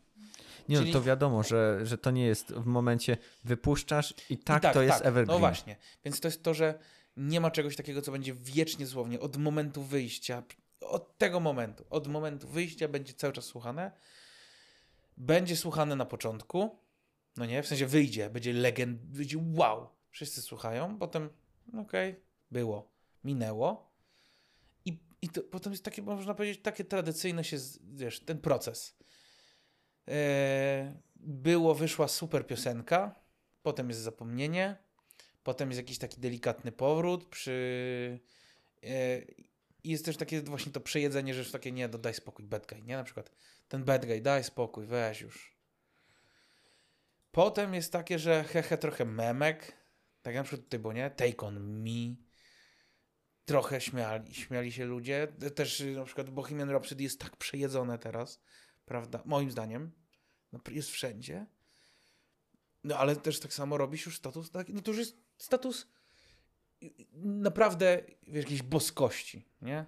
Nie 0.69 0.77
Czyli- 0.77 0.93
no, 0.93 0.99
to 1.01 1.05
wiadomo, 1.05 1.43
że, 1.43 1.81
że 1.87 1.99
to 1.99 2.11
nie 2.11 2.27
jest 2.27 2.53
w 2.53 2.67
momencie 2.67 3.17
wypuszczasz 3.45 4.15
i 4.31 4.39
tak, 4.39 4.65
I 4.65 4.73
to 4.73 4.83
jest 4.83 5.05
evergreen. 5.05 5.27
No 5.27 5.39
właśnie. 5.39 5.77
Więc 6.05 6.21
to 6.21 6.29
jest 6.29 6.43
to, 6.43 6.55
że 6.55 6.79
nie 7.17 7.41
ma 7.41 7.51
czegoś 7.51 7.77
takiego, 7.77 8.03
co 8.03 8.13
będzie 8.13 8.35
wiecznie 8.35 8.87
słownie 8.87 9.21
od 9.21 9.37
momentu 9.37 9.83
wyjścia, 9.83 10.43
od 10.85 11.19
tego 11.19 11.41
momentu, 11.41 11.85
od 11.91 12.09
momentu 12.09 12.49
wyjścia 12.49 12.89
będzie 12.89 13.15
cały 13.15 13.33
czas 13.33 13.45
słuchane. 13.45 13.93
Będzie 15.17 15.57
słuchane 15.57 15.97
na 15.97 16.07
początku, 16.07 16.79
no 17.37 17.47
nie, 17.47 17.63
w 17.63 17.67
sensie 17.67 17.87
wyjdzie, 17.87 18.31
będzie 18.31 18.53
legend, 18.53 19.01
będzie 19.01 19.39
wow, 19.57 19.89
wszyscy 20.11 20.43
słuchają, 20.43 20.99
potem 20.99 21.31
okej, 21.79 22.17
było, 22.51 22.91
minęło 23.25 23.93
i, 24.85 24.99
i 25.23 25.29
to 25.29 25.43
potem 25.43 25.73
jest 25.73 25.85
takie, 25.85 26.03
można 26.03 26.35
powiedzieć, 26.35 26.63
takie 26.63 26.85
tradycyjne 26.85 27.45
się, 27.45 27.57
wiesz, 27.95 28.21
ten 28.21 28.39
proces. 28.39 28.97
Eee, 30.07 30.93
było, 31.17 31.75
wyszła 31.75 32.09
super 32.09 32.47
piosenka, 32.47 33.15
potem 33.63 33.89
jest 33.89 34.01
zapomnienie, 34.01 34.77
potem 35.43 35.69
jest 35.71 35.79
jakiś 35.79 35.99
taki 35.99 36.21
delikatny 36.21 36.73
powrót 36.73 37.25
przy... 37.25 38.21
e, 38.83 39.23
I 39.85 39.91
jest 39.91 40.05
też 40.05 40.17
takie 40.17 40.43
właśnie 40.43 40.73
to 40.73 40.81
przejedzenie, 40.81 41.35
że 41.35 41.53
takie 41.53 41.73
nie, 41.73 41.89
no 41.89 41.99
daj 41.99 42.15
spokój, 42.15 42.45
bad 42.45 42.67
guy, 42.67 42.83
nie? 42.83 42.97
Na 42.97 43.05
przykład 43.05 43.31
ten 43.69 43.85
bad 43.85 44.07
guy, 44.07 44.21
daj 44.21 44.45
spokój, 44.45 44.87
weź 44.87 45.21
już. 45.21 45.57
Potem 47.31 47.75
jest 47.75 47.93
takie, 47.93 48.19
że 48.19 48.45
hehe, 48.45 48.79
trochę 48.79 49.05
memek, 49.05 49.73
tak 50.23 50.35
na 50.35 50.43
przykład 50.43 50.65
tutaj 50.65 50.81
było, 50.81 50.93
nie? 50.93 51.11
Take 51.11 51.47
on 51.47 51.83
me. 51.83 52.17
Trochę 53.45 53.81
śmiali, 53.81 54.35
śmiali 54.35 54.73
się 54.73 54.85
ludzie. 54.85 55.29
Też 55.55 55.81
y, 55.81 55.93
na 55.93 56.05
przykład 56.05 56.31
Bohemian 56.31 56.71
Rhapsody 56.71 57.03
jest 57.03 57.21
tak 57.21 57.37
przejedzone 57.37 57.99
teraz, 57.99 58.41
prawda? 58.85 59.23
Moim 59.25 59.51
zdaniem. 59.51 59.93
No, 60.53 60.61
jest 60.71 60.91
wszędzie. 60.91 61.47
No 62.85 62.99
ale 62.99 63.17
też 63.17 63.41
tak 63.41 63.55
samo 63.55 63.77
robisz 63.77 64.07
już 64.07 64.17
status 64.17 64.51
taki, 64.51 64.75
no 64.75 64.81
to 64.81 64.91
już 64.91 64.99
jest 64.99 65.17
status 65.39 65.87
naprawdę 67.15 68.01
wiesz, 68.27 68.45
jakiejś 68.45 68.63
boskości, 68.63 69.49
nie? 69.63 69.85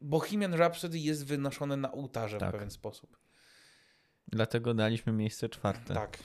Bohemian 0.00 0.54
Rhapsody 0.54 0.98
jest 0.98 1.26
wynoszone 1.26 1.76
na 1.76 1.92
ołtarze 1.92 2.38
Tak. 2.38 2.48
w 2.48 2.52
pewien 2.52 2.70
sposób. 2.70 3.18
Dlatego 4.28 4.74
daliśmy 4.74 5.12
miejsce 5.12 5.48
czwarte. 5.48 5.94
Tak. 5.94 6.18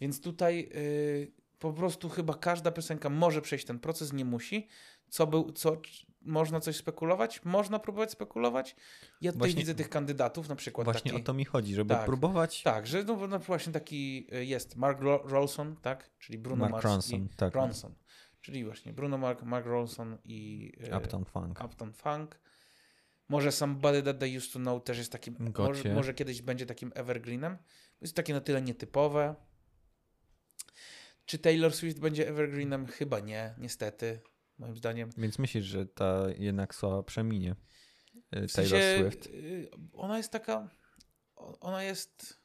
Więc 0.00 0.20
tutaj 0.20 0.70
y, 0.74 1.32
po 1.58 1.72
prostu 1.72 2.08
chyba 2.08 2.34
każda 2.34 2.70
piosenka 2.70 3.10
może 3.10 3.42
przejść 3.42 3.64
ten 3.64 3.78
proces, 3.78 4.12
nie 4.12 4.24
musi. 4.24 4.68
Co 5.08 5.26
był, 5.26 5.52
co, 5.52 5.76
można 6.20 6.60
coś 6.60 6.76
spekulować? 6.76 7.44
Można 7.44 7.78
próbować 7.78 8.10
spekulować. 8.10 8.76
Ja 9.20 9.32
tutaj 9.32 9.48
Właśnie- 9.48 9.60
widzę 9.62 9.74
tych 9.74 9.88
kandydatów, 9.88 10.48
na 10.48 10.56
przykład 10.56 10.84
Właśnie 10.84 11.10
taki... 11.10 11.22
o 11.22 11.24
to 11.24 11.34
mi 11.34 11.44
chodzi, 11.44 11.74
żeby 11.74 11.94
Tak. 11.94 12.04
próbować. 12.06 12.62
Tak, 12.62 12.86
że 12.86 13.04
no, 13.04 13.26
no 13.26 13.38
właśnie 13.38 13.72
taki 13.72 14.26
y, 14.34 14.44
jest 14.44 14.76
Mark 14.76 15.00
Ro- 15.00 15.22
Rolson, 15.24 15.76
tak? 15.76 16.10
Czyli 16.18 16.38
Bruno 16.38 16.60
Mark 16.60 16.72
Mars 16.72 16.84
Ronson, 16.84 17.24
i 17.24 17.28
tak. 17.36 17.54
Ronson. 17.54 17.94
Czyli 18.40 18.64
właśnie 18.64 18.92
Bruno 18.92 19.18
Mark, 19.18 19.42
Mark 19.42 19.66
Rolson 19.66 20.18
i 20.24 20.72
y, 20.92 20.96
Uptown 20.96 21.24
Funk. 21.24 21.64
Uptown 21.64 21.92
Funk. 21.92 22.40
Może 23.28 23.52
Somebody 23.52 24.02
That 24.02 24.18
They 24.18 24.36
Used 24.36 24.52
To 24.52 24.58
Know 24.58 24.84
też 24.84 24.98
jest 24.98 25.12
takim, 25.12 25.52
może, 25.58 25.94
może 25.94 26.14
kiedyś 26.14 26.42
będzie 26.42 26.66
takim 26.66 26.92
evergreenem. 26.94 27.58
Jest 28.00 28.16
takie 28.16 28.32
na 28.34 28.40
tyle 28.40 28.62
nietypowe. 28.62 29.34
Czy 31.26 31.38
Taylor 31.38 31.72
Swift 31.72 32.00
będzie 32.00 32.28
evergreenem? 32.28 32.86
Chyba 32.86 33.20
nie, 33.20 33.54
niestety, 33.58 34.20
moim 34.58 34.76
zdaniem. 34.76 35.10
Więc 35.16 35.38
myślisz, 35.38 35.64
że 35.64 35.86
ta 35.86 36.24
jednak 36.38 36.74
słaba 36.74 37.02
przeminie 37.02 37.56
y, 38.36 38.48
W 38.48 38.52
Taylor 38.52 38.70
sensie, 38.70 39.10
Swift? 39.10 39.26
y, 39.26 39.70
ona 39.92 40.16
jest 40.16 40.32
taka, 40.32 40.68
ona 41.60 41.82
jest 41.82 42.40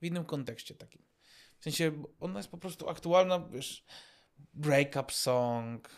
w 0.00 0.04
innym 0.04 0.24
kontekście 0.24 0.74
takim. 0.74 1.02
W 1.58 1.64
sensie, 1.64 2.04
ona 2.20 2.38
jest 2.38 2.50
po 2.50 2.58
prostu 2.58 2.88
aktualna, 2.88 3.48
wiesz, 3.48 3.84
breakup 4.54 5.12
song, 5.12 5.88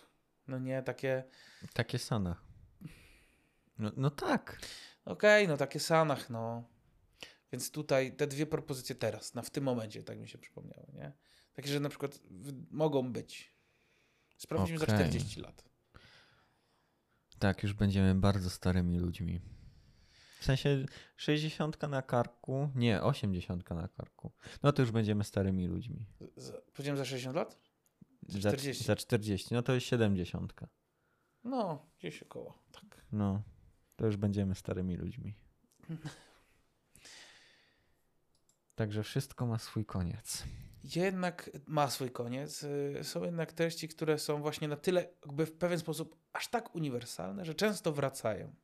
no 0.48 0.58
nie, 0.58 0.82
takie, 0.82 1.24
Takie 1.72 1.98
sana. 1.98 2.36
No, 3.78 3.92
no 3.96 4.10
tak. 4.10 4.58
okej, 5.04 5.48
no 5.48 5.56
takie 5.56 5.80
sanach, 5.80 6.30
no. 6.30 6.64
Więc 7.52 7.70
tutaj 7.70 8.16
te 8.16 8.26
dwie 8.26 8.46
propozycje 8.46 8.94
teraz, 8.94 9.34
na 9.34 9.42
w 9.42 9.50
tym 9.50 9.64
momencie, 9.64 10.02
tak 10.02 10.18
mi 10.18 10.28
się 10.28 10.38
przypomniały, 10.38 10.86
nie? 10.94 11.12
Takie, 11.54 11.68
że 11.68 11.80
na 11.80 11.88
przykład 11.88 12.20
mogą 12.70 13.12
być. 13.12 13.54
Sprawdzimy 14.36 14.78
za 14.78 14.84
Okej. 14.84 14.96
40 14.96 15.40
lat. 15.40 15.64
Tak, 17.38 17.62
już 17.62 17.72
będziemy 17.74 18.14
bardzo 18.14 18.50
starymi 18.50 18.98
ludźmi. 18.98 19.40
W 20.40 20.44
sensie 20.44 20.84
60 21.16 21.82
na 21.88 22.02
karku, 22.02 22.70
nie, 22.74 23.02
80 23.02 23.70
na 23.70 23.88
karku. 23.88 24.32
No 24.62 24.72
to 24.72 24.82
już 24.82 24.90
będziemy 24.90 25.24
starymi 25.24 25.66
ludźmi. 25.66 26.06
Z- 26.36 26.70
Powiedziałem 26.72 26.96
za 26.98 27.04
60 27.04 27.36
lat? 27.36 27.58
Za 28.22 28.38
40. 28.52 28.84
Za 28.84 28.96
40, 28.96 29.54
no 29.54 29.62
to 29.62 29.74
jest 29.74 29.86
70. 29.86 30.54
No, 31.44 31.86
gdzieś 31.98 32.22
około, 32.22 32.58
tak. 32.72 33.04
No, 33.12 33.42
to 33.96 34.06
już 34.06 34.16
będziemy 34.16 34.54
starymi 34.54 34.96
ludźmi. 34.96 35.34
Także 38.74 39.02
wszystko 39.02 39.46
ma 39.46 39.58
swój 39.58 39.84
koniec. 39.84 40.44
jednak 40.84 41.50
ma 41.66 41.90
swój 41.90 42.10
koniec. 42.10 42.62
Y, 42.62 43.00
Są 43.02 43.24
jednak 43.24 43.52
treści, 43.52 43.88
które 43.88 44.18
są 44.18 44.42
właśnie 44.42 44.68
na 44.68 44.76
tyle, 44.76 45.08
jakby 45.26 45.46
w 45.46 45.52
pewien 45.52 45.78
sposób 45.78 46.16
aż 46.32 46.48
tak 46.48 46.74
uniwersalne, 46.74 47.44
że 47.44 47.54
często 47.54 47.92
wracają. 47.92 48.54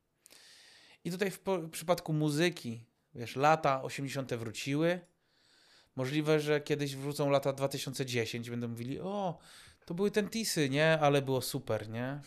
I 1.03 1.11
tutaj 1.11 1.31
w, 1.31 1.39
w 1.45 1.69
przypadku 1.69 2.13
muzyki, 2.13 2.85
wiesz, 3.15 3.35
lata 3.35 3.83
80. 3.83 4.33
wróciły. 4.33 4.99
Możliwe, 5.95 6.39
że 6.39 6.61
kiedyś 6.61 6.95
wrócą 6.95 7.29
lata 7.29 7.53
2010 7.53 8.47
i 8.47 8.51
będą 8.51 8.67
mówili, 8.67 8.99
o, 8.99 9.37
to 9.85 9.93
były 9.93 10.11
ten 10.11 10.29
tisy, 10.29 10.69
nie? 10.69 10.99
Ale 10.99 11.21
było 11.21 11.41
super, 11.41 11.89
nie? 11.89 12.21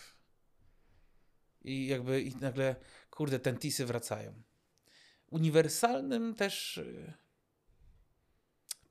I 1.63 1.87
jakby 1.87 2.23
i 2.23 2.37
nagle, 2.37 2.77
kurde, 3.11 3.39
ten 3.39 3.59
tisy 3.59 3.87
wracają. 3.87 4.43
Uniwersalnym 5.27 6.35
też 6.35 6.77
y, 6.77 7.15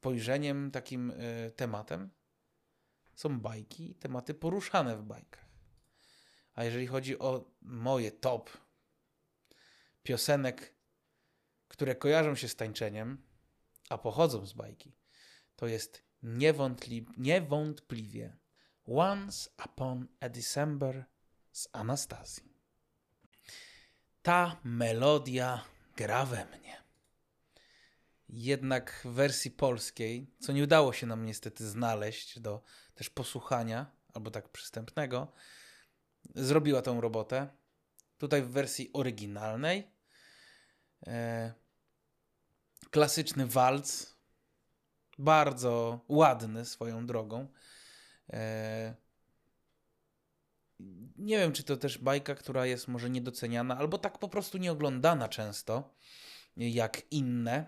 spojrzeniem, 0.08 0.72
takim 0.72 1.12
y, 1.12 1.52
tematem 1.56 2.10
są 3.16 3.40
bajki, 3.40 3.96
tematy 3.96 4.34
poruszane 4.34 4.98
w 4.98 5.04
bajkach. 5.04 5.46
A 6.54 6.64
jeżeli 6.64 6.88
chodzi 6.88 7.20
o 7.20 7.52
moje 7.62 8.12
top 8.12 8.50
piosenek, 10.04 10.74
które 11.68 11.96
kojarzą 11.96 12.36
się 12.36 12.48
z 12.48 12.56
tańczeniem, 12.56 13.27
a 13.90 13.98
pochodzą 13.98 14.46
z 14.46 14.54
bajki, 14.54 14.96
to 15.56 15.68
jest 15.68 16.04
niewątpli 16.24 17.06
niewątpliwie 17.18 18.38
Once 18.86 19.50
Upon 19.66 20.08
a 20.20 20.30
December 20.30 21.06
z 21.52 21.70
Anastazji. 21.72 22.54
Ta 24.22 24.60
melodia 24.64 25.66
gra 25.96 26.26
we 26.26 26.46
mnie. 26.46 26.84
Jednak 28.30 29.02
w 29.06 29.12
wersji 29.14 29.52
polskiej, 29.52 30.32
co 30.40 30.52
nie 30.54 30.64
udało 30.64 30.94
się 30.94 31.08
nam 31.08 31.26
niestety 31.26 31.70
znaleźć 31.70 32.40
do 32.40 32.64
też 32.96 33.10
posłuchania, 33.10 33.92
albo 34.14 34.32
tak 34.32 34.50
przystępnego, 34.50 35.34
zrobiła 36.36 36.82
tą 36.82 37.02
robotę. 37.02 37.48
Tutaj 38.18 38.42
w 38.42 38.50
wersji 38.50 38.90
oryginalnej 38.94 39.92
e, 41.08 41.54
klasyczny 42.98 43.48
walc, 43.48 44.16
bardzo 45.18 46.00
ładny 46.08 46.66
swoją 46.66 47.06
drogą. 47.06 47.48
E, 48.30 48.96
nie 51.18 51.38
wiem, 51.38 51.52
czy 51.52 51.64
to 51.64 51.78
też 51.78 51.98
bajka, 51.98 52.36
która 52.36 52.66
jest 52.66 52.88
może 52.88 53.10
niedoceniana, 53.10 53.78
albo 53.78 53.98
tak 53.98 54.18
po 54.18 54.30
prostu 54.30 54.58
nieoglądana 54.58 55.30
często, 55.30 55.96
jak 56.56 57.02
inne. 57.12 57.66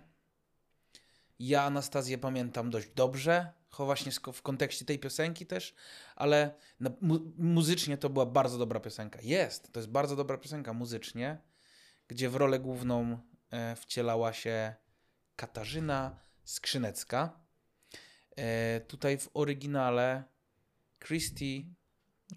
Ja 1.40 1.64
Anastazję 1.64 2.18
pamiętam 2.18 2.70
dość 2.70 2.90
dobrze, 2.90 3.54
właśnie 3.78 4.12
w 4.34 4.42
kontekście 4.42 4.86
tej 4.86 5.00
piosenki 5.00 5.46
też, 5.46 5.76
ale 6.16 6.56
mu 7.02 7.20
muzycznie 7.38 7.98
to 7.98 8.10
była 8.10 8.26
bardzo 8.26 8.58
dobra 8.58 8.80
piosenka. 8.80 9.20
Jest, 9.22 9.74
to 9.74 9.80
jest 9.80 9.90
bardzo 9.90 10.16
dobra 10.16 10.38
piosenka 10.38 10.74
muzycznie, 10.74 11.42
gdzie 12.08 12.30
w 12.30 12.36
rolę 12.36 12.60
główną 12.60 13.20
e, 13.52 13.76
wcielała 13.76 14.34
się 14.34 14.76
Katarzyna 15.40 16.20
Skrzynecka. 16.44 17.40
E, 18.36 18.82
tutaj 18.82 19.18
w 19.18 19.30
oryginale 19.34 20.24
Christy 21.00 21.66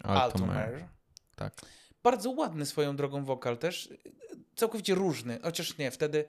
Altomer. 0.03 0.87
Tak. 1.35 1.53
Bardzo 2.03 2.31
ładny 2.31 2.65
swoją 2.65 2.95
drogą 2.95 3.25
wokal 3.25 3.57
też, 3.57 3.89
całkowicie 4.55 4.95
różny, 4.95 5.39
chociaż 5.43 5.77
nie, 5.77 5.91
wtedy 5.91 6.25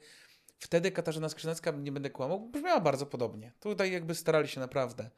Wtedy 0.58 0.92
Katarzyna 0.92 1.28
Skrzynecka, 1.28 1.70
nie 1.70 1.92
będę 1.92 2.10
kłamał, 2.10 2.48
brzmiała 2.50 2.80
bardzo 2.80 3.06
podobnie. 3.06 3.52
Tutaj 3.60 3.92
jakby 3.92 4.14
starali 4.14 4.48
się 4.48 4.60
naprawdę 4.60 5.10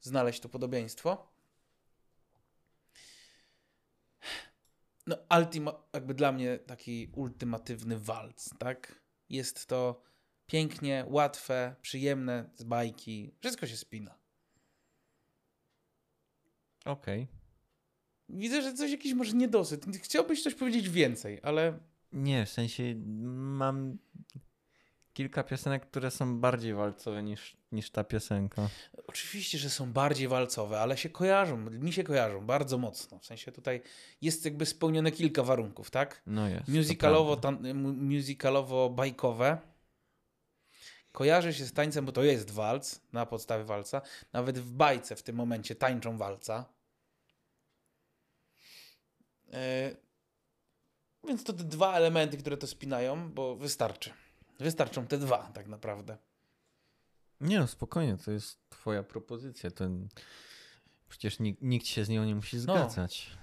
znaleźć 0.00 0.40
to 0.40 0.48
podobieństwo. 0.48 1.32
No, 5.06 5.16
ultima, 5.38 5.82
jakby 5.92 6.14
dla 6.14 6.32
mnie 6.32 6.58
taki 6.58 7.12
ultimatywny 7.14 7.98
walc, 7.98 8.50
tak? 8.58 9.00
Jest 9.28 9.66
to 9.66 10.09
pięknie, 10.50 11.04
łatwe, 11.08 11.74
przyjemne, 11.82 12.50
z 12.54 12.62
bajki. 12.62 13.34
Wszystko 13.40 13.66
się 13.66 13.76
spina. 13.76 14.14
Okej. 16.84 17.22
Okay. 17.22 17.40
Widzę, 18.28 18.62
że 18.62 18.74
coś 18.74 18.90
jakiś 18.90 19.14
może 19.14 19.32
niedosyt. 19.32 19.86
Chciałbyś 20.02 20.42
coś 20.42 20.54
powiedzieć 20.54 20.88
więcej, 20.88 21.40
ale... 21.42 21.78
Nie, 22.12 22.46
w 22.46 22.50
sensie 22.50 22.94
mam 23.26 23.98
kilka 25.12 25.42
piosenek, 25.42 25.86
które 25.86 26.10
są 26.10 26.40
bardziej 26.40 26.74
walcowe 26.74 27.22
niż, 27.22 27.56
niż 27.72 27.90
ta 27.90 28.04
piosenka. 28.04 28.68
Oczywiście, 29.06 29.58
że 29.58 29.70
są 29.70 29.92
bardziej 29.92 30.28
walcowe, 30.28 30.80
ale 30.80 30.96
się 30.96 31.08
kojarzą, 31.08 31.56
mi 31.56 31.92
się 31.92 32.04
kojarzą 32.04 32.46
bardzo 32.46 32.78
mocno. 32.78 33.18
W 33.18 33.26
sensie 33.26 33.52
tutaj 33.52 33.82
jest 34.22 34.44
jakby 34.44 34.66
spełnione 34.66 35.12
kilka 35.12 35.42
warunków, 35.42 35.90
tak? 35.90 36.22
No 36.26 36.48
jest. 36.48 36.68
Musicalowo, 36.68 37.36
tan- 37.36 37.74
musicalowo 37.94 38.90
bajkowe. 38.90 39.58
Kojarzy 41.12 41.54
się 41.54 41.64
z 41.64 41.72
tańcem, 41.72 42.06
bo 42.06 42.12
to 42.12 42.22
jest 42.22 42.50
walc, 42.50 43.00
na 43.12 43.26
podstawie 43.26 43.64
walca. 43.64 44.02
Nawet 44.32 44.58
w 44.58 44.72
bajce 44.72 45.16
w 45.16 45.22
tym 45.22 45.36
momencie 45.36 45.74
tańczą 45.74 46.18
walca. 46.18 46.64
Yy, 49.46 49.56
więc 51.28 51.44
to 51.44 51.52
te 51.52 51.64
dwa 51.64 51.94
elementy, 51.94 52.36
które 52.36 52.56
to 52.56 52.66
spinają, 52.66 53.30
bo 53.32 53.56
wystarczy. 53.56 54.10
Wystarczą 54.58 55.06
te 55.06 55.18
dwa, 55.18 55.50
tak 55.54 55.68
naprawdę. 55.68 56.18
Nie 57.40 57.58
no, 57.58 57.66
spokojnie, 57.66 58.16
to 58.24 58.30
jest 58.30 58.58
twoja 58.68 59.02
propozycja. 59.02 59.70
Przecież 61.08 61.38
nikt, 61.38 61.62
nikt 61.62 61.86
się 61.86 62.04
z 62.04 62.08
nią 62.08 62.24
nie 62.24 62.34
musi 62.34 62.56
no. 62.56 62.62
zgadzać. 62.62 63.30
No, 63.30 63.36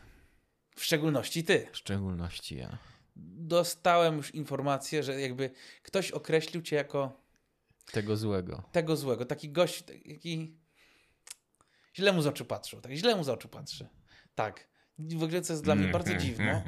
w 0.76 0.84
szczególności 0.84 1.44
ty. 1.44 1.68
W 1.72 1.78
szczególności 1.78 2.58
ja. 2.58 2.78
Dostałem 3.16 4.18
już 4.18 4.36
informację, 4.36 5.04
że 5.04 5.22
jakby 5.22 5.50
ktoś 5.84 6.12
określił 6.12 6.62
cię 6.62 6.76
jako... 6.76 7.27
Tego 7.92 8.18
złego. 8.18 8.64
Tego 8.72 8.98
złego. 8.98 9.26
Taki 9.26 9.50
gość, 9.50 9.82
taki... 9.82 10.58
Źle 11.96 12.14
mu 12.14 12.22
z 12.22 12.28
oczu 12.28 12.46
patrzył. 12.46 12.82
Tak 12.82 12.92
źle 12.92 13.16
mu 13.16 13.24
z 13.24 13.30
oczu 13.30 13.50
patrzy. 13.50 13.88
Tak. 14.36 14.68
W 15.00 15.24
ogóle 15.24 15.42
co 15.42 15.54
jest 15.54 15.64
dla 15.64 15.76
mnie 15.76 15.88
bardzo 15.88 16.16
dziwne. 16.16 16.64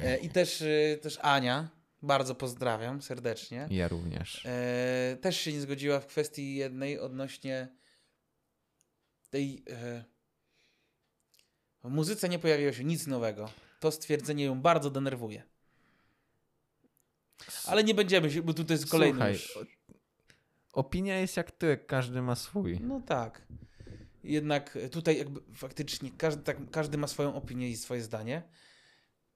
E, 0.00 0.16
I 0.16 0.28
też, 0.28 0.62
e, 0.62 0.98
też 0.98 1.18
Ania, 1.22 1.68
bardzo 2.02 2.34
pozdrawiam 2.34 3.02
serdecznie. 3.02 3.68
Ja 3.70 3.88
również. 3.88 4.46
E, 4.46 5.16
też 5.20 5.40
się 5.40 5.52
nie 5.52 5.60
zgodziła 5.60 6.00
w 6.00 6.06
kwestii 6.06 6.54
jednej 6.54 6.98
odnośnie 6.98 7.68
tej. 9.30 9.64
E, 9.70 10.04
w 11.84 11.88
muzyce 11.88 12.28
nie 12.28 12.38
pojawiło 12.38 12.72
się 12.72 12.84
nic 12.84 13.06
nowego. 13.06 13.50
To 13.80 13.90
stwierdzenie 13.92 14.44
ją 14.44 14.60
bardzo 14.60 14.90
denerwuje. 14.90 15.42
Ale 17.66 17.84
nie 17.84 17.94
będziemy 17.94 18.30
się, 18.30 18.42
bo 18.42 18.54
tutaj 18.54 18.74
jest 18.74 18.90
kolejny. 18.90 19.14
Słuchaj, 19.14 19.32
już... 19.32 19.58
opinia 20.74 21.18
jest 21.18 21.36
jak 21.36 21.50
ty, 21.50 21.78
każdy 21.86 22.22
ma 22.22 22.34
swój. 22.34 22.80
No 22.80 23.00
tak. 23.00 23.46
Jednak 24.24 24.78
tutaj 24.92 25.18
jakby 25.18 25.40
faktycznie 25.54 26.10
każdy, 26.18 26.42
tak, 26.42 26.70
każdy 26.70 26.98
ma 26.98 27.06
swoją 27.06 27.34
opinię 27.34 27.68
i 27.68 27.76
swoje 27.76 28.02
zdanie. 28.02 28.42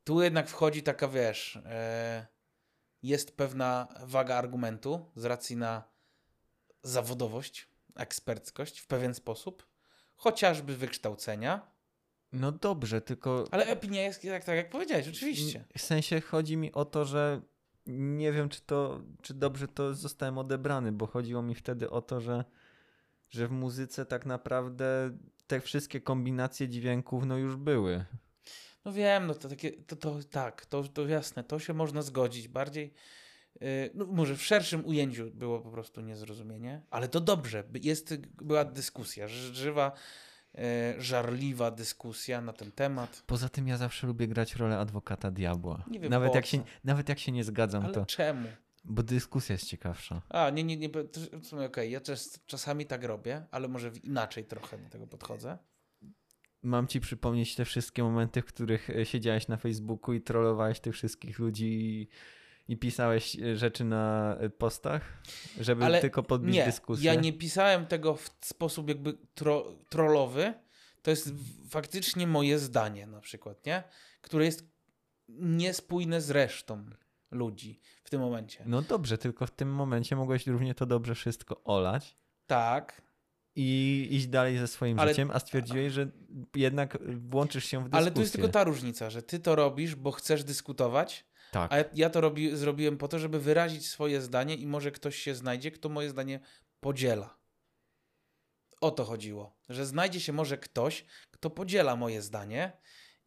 Tu 0.05 0.23
jednak 0.23 0.49
wchodzi 0.49 0.83
taka, 0.83 1.09
wiesz, 1.09 1.57
e, 1.57 2.27
jest 3.03 3.37
pewna 3.37 3.89
waga 4.03 4.37
argumentu 4.37 5.07
z 5.17 5.25
racji 5.25 5.57
na 5.57 5.83
zawodowość, 6.83 7.69
eksperckość 7.97 8.81
w 8.81 8.87
pewien 8.87 9.15
sposób, 9.15 9.67
chociażby 10.17 10.77
wykształcenia. 10.77 11.71
No 12.33 12.53
dobrze, 12.53 13.01
tylko. 13.01 13.45
Ale 13.51 13.73
opinia 13.73 14.03
jest 14.03 14.23
tak, 14.23 14.45
tak 14.45 14.57
jak 14.57 14.71
powiedziałeś, 14.71 15.09
oczywiście. 15.09 15.65
W 15.79 15.83
sensie 15.83 16.21
chodzi 16.21 16.57
mi 16.57 16.73
o 16.73 16.85
to, 16.85 17.05
że 17.05 17.43
nie 17.89 18.33
wiem, 18.33 18.49
czy 18.49 18.61
to, 18.61 19.01
czy 19.23 19.35
dobrze 19.35 19.69
to 19.69 19.95
zostałem 19.95 20.39
odebrany, 20.39 20.93
bo 20.93 21.07
chodziło 21.07 21.43
mi 21.43 21.55
wtedy 21.55 21.91
o 21.91 22.03
to, 22.03 22.21
że, 22.21 22.45
że 23.31 23.49
w 23.49 23.51
muzyce 23.51 24.07
tak 24.07 24.27
naprawdę 24.27 25.17
te 25.47 25.61
wszystkie 25.61 26.01
kombinacje 26.01 26.69
dźwięków 26.69 27.27
no 27.27 27.39
już 27.39 27.57
były. 27.57 28.05
No 28.85 28.93
wiem, 28.93 29.27
no 29.27 29.35
to 29.35 29.49
takie, 29.49 29.73
to, 29.73 29.97
to 29.97 30.19
tak, 30.31 30.67
to, 30.67 30.85
to 30.85 31.09
jasne, 31.09 31.45
to 31.45 31.59
się 31.59 31.75
można 31.75 32.03
zgodzić. 32.03 32.49
Bardziej, 32.49 32.93
yy, 33.61 33.91
no 33.95 34.07
może 34.07 34.37
w 34.37 34.43
szerszym 34.43 34.87
ujęciu 34.87 35.31
było 35.31 35.61
po 35.61 35.71
prostu 35.71 36.01
niezrozumienie, 36.01 36.83
ale 36.91 37.09
to 37.09 37.21
dobrze. 37.21 37.65
Jest, 37.83 38.17
była 38.43 38.65
dyskusja, 38.65 39.29
żywa, 39.29 39.93
żarliwa 40.99 41.71
dyskusja 41.71 42.41
na 42.41 42.53
ten 42.53 42.73
temat. 42.73 43.23
Poza 43.27 43.49
tym 43.49 43.69
ja 43.69 43.77
zawsze 43.77 44.07
lubię 44.07 44.29
grać 44.29 44.57
rolę 44.57 44.79
adwokata 44.79 45.31
diabła. 45.31 45.85
Nie 45.91 46.01
wiem, 46.01 46.11
nawet, 46.11 46.35
jak 46.35 46.47
się, 46.47 46.65
nawet 46.85 47.09
jak 47.09 47.19
się 47.19 47.33
nie 47.33 47.45
zgadzam, 47.45 47.85
ale 47.85 47.95
to... 47.95 48.07
czemu? 48.07 48.49
Bo 48.85 49.03
dyskusja 49.03 49.53
jest 49.53 49.67
ciekawsza. 49.67 50.23
A, 50.29 50.51
nie, 50.51 50.65
nie, 50.65 50.77
nie, 50.77 50.89
to, 50.89 51.21
w 51.41 51.47
sumie 51.47 51.67
okej, 51.67 51.67
okay. 51.67 51.89
ja 51.89 52.01
czas, 52.01 52.41
czasami 52.47 52.87
tak 52.87 53.05
robię, 53.05 53.47
ale 53.51 53.69
może 53.69 53.91
inaczej 54.03 54.45
trochę 54.45 54.79
do 54.79 54.89
tego 54.89 55.07
podchodzę 55.07 55.59
mam 56.63 56.87
ci 56.87 57.01
przypomnieć 57.01 57.55
te 57.55 57.65
wszystkie 57.65 58.03
momenty, 58.03 58.43
w 58.43 58.45
których 58.45 58.91
e, 58.91 59.07
siedziałeś 59.07 59.49
na 59.49 59.57
Facebooku 59.57 60.15
i 60.15 60.21
trollowałeś 60.21 60.81
tych 60.81 60.95
wszystkich 60.95 61.39
ludzi 61.39 62.09
i, 62.69 62.77
pisałeś 62.77 63.37
e, 63.39 63.57
rzeczy 63.57 63.85
na 63.85 64.37
e, 64.41 64.51
postach, 64.51 65.23
żeby 65.61 65.85
Ale 65.85 66.01
tylko 66.01 66.23
podbić 66.23 66.55
nie, 66.55 66.65
dyskusję? 66.65 67.07
Ja 67.07 67.21
nie 67.21 67.33
pisałem 67.33 67.87
tego 67.87 68.15
w 68.15 68.31
sposób 68.41 68.89
jakby 68.89 69.15
tro, 69.35 69.65
trollowy. 69.89 70.55
To 71.03 71.11
jest 71.11 71.33
faktycznie 71.71 72.27
moje 72.27 72.59
zdanie 72.59 73.07
na 73.07 73.21
przykład, 73.21 73.67
nie? 73.67 73.83
Które 74.21 74.45
jest 74.45 74.69
niespójne 75.29 76.21
z 76.21 76.31
resztą 76.31 76.85
ludzi 77.31 77.81
w 78.05 78.11
tym 78.11 78.21
momencie. 78.21 78.65
No 78.67 78.83
dobrze, 78.83 79.19
tylko 79.19 79.47
w 79.47 79.51
tym 79.51 79.73
momencie 79.73 80.17
mogłeś 80.17 80.47
równie 80.47 80.75
to 80.75 80.87
dobrze 80.87 81.15
wszystko 81.15 81.65
olać. 81.65 82.17
Tak 82.47 83.09
i 83.61 84.07
iść 84.11 84.27
dalej 84.27 84.59
ze 84.59 84.67
swoim 84.67 84.99
ale, 84.99 85.11
życiem, 85.11 85.31
a 85.31 85.39
stwierdziłeś, 85.41 85.93
że 85.93 86.11
jednak 86.57 86.99
włączysz 87.31 87.65
się 87.65 87.79
w 87.79 87.83
dyskusję. 87.83 87.99
Ale 87.99 88.11
tu 88.11 88.21
jest 88.21 88.33
tylko 88.33 88.49
ta 88.49 88.65
różnica, 88.65 89.11
że 89.11 89.23
ty 89.23 89.39
to 89.39 89.55
robisz, 89.55 89.95
bo 89.95 90.13
chcesz 90.13 90.45
dyskutować, 90.45 91.27
tak. 91.51 91.73
a 91.73 91.77
ja 91.95 92.11
to 92.11 92.21
robi, 92.21 92.57
zrobiłem 92.57 92.99
po 92.99 93.09
to, 93.09 93.19
żeby 93.19 93.41
wyrazić 93.41 93.89
swoje 93.89 94.21
zdanie 94.21 94.55
i 94.55 94.67
może 94.67 94.91
ktoś 94.91 95.17
się 95.17 95.35
znajdzie, 95.35 95.71
kto 95.71 95.89
moje 95.89 96.11
zdanie 96.11 96.41
podziela. 96.81 97.39
o 98.81 98.91
to 98.91 99.05
chodziło, 99.05 99.57
że 99.69 99.87
znajdzie 99.87 100.21
się 100.21 100.33
może 100.33 100.59
ktoś, 100.59 101.05
kto 101.31 101.51
podziela 101.51 101.97
moje 101.97 102.23
zdanie 102.23 102.73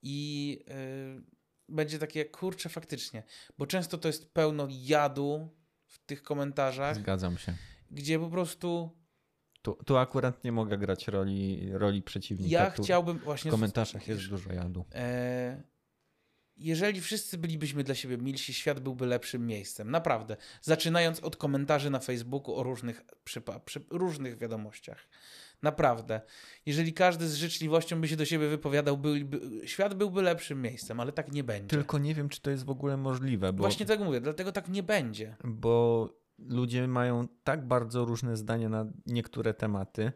i 0.01 0.59
yy, 0.67 1.23
będzie 1.69 1.99
takie, 1.99 2.25
kurczę, 2.25 2.69
faktycznie, 2.69 3.23
bo 3.57 3.67
często 3.67 3.97
to 3.97 4.07
jest 4.07 4.33
pełno 4.33 4.67
jadu 4.69 5.49
w 5.85 5.99
tych 6.05 6.23
komentarzach, 6.23 6.95
Zgadzam 6.95 7.37
się. 7.37 7.55
gdzie 7.91 8.19
po 8.19 8.29
prostu 8.29 8.97
Tu, 9.61 9.77
tu 9.85 9.97
akurat 9.97 10.43
nie 10.43 10.51
mogę 10.51 10.77
grać 10.77 11.07
roli, 11.07 11.69
roli 11.73 12.01
przeciwnika. 12.01 12.51
ja 12.63 12.71
tu 12.71 12.83
chciałbym 12.83 13.19
w 13.19 13.23
właśnie... 13.23 13.51
komentarzach 13.51 14.07
jest 14.07 14.29
dużo 14.29 14.53
jadu. 14.53 14.85
E, 14.93 15.63
jeżeli 16.67 17.01
wszyscy 17.01 17.37
bylibyśmy 17.37 17.83
dla 17.83 17.95
siebie 17.95 18.17
milsi, 18.17 18.53
świat 18.53 18.79
byłby 18.79 19.05
lepszym 19.05 19.47
miejscem. 19.47 19.91
Naprawdę. 19.91 20.37
Zaczynając 20.61 21.19
od 21.19 21.35
komentarzy 21.35 21.89
na 21.89 21.99
Facebooku 21.99 22.55
o 22.55 22.63
różnych, 22.63 23.01
przypa- 23.25 23.59
przy, 23.59 23.81
różnych 23.89 24.37
wiadomościach. 24.37 25.07
Naprawdę. 25.61 26.21
Jeżeli 26.65 26.93
każdy 26.93 27.27
z 27.27 27.35
życzliwością 27.35 28.01
by 28.01 28.07
się 28.07 28.15
do 28.15 28.25
siebie 28.25 28.47
wypowiadał, 28.47 28.97
byłby, 28.97 29.39
świat 29.67 29.93
byłby 29.93 30.21
lepszym 30.21 30.61
miejscem, 30.61 30.99
ale 30.99 31.11
tak 31.11 31.31
nie 31.31 31.43
będzie. 31.43 31.67
Tylko 31.77 31.97
nie 31.97 32.15
wiem, 32.15 32.29
czy 32.29 32.41
to 32.41 32.51
jest 32.51 32.65
w 32.65 32.69
ogóle 32.69 32.97
możliwe, 32.97 33.53
bo, 33.53 33.63
Właśnie 33.63 33.85
tego 33.85 34.03
mówię, 34.05 34.21
dlatego 34.21 34.51
tak 34.51 34.69
nie 34.69 34.83
będzie. 34.83 35.35
bo 35.43 36.09
ludzie 36.39 36.87
mają 36.87 37.27
tak 37.43 37.67
bardzo 37.67 38.05
różne 38.05 38.37
zdania 38.37 38.69
na 38.69 38.85
niektóre 39.05 39.53
tematy. 39.53 40.11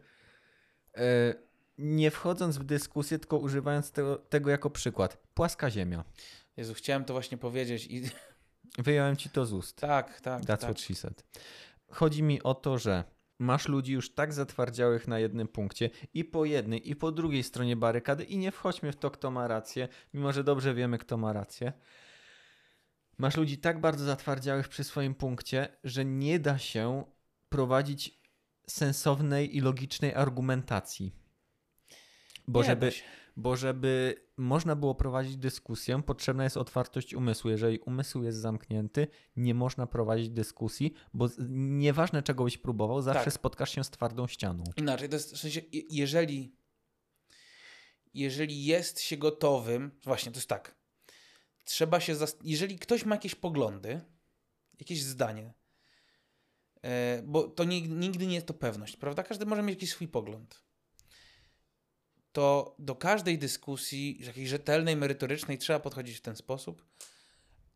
E, 0.96 1.34
nie 1.78 2.10
wchodząc 2.10 2.58
w 2.58 2.64
dyskusję, 2.64 3.18
tylko 3.18 3.38
używając 3.38 3.90
tego, 3.90 4.16
tego 4.16 4.50
jako 4.50 4.70
przykład. 4.70 5.18
Płaska 5.34 5.70
ziemia. 5.70 6.04
Jezu, 6.56 6.74
chciałem 6.74 7.04
to 7.04 7.14
właśnie 7.14 7.38
powiedzieć 7.38 7.86
i 7.86 8.02
Wyjąłem 8.78 9.16
ci 9.16 9.30
to 9.30 9.46
z 9.46 9.52
ust. 9.52 9.80
tak, 9.80 10.20
tak, 10.20 10.42
That's 10.42 10.46
tak. 10.46 10.60
what 10.60 10.80
she 10.80 10.94
said. 10.94 11.24
Chodzi 11.90 12.22
mi 12.22 12.42
o 12.42 12.54
to, 12.54 12.78
że 12.78 13.04
masz 13.38 13.68
ludzi 13.68 13.92
już 13.92 14.14
tak 14.14 14.32
zatwardziałych 14.32 15.08
na 15.08 15.18
jednym 15.18 15.48
punkcie 15.48 15.90
i 16.14 16.24
po 16.24 16.44
jednej, 16.44 16.90
i 16.90 16.96
po 16.96 17.12
drugiej 17.12 17.42
stronie 17.42 17.76
barykady 17.76 18.24
i 18.24 18.38
nie 18.38 18.52
wchodźmy 18.52 18.92
w 18.92 18.96
to, 18.96 19.10
kto 19.10 19.30
ma 19.30 19.48
rację, 19.48 19.88
mimo 20.14 20.32
że 20.32 20.44
dobrze 20.44 20.74
wiemy, 20.74 20.98
kto 20.98 21.16
ma 21.16 21.32
rację. 21.32 21.72
Masz 23.18 23.36
ludzi 23.36 23.58
tak 23.58 23.80
bardzo 23.80 24.04
zatwardziałych 24.04 24.68
przy 24.68 24.84
swoim 24.84 25.14
punkcie, 25.14 25.68
że 25.84 26.04
nie 26.04 26.38
da 26.38 26.58
się 26.58 27.04
prowadzić 27.48 28.20
sensownej 28.68 29.56
i 29.56 29.60
logicznej 29.60 30.14
argumentacji. 30.14 31.25
Bo 32.48 32.60
Nie 32.60 32.66
żeby, 32.66 32.92
bo 33.36 33.56
żeby 33.56 34.14
można 34.36 34.76
było 34.76 34.94
prowadzić 34.94 35.36
dyskusję, 35.36 36.02
potrzebna 36.02 36.44
jest 36.44 36.56
otwartość 36.56 37.14
umysłu. 37.14 37.50
Jeżeli 37.50 37.78
umysł 37.78 38.22
jest 38.22 38.38
zamknięty, 38.38 39.06
nie 39.36 39.54
można 39.54 39.86
prowadzić 39.86 40.28
dyskusji, 40.30 40.92
bo 41.14 41.28
nieważne 41.48 42.22
czego 42.22 42.44
byś 42.44 42.58
próbował, 42.58 43.02
zawsze 43.02 43.24
Tak. 43.24 43.34
spotkasz 43.34 43.70
się 43.74 43.84
z 43.84 43.90
twardą 43.90 44.26
ścianą. 44.26 44.64
Inaczej, 44.76 45.08
to 45.08 45.14
jest 45.16 45.34
w 45.34 45.38
sensie, 45.38 45.60
je- 45.72 45.82
jeżeli, 45.90 46.56
jeżeli 48.14 48.64
jest 48.64 49.00
się 49.00 49.16
gotowym, 49.16 49.90
właśnie 50.04 50.32
to 50.32 50.38
jest 50.38 50.48
tak, 50.48 50.76
trzeba 51.64 52.00
się, 52.00 52.14
jeżeli 52.44 52.78
ktoś 52.78 53.04
ma 53.04 53.14
jakieś 53.14 53.34
poglądy, 53.34 54.00
jakieś 54.80 55.02
zdanie, 55.02 55.54
e, 56.82 57.22
bo 57.22 57.48
to 57.48 57.64
nig- 57.64 57.88
nigdy 57.88 58.26
nie 58.26 58.34
jest 58.34 58.46
to 58.46 58.54
pewność, 58.54 58.96
prawda? 58.96 59.22
Każdy 59.22 59.46
może 59.46 59.62
mieć 59.62 59.74
jakiś 59.76 59.90
swój 59.90 60.08
pogląd. 60.08 60.65
To 62.36 62.74
do 62.78 62.94
każdej 62.94 63.38
dyskusji, 63.38 64.24
jakiejś 64.24 64.48
rzetelnej, 64.48 64.96
merytorycznej, 64.96 65.58
trzeba 65.58 65.80
podchodzić 65.80 66.16
w 66.16 66.20
ten 66.20 66.36
sposób, 66.36 66.84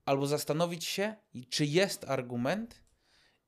albo 0.04 0.26
zastanowić 0.26 0.84
się, 0.84 1.14
czy 1.50 1.66
jest 1.66 2.04
argument, 2.04 2.82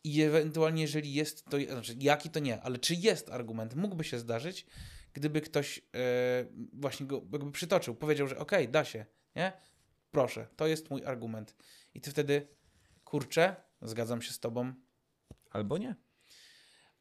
i 0.05 0.23
ewentualnie, 0.23 0.83
jeżeli 0.83 1.15
jest, 1.15 1.45
to 1.45 1.61
znaczy 1.61 1.95
jaki 1.99 2.31
to 2.31 2.41
nie, 2.41 2.63
ale 2.63 2.79
czy 2.79 2.95
jest 2.95 3.31
argument, 3.31 3.75
mógłby 3.75 4.05
się 4.05 4.19
zdarzyć, 4.19 4.67
gdyby 5.13 5.41
ktoś 5.41 5.79
e, 5.79 5.83
właśnie 6.73 7.07
go 7.07 7.23
jakby 7.33 7.53
przytoczył, 7.53 7.95
powiedział, 7.95 8.29
że 8.29 8.39
okej, 8.39 8.69
da 8.69 8.85
się, 8.85 9.07
nie? 9.37 9.53
Proszę, 10.11 10.47
to 10.57 10.67
jest 10.67 10.91
mój 10.91 11.05
argument. 11.05 11.57
I 11.95 12.01
ty 12.01 12.11
wtedy, 12.11 12.49
kurczę, 13.05 13.57
zgadzam 13.83 14.23
się 14.23 14.33
z 14.33 14.41
tobą, 14.41 14.75
Albo 15.51 15.79
nie. 15.79 15.95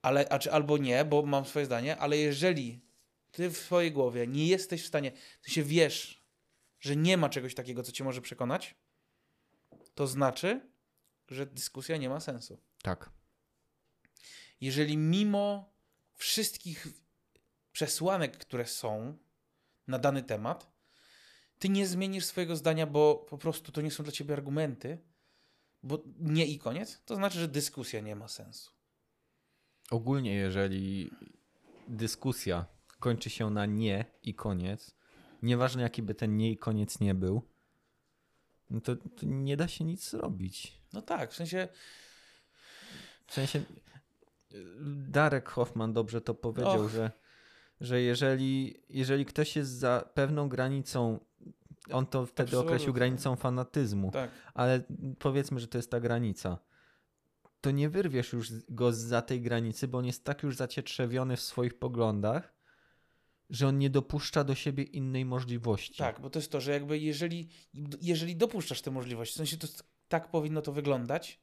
ale, 0.02 0.30
a 0.30 0.40
czy 0.40 0.52
albo 0.52 0.78
nie, 0.78 1.06
bo 1.06 1.22
mam 1.22 1.46
swoje 1.46 1.66
zdanie, 1.66 1.98
ale 1.98 2.18
jeżeli 2.18 2.91
ty 3.32 3.50
w 3.50 3.58
swojej 3.58 3.92
głowie 3.92 4.28
nie 4.28 4.48
jesteś 4.48 4.84
w 4.84 4.88
stanie, 4.88 5.12
ty 5.42 5.52
się 5.52 5.64
wiesz, 5.64 6.26
że 6.80 6.96
nie 6.96 7.18
ma 7.18 7.30
czegoś 7.30 7.56
takiego, 7.56 7.84
co 7.84 7.92
cię 7.92 8.04
może 8.04 8.22
przekonać, 8.22 8.76
to 9.96 10.08
znaczy, 10.08 10.72
że 11.28 11.46
dyskusja 11.46 11.98
nie 11.98 12.10
ma 12.10 12.20
sensu. 12.20 12.62
Tak. 12.82 13.10
jeżeli 14.62 14.98
mimo 14.98 15.74
wszystkich 16.14 16.88
przesłanek, 17.72 18.38
które 18.38 18.68
są 18.68 19.18
na 19.88 20.00
dany 20.00 20.24
temat, 20.24 20.72
ty 21.60 21.70
nie 21.70 21.88
zmienisz 21.88 22.26
swojego 22.26 22.56
zdania, 22.56 22.88
bo 22.88 23.16
po 23.16 23.38
prostu 23.38 23.72
to 23.72 23.82
nie 23.82 23.92
są 23.92 24.04
dla 24.04 24.12
ciebie 24.12 24.34
argumenty, 24.34 24.98
bo 25.84 26.04
nie 26.20 26.46
i 26.46 26.60
koniec, 26.60 27.02
to 27.06 27.16
znaczy, 27.16 27.40
że 27.40 27.48
dyskusja 27.48 28.00
nie 28.00 28.16
ma 28.16 28.28
sensu. 28.28 28.72
Ogólnie, 29.90 30.34
jeżeli 30.34 31.12
dyskusja 31.88 32.66
kończy 33.02 33.30
się 33.30 33.50
na 33.50 33.66
nie 33.66 34.06
i 34.24 34.36
koniec, 34.36 34.96
nieważne 35.42 35.82
jaki 35.82 36.02
by 36.04 36.16
ten 36.16 36.38
nie 36.38 36.52
i 36.52 36.58
koniec 36.58 37.00
nie 37.00 37.16
był, 37.16 37.42
no 38.70 38.82
to, 38.82 38.96
to 38.96 39.26
nie 39.26 39.58
da 39.58 39.68
się 39.68 39.84
nic 39.84 40.10
zrobić. 40.10 40.82
No 40.94 41.02
tak, 41.02 41.32
w 41.32 41.36
sensie, 41.36 41.68
W 43.28 43.34
sensie 43.34 43.62
Darek 45.08 45.50
Hoffman 45.50 45.94
dobrze 45.94 46.22
to 46.22 46.34
powiedział, 46.34 46.82
Och. 46.86 46.90
że, 46.90 47.12
że 47.82 48.02
jeżeli, 48.02 48.84
jeżeli 48.90 49.26
ktoś 49.26 49.56
jest 49.56 49.72
za 49.72 50.10
pewną 50.14 50.50
granicą, 50.50 51.20
on 51.92 52.06
to 52.06 52.26
wtedy 52.26 52.48
Absolutnie. 52.48 52.70
określił 52.70 52.94
granicą 52.94 53.36
fanatyzmu, 53.36 54.12
tak, 54.12 54.32
ale 54.54 54.84
powiedzmy, 55.20 55.60
że 55.60 55.68
to 55.68 55.78
jest 55.78 55.92
ta 55.92 56.00
granica, 56.00 56.58
to 57.62 57.72
nie 57.72 57.90
wyrwiesz 57.90 58.34
już 58.34 58.52
go 58.70 58.94
za 58.94 59.22
tej 59.22 59.42
granicy, 59.42 59.88
bo 59.88 59.98
on 59.98 60.06
jest 60.06 60.26
tak 60.26 60.44
już 60.44 60.56
zacietrzewiony 60.56 61.38
w 61.38 61.42
swoich 61.42 61.80
poglądach, 61.80 62.54
że 63.52 63.68
on 63.68 63.78
nie 63.78 63.90
dopuszcza 63.90 64.44
do 64.44 64.56
siebie 64.56 64.84
innej 64.84 65.26
możliwości. 65.26 65.94
tak, 65.98 66.20
bo 66.22 66.30
to 66.30 66.40
jest 66.40 66.52
to, 66.52 66.62
że 66.62 66.72
jakby 66.72 67.00
jeżeli, 67.00 67.50
jeżeli 68.02 68.36
dopuszczasz 68.36 68.82
tę 68.82 68.92
możliwość, 68.92 69.32
w 69.32 69.36
sensie 69.36 69.58
to 69.58 69.68
tak 70.08 70.32
powinno 70.32 70.62
to 70.62 70.72
wyglądać 70.72 71.40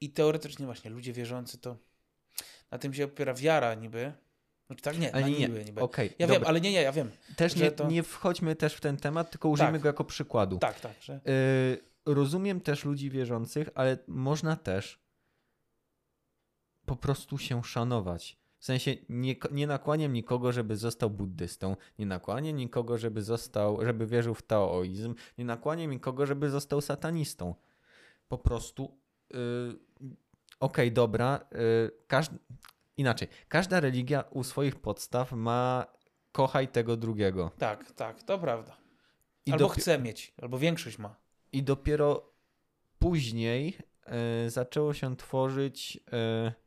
i 0.00 0.10
teoretycznie 0.10 0.66
właśnie 0.66 0.90
ludzie 0.90 1.12
wierzący 1.12 1.58
to 1.58 1.76
na 2.70 2.78
tym 2.78 2.94
się 2.94 3.04
opiera 3.04 3.34
wiara 3.34 3.74
niby, 3.74 4.12
znaczy 4.66 4.82
tak 4.82 4.98
nie, 4.98 5.14
Ale 5.14 5.30
nie, 5.30 5.38
nie. 5.38 5.48
niby, 5.48 5.64
niby. 5.64 5.80
Okej, 5.80 6.10
Ja 6.18 6.26
dobra. 6.26 6.40
wiem, 6.40 6.48
ale 6.48 6.60
nie, 6.60 6.72
nie, 6.72 6.82
ja 6.82 6.92
wiem. 6.92 7.10
Też 7.36 7.56
nie, 7.56 7.70
to- 7.70 7.88
nie 7.88 8.02
wchodźmy 8.02 8.56
też 8.56 8.74
w 8.74 8.80
ten 8.80 8.96
temat, 8.96 9.30
tylko 9.30 9.48
użyjmy 9.48 9.72
Tak. 9.72 9.80
go 9.82 9.88
jako 9.88 10.04
przykładu. 10.04 10.58
Tak, 10.58 10.80
tak, 10.80 11.02
że 11.02 11.20
Y, 11.28 12.12
rozumiem 12.14 12.60
też 12.60 12.84
ludzi 12.84 13.10
wierzących, 13.10 13.68
ale 13.74 13.98
można 14.08 14.56
też 14.56 15.00
po 16.86 16.96
prostu 16.96 17.38
się 17.38 17.64
szanować. 17.64 18.36
W 18.64 18.66
sensie 18.66 18.96
nie, 19.08 19.34
nie 19.50 19.66
nakłaniam 19.66 20.12
nikogo, 20.12 20.52
żeby 20.52 20.76
został 20.76 21.10
buddystą, 21.10 21.76
nie 21.98 22.06
nakłaniam 22.06 22.56
nikogo, 22.56 22.98
żeby 22.98 23.22
został, 23.22 23.84
żeby 23.84 24.06
wierzył 24.06 24.34
w 24.34 24.42
taoizm, 24.42 25.14
nie 25.38 25.44
nakłaniam 25.44 25.90
nikogo, 25.90 26.26
żeby 26.26 26.50
został 26.50 26.80
satanistą. 26.80 27.54
Po 28.28 28.38
prostu 28.38 28.98
y, 29.34 29.36
okej, 30.60 30.92
dobra, 30.92 31.40
y, 31.52 31.90
każd... 32.06 32.32
inaczej, 32.96 33.28
każda 33.48 33.80
religia 33.80 34.24
u 34.30 34.44
swoich 34.44 34.76
podstaw 34.76 35.32
ma 35.32 35.86
kochaj 36.32 36.68
tego 36.68 36.96
drugiego. 36.96 37.50
Tak, 37.58 37.92
tak, 37.92 38.22
to 38.22 38.38
prawda. 38.38 38.76
I 39.46 39.52
albo 39.52 39.66
dopi- 39.66 39.80
chce 39.80 39.98
mieć, 39.98 40.34
albo 40.42 40.58
większość 40.58 40.98
ma. 40.98 41.16
I 41.52 41.62
dopiero 41.62 42.32
później 42.98 43.78
e, 44.06 44.50
zaczęło 44.50 44.94
się 44.94 45.16
tworzyć. 45.16 46.00
E, 46.12 46.63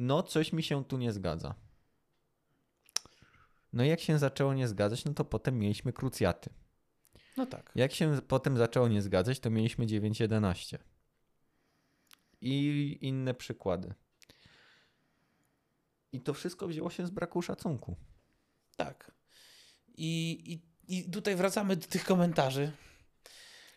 no, 0.00 0.22
coś 0.22 0.52
mi 0.52 0.62
się 0.62 0.84
tu 0.84 0.96
nie 0.96 1.12
zgadza. 1.12 1.54
No, 3.72 3.84
i 3.84 3.88
jak 3.88 4.00
się 4.00 4.18
zaczęło 4.18 4.54
nie 4.54 4.68
zgadzać, 4.68 5.04
no 5.04 5.14
to 5.14 5.24
potem 5.24 5.58
mieliśmy 5.58 5.92
krucjaty. 5.92 6.50
No 7.36 7.46
tak. 7.46 7.72
Jak 7.74 7.92
się 7.92 8.20
potem 8.28 8.56
zaczęło 8.56 8.88
nie 8.88 9.02
zgadzać, 9.02 9.40
to 9.40 9.50
mieliśmy 9.50 9.86
9.11. 9.86 10.78
I 12.40 12.98
inne 13.00 13.34
przykłady. 13.34 13.94
I 16.12 16.20
to 16.20 16.34
wszystko 16.34 16.68
wzięło 16.68 16.90
się 16.90 17.06
z 17.06 17.10
braku 17.10 17.42
szacunku. 17.42 17.96
Tak. 18.76 19.12
I, 19.88 20.62
i, 20.86 20.96
I 20.98 21.10
tutaj 21.10 21.36
wracamy 21.36 21.76
do 21.76 21.86
tych 21.86 22.04
komentarzy 22.04 22.72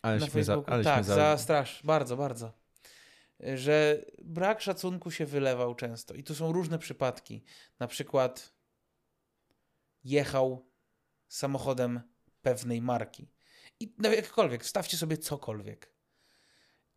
na 0.02 0.10
Aleśmy 0.10 0.44
za, 0.44 0.52
Facebooku. 0.54 0.74
aleśmy 0.74 0.92
tak, 0.92 1.04
za, 1.04 1.14
za 1.14 1.38
strasz, 1.38 1.80
bardzo, 1.84 2.16
bardzo. 2.16 2.63
Że 3.54 4.04
brak 4.22 4.60
szacunku 4.60 5.10
się 5.10 5.26
wylewał 5.26 5.74
często. 5.74 6.14
I 6.14 6.24
tu 6.24 6.34
są 6.34 6.52
różne 6.52 6.78
przypadki. 6.78 7.44
Na 7.78 7.86
przykład 7.86 8.54
jechał 10.04 10.70
samochodem 11.28 12.00
pewnej 12.42 12.82
marki. 12.82 13.28
I 13.80 13.94
no 13.98 14.12
jakkolwiek, 14.12 14.64
wstawcie 14.64 14.96
sobie 14.96 15.18
cokolwiek. 15.18 15.94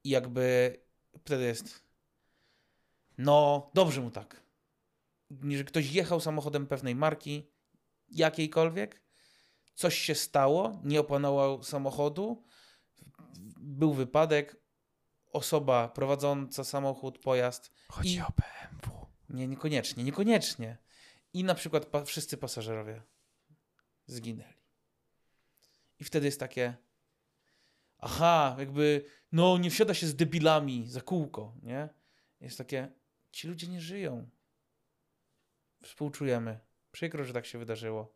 I 0.03 0.10
jakby 0.10 0.78
wtedy 1.24 1.44
jest 1.44 1.88
no, 3.18 3.72
dobrze 3.74 4.02
mu 4.02 4.11
tak. 4.11 4.44
że 5.49 5.64
ktoś 5.64 5.91
jechał 5.91 6.19
samochodem 6.19 6.68
pewnej 6.68 6.95
marki, 6.95 7.52
jakiejkolwiek, 8.10 9.02
coś 9.76 9.98
się 9.98 10.15
stało, 10.15 10.82
nie 10.84 10.99
opanował 10.99 11.64
samochodu, 11.64 12.44
był 13.60 13.94
wypadek, 13.94 14.56
osoba 15.38 15.88
prowadząca 15.88 16.64
samochód, 16.64 17.19
pojazd. 17.19 17.72
Chodzi 17.89 18.15
I- 18.15 18.22
o 18.22 18.27
BMW. 18.31 19.07
Nie, 19.30 19.47
niekoniecznie, 19.47 20.03
niekoniecznie. 20.03 20.77
I 21.34 21.43
na 21.43 21.55
przykład 21.55 21.85
pa 21.85 22.03
wszyscy 22.03 22.38
pasażerowie 22.38 23.01
zginęli. 24.05 24.57
I 25.99 26.03
wtedy 26.03 26.26
jest 26.26 26.39
takie. 26.39 26.76
Aha, 27.99 28.55
jakby, 28.59 29.05
no 29.31 29.57
nie 29.57 29.69
wsiada 29.69 29.93
się 29.93 30.07
z 30.07 30.15
debilami 30.15 30.89
za 30.89 31.01
kółko, 31.01 31.53
nie? 31.64 31.89
Jest 32.41 32.57
takie, 32.57 32.91
ci 33.31 33.47
ludzie 33.47 33.68
nie 33.68 33.81
żyją. 33.81 34.30
Współczujemy. 35.84 36.59
Przykro, 36.91 37.23
że 37.23 37.34
tak 37.34 37.45
się 37.45 37.57
wydarzyło. 37.57 38.14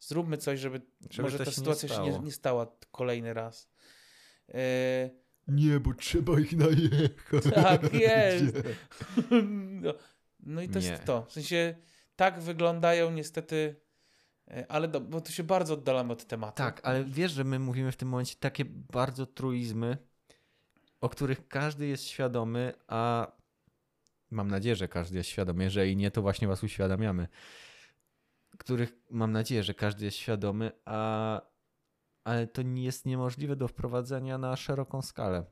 Zróbmy 0.00 0.38
coś, 0.38 0.60
żeby, 0.60 0.80
Żeby 1.10 1.22
może 1.22 1.38
ta 1.38 1.50
sytuacja 1.50 1.88
się 1.88 2.02
nie, 2.02 2.18
nie 2.18 2.32
stała 2.32 2.66
kolejny 2.90 3.34
raz. 3.34 3.68
E, 4.48 5.10
Nie, 5.48 5.80
bo 5.80 5.94
trzeba 5.94 6.40
ich 6.40 6.56
najechać. 6.56 7.44
Tak 7.54 7.94
jest. 8.10 8.56
No, 9.82 9.94
no 10.40 10.62
i 10.62 10.68
to 10.68 10.78
Nie. 10.78 10.86
jest 10.86 11.04
to. 11.04 11.24
W 11.28 11.32
sensie 11.32 11.74
tak 12.16 12.40
wyglądają 12.40 13.10
niestety, 13.10 13.76
e, 14.50 14.66
ale 14.68 14.88
do, 14.88 15.00
bo 15.00 15.20
to 15.20 15.30
się 15.32 15.42
bardzo 15.42 15.74
oddalamy 15.74 16.12
od 16.12 16.24
tematu. 16.26 16.56
Tak, 16.56 16.80
ale 16.84 17.04
wiesz, 17.04 17.32
że 17.32 17.44
my 17.44 17.58
mówimy 17.58 17.92
w 17.92 17.96
tym 17.96 18.08
momencie 18.08 18.34
takie 18.40 18.64
bardzo 18.64 19.26
truizmy, 19.26 19.96
o 21.00 21.08
których 21.08 21.48
każdy 21.48 21.86
jest 21.86 22.04
świadomy, 22.04 22.72
a 22.86 23.32
mam 24.30 24.48
nadzieję, 24.48 24.76
że 24.76 24.88
każdy 24.88 25.16
jest 25.16 25.30
świadomy. 25.30 25.64
Jeżeli 25.64 25.96
nie, 25.96 26.10
to 26.10 26.22
właśnie 26.22 26.48
was 26.48 26.64
uświadamiamy. 26.64 27.28
Których 28.58 28.92
mam 29.10 29.32
nadzieję, 29.32 29.62
że 29.62 29.74
każdy 29.74 30.04
jest 30.04 30.16
świadomy, 30.16 30.72
a 30.84 31.40
ale 32.24 32.46
to 32.46 32.62
nie 32.62 32.84
jest 32.84 33.06
niemożliwe 33.06 33.56
do 33.56 33.68
wprowadzenia 33.68 34.38
na 34.38 34.56
szeroką 34.56 35.02
skalę. 35.02 35.44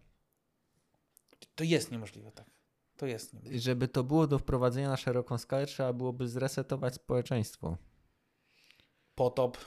To 1.55 1.65
jest 1.65 1.91
niemożliwe, 1.91 2.33
tak. 2.33 2.51
To 2.97 3.07
jest 3.07 3.33
niemożliwe. 3.33 3.61
Żeby 3.61 3.89
to 3.89 4.05
było 4.05 4.27
do 4.27 4.39
wprowadzenia 4.39 4.89
na 4.89 4.97
szeroką 4.97 5.39
skalę, 5.39 5.67
trzeba 5.67 5.93
byłoby 5.93 6.29
zresetować 6.29 6.95
społeczeństwo. 6.95 7.77
Potop. 9.15 9.59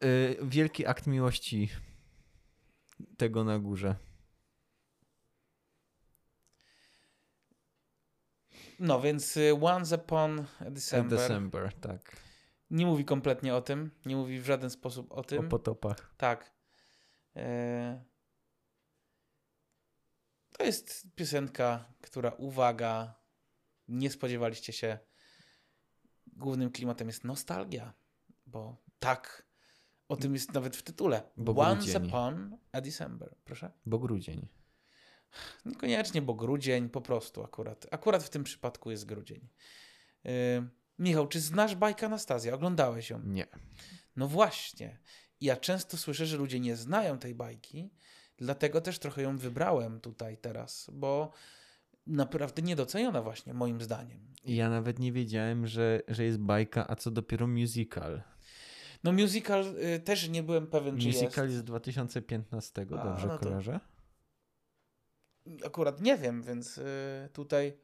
Yy, 0.00 0.38
wielki 0.42 0.86
akt 0.86 1.06
miłości 1.06 1.68
tego 3.16 3.44
na 3.44 3.58
górze. 3.58 3.96
No 8.78 9.00
więc 9.00 9.36
y, 9.36 9.54
Once 9.60 9.96
Upon 9.96 10.46
December, 10.60 11.18
December, 11.18 11.72
tak. 11.74 12.25
Nie 12.70 12.86
mówi 12.86 13.04
kompletnie 13.04 13.54
o 13.54 13.60
tym, 13.62 13.90
nie 14.06 14.16
mówi 14.16 14.40
w 14.40 14.44
żaden 14.46 14.70
sposób 14.70 15.12
o 15.12 15.14
O 15.14 15.24
tym. 15.24 15.48
potopach. 15.48 16.14
Tak. 16.16 16.52
E... 17.36 18.04
To 20.58 20.64
jest 20.64 21.06
piosenka, 21.14 21.92
która, 22.00 22.30
uwaga, 22.30 23.14
nie 23.88 24.10
spodziewaliście 24.10 24.72
się. 24.72 24.98
Głównym 26.26 26.70
klimatem 26.70 27.06
jest 27.08 27.24
nostalgia, 27.24 27.92
bo 28.46 28.76
tak, 28.98 29.46
o 30.08 30.16
tym 30.16 30.34
jest 30.34 30.52
nawet 30.52 30.76
w 30.76 30.82
tytule. 30.82 31.22
Bo 31.36 31.52
Once 31.56 31.84
grudzień. 31.92 32.08
upon 32.08 32.58
a 32.72 32.80
December. 32.80 33.36
Proszę? 33.44 33.70
Bo 33.86 33.98
grudzień. 33.98 34.48
Niekoniecznie, 35.64 36.22
bo 36.22 36.34
grudzień 36.34 36.88
po 36.90 37.00
prostu 37.00 37.44
akurat. 37.44 37.86
Akurat 37.90 38.22
w 38.22 38.30
tym 38.30 38.44
przypadku 38.44 38.90
jest 38.90 39.06
grudzień. 39.06 39.48
E... 40.26 40.30
Michał, 40.98 41.26
czy 41.28 41.40
znasz 41.40 41.74
bajkę 41.74 42.06
Anastazja? 42.06 42.54
Oglądałeś 42.54 43.10
ją? 43.10 43.20
Nie. 43.24 43.46
No 44.16 44.28
właśnie. 44.28 44.98
Ja 45.40 45.56
często 45.56 45.96
słyszę, 45.96 46.26
że 46.26 46.36
ludzie 46.36 46.60
nie 46.60 46.76
znają 46.76 47.18
tej 47.18 47.34
bajki, 47.34 47.90
dlatego 48.38 48.80
też 48.80 48.98
trochę 48.98 49.22
ją 49.22 49.38
wybrałem 49.38 50.00
tutaj 50.00 50.38
teraz, 50.38 50.90
bo 50.92 51.32
naprawdę 52.06 52.62
niedoceniona 52.62 53.22
właśnie, 53.22 53.54
moim 53.54 53.80
zdaniem. 53.82 54.34
Ja 54.44 54.70
nawet 54.70 54.98
nie 54.98 55.12
wiedziałem, 55.12 55.66
że, 55.66 56.00
że 56.08 56.24
jest 56.24 56.38
bajka, 56.38 56.86
a 56.88 56.96
co 56.96 57.10
dopiero 57.10 57.46
musical. 57.46 58.22
No 59.04 59.12
musical 59.12 59.64
y, 59.96 60.00
też 60.00 60.28
nie 60.28 60.42
byłem 60.42 60.66
pewien, 60.66 60.98
czy 60.98 61.06
Musical 61.06 61.26
jest. 61.26 61.38
jest 61.38 61.56
z 61.56 61.64
2015, 61.64 62.82
A, 62.82 62.84
dobrze 62.84 63.26
no 63.26 63.38
to- 63.38 63.44
kojarzę? 63.44 63.80
Akurat 65.64 66.00
nie 66.00 66.16
wiem, 66.18 66.42
więc 66.42 66.78
y, 66.78 66.84
tutaj... 67.32 67.78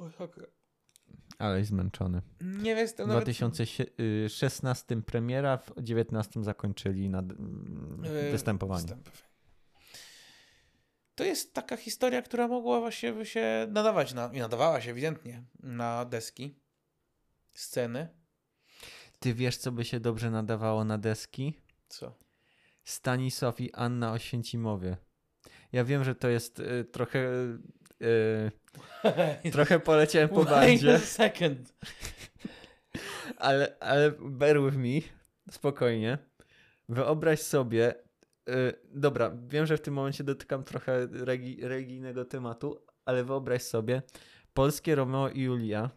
Oj, 0.00 0.10
okej. 0.18 0.44
Ale 1.38 1.64
zmęczony. 1.64 2.22
Nie 2.40 2.74
wiem, 2.74 2.76
W 2.76 2.80
jestem 2.80 3.08
nawet... 3.08 3.24
2016 3.24 5.02
premiera, 5.02 5.56
w 5.56 5.64
2019 5.64 6.44
zakończyli 6.44 7.08
nad, 7.08 7.24
mm, 7.30 8.04
y, 8.04 8.30
występowanie. 8.30 8.96
To 11.14 11.24
jest 11.24 11.54
taka 11.54 11.76
historia, 11.76 12.22
która 12.22 12.48
mogła 12.48 12.80
właśnie 12.80 13.12
by 13.12 13.26
się 13.26 13.66
nadawać 13.70 14.14
na, 14.14 14.30
i 14.32 14.38
nadawała 14.38 14.80
się 14.80 14.90
ewidentnie 14.90 15.44
na 15.62 16.04
deski, 16.04 16.60
sceny. 17.52 18.08
Ty 19.18 19.34
wiesz, 19.34 19.56
co 19.56 19.72
by 19.72 19.84
się 19.84 20.00
dobrze 20.00 20.30
nadawało 20.30 20.84
na 20.84 20.98
deski? 20.98 21.60
Co? 21.88 22.18
Stanisław 22.84 23.60
i 23.60 23.72
Anna 23.72 24.12
Oświęcimowie. 24.12 24.96
Ja 25.72 25.84
wiem, 25.84 26.04
że 26.04 26.14
to 26.14 26.28
jest 26.28 26.60
y, 26.60 26.84
trochę... 26.84 27.20
Y, 28.02 28.50
trochę 29.52 29.80
poleciałem 29.80 30.28
po 30.28 30.44
bandzie, 30.44 30.98
second. 30.98 31.74
ale, 33.36 33.76
ale 33.80 34.10
bear 34.20 34.62
with 34.62 34.76
me. 34.76 35.00
Spokojnie. 35.50 36.18
Wyobraź 36.88 37.40
sobie... 37.40 37.94
Y, 38.48 38.72
dobra, 38.84 39.36
wiem, 39.48 39.66
że 39.66 39.76
w 39.76 39.80
tym 39.80 39.94
momencie 39.94 40.24
dotykam 40.24 40.64
trochę 40.64 41.06
regi, 41.12 41.58
religijnego 41.62 42.24
tematu, 42.24 42.84
ale 43.04 43.24
wyobraź 43.24 43.62
sobie 43.62 44.02
polskie 44.54 44.94
Romeo 44.94 45.28
i 45.28 45.40
Julia. 45.40 45.90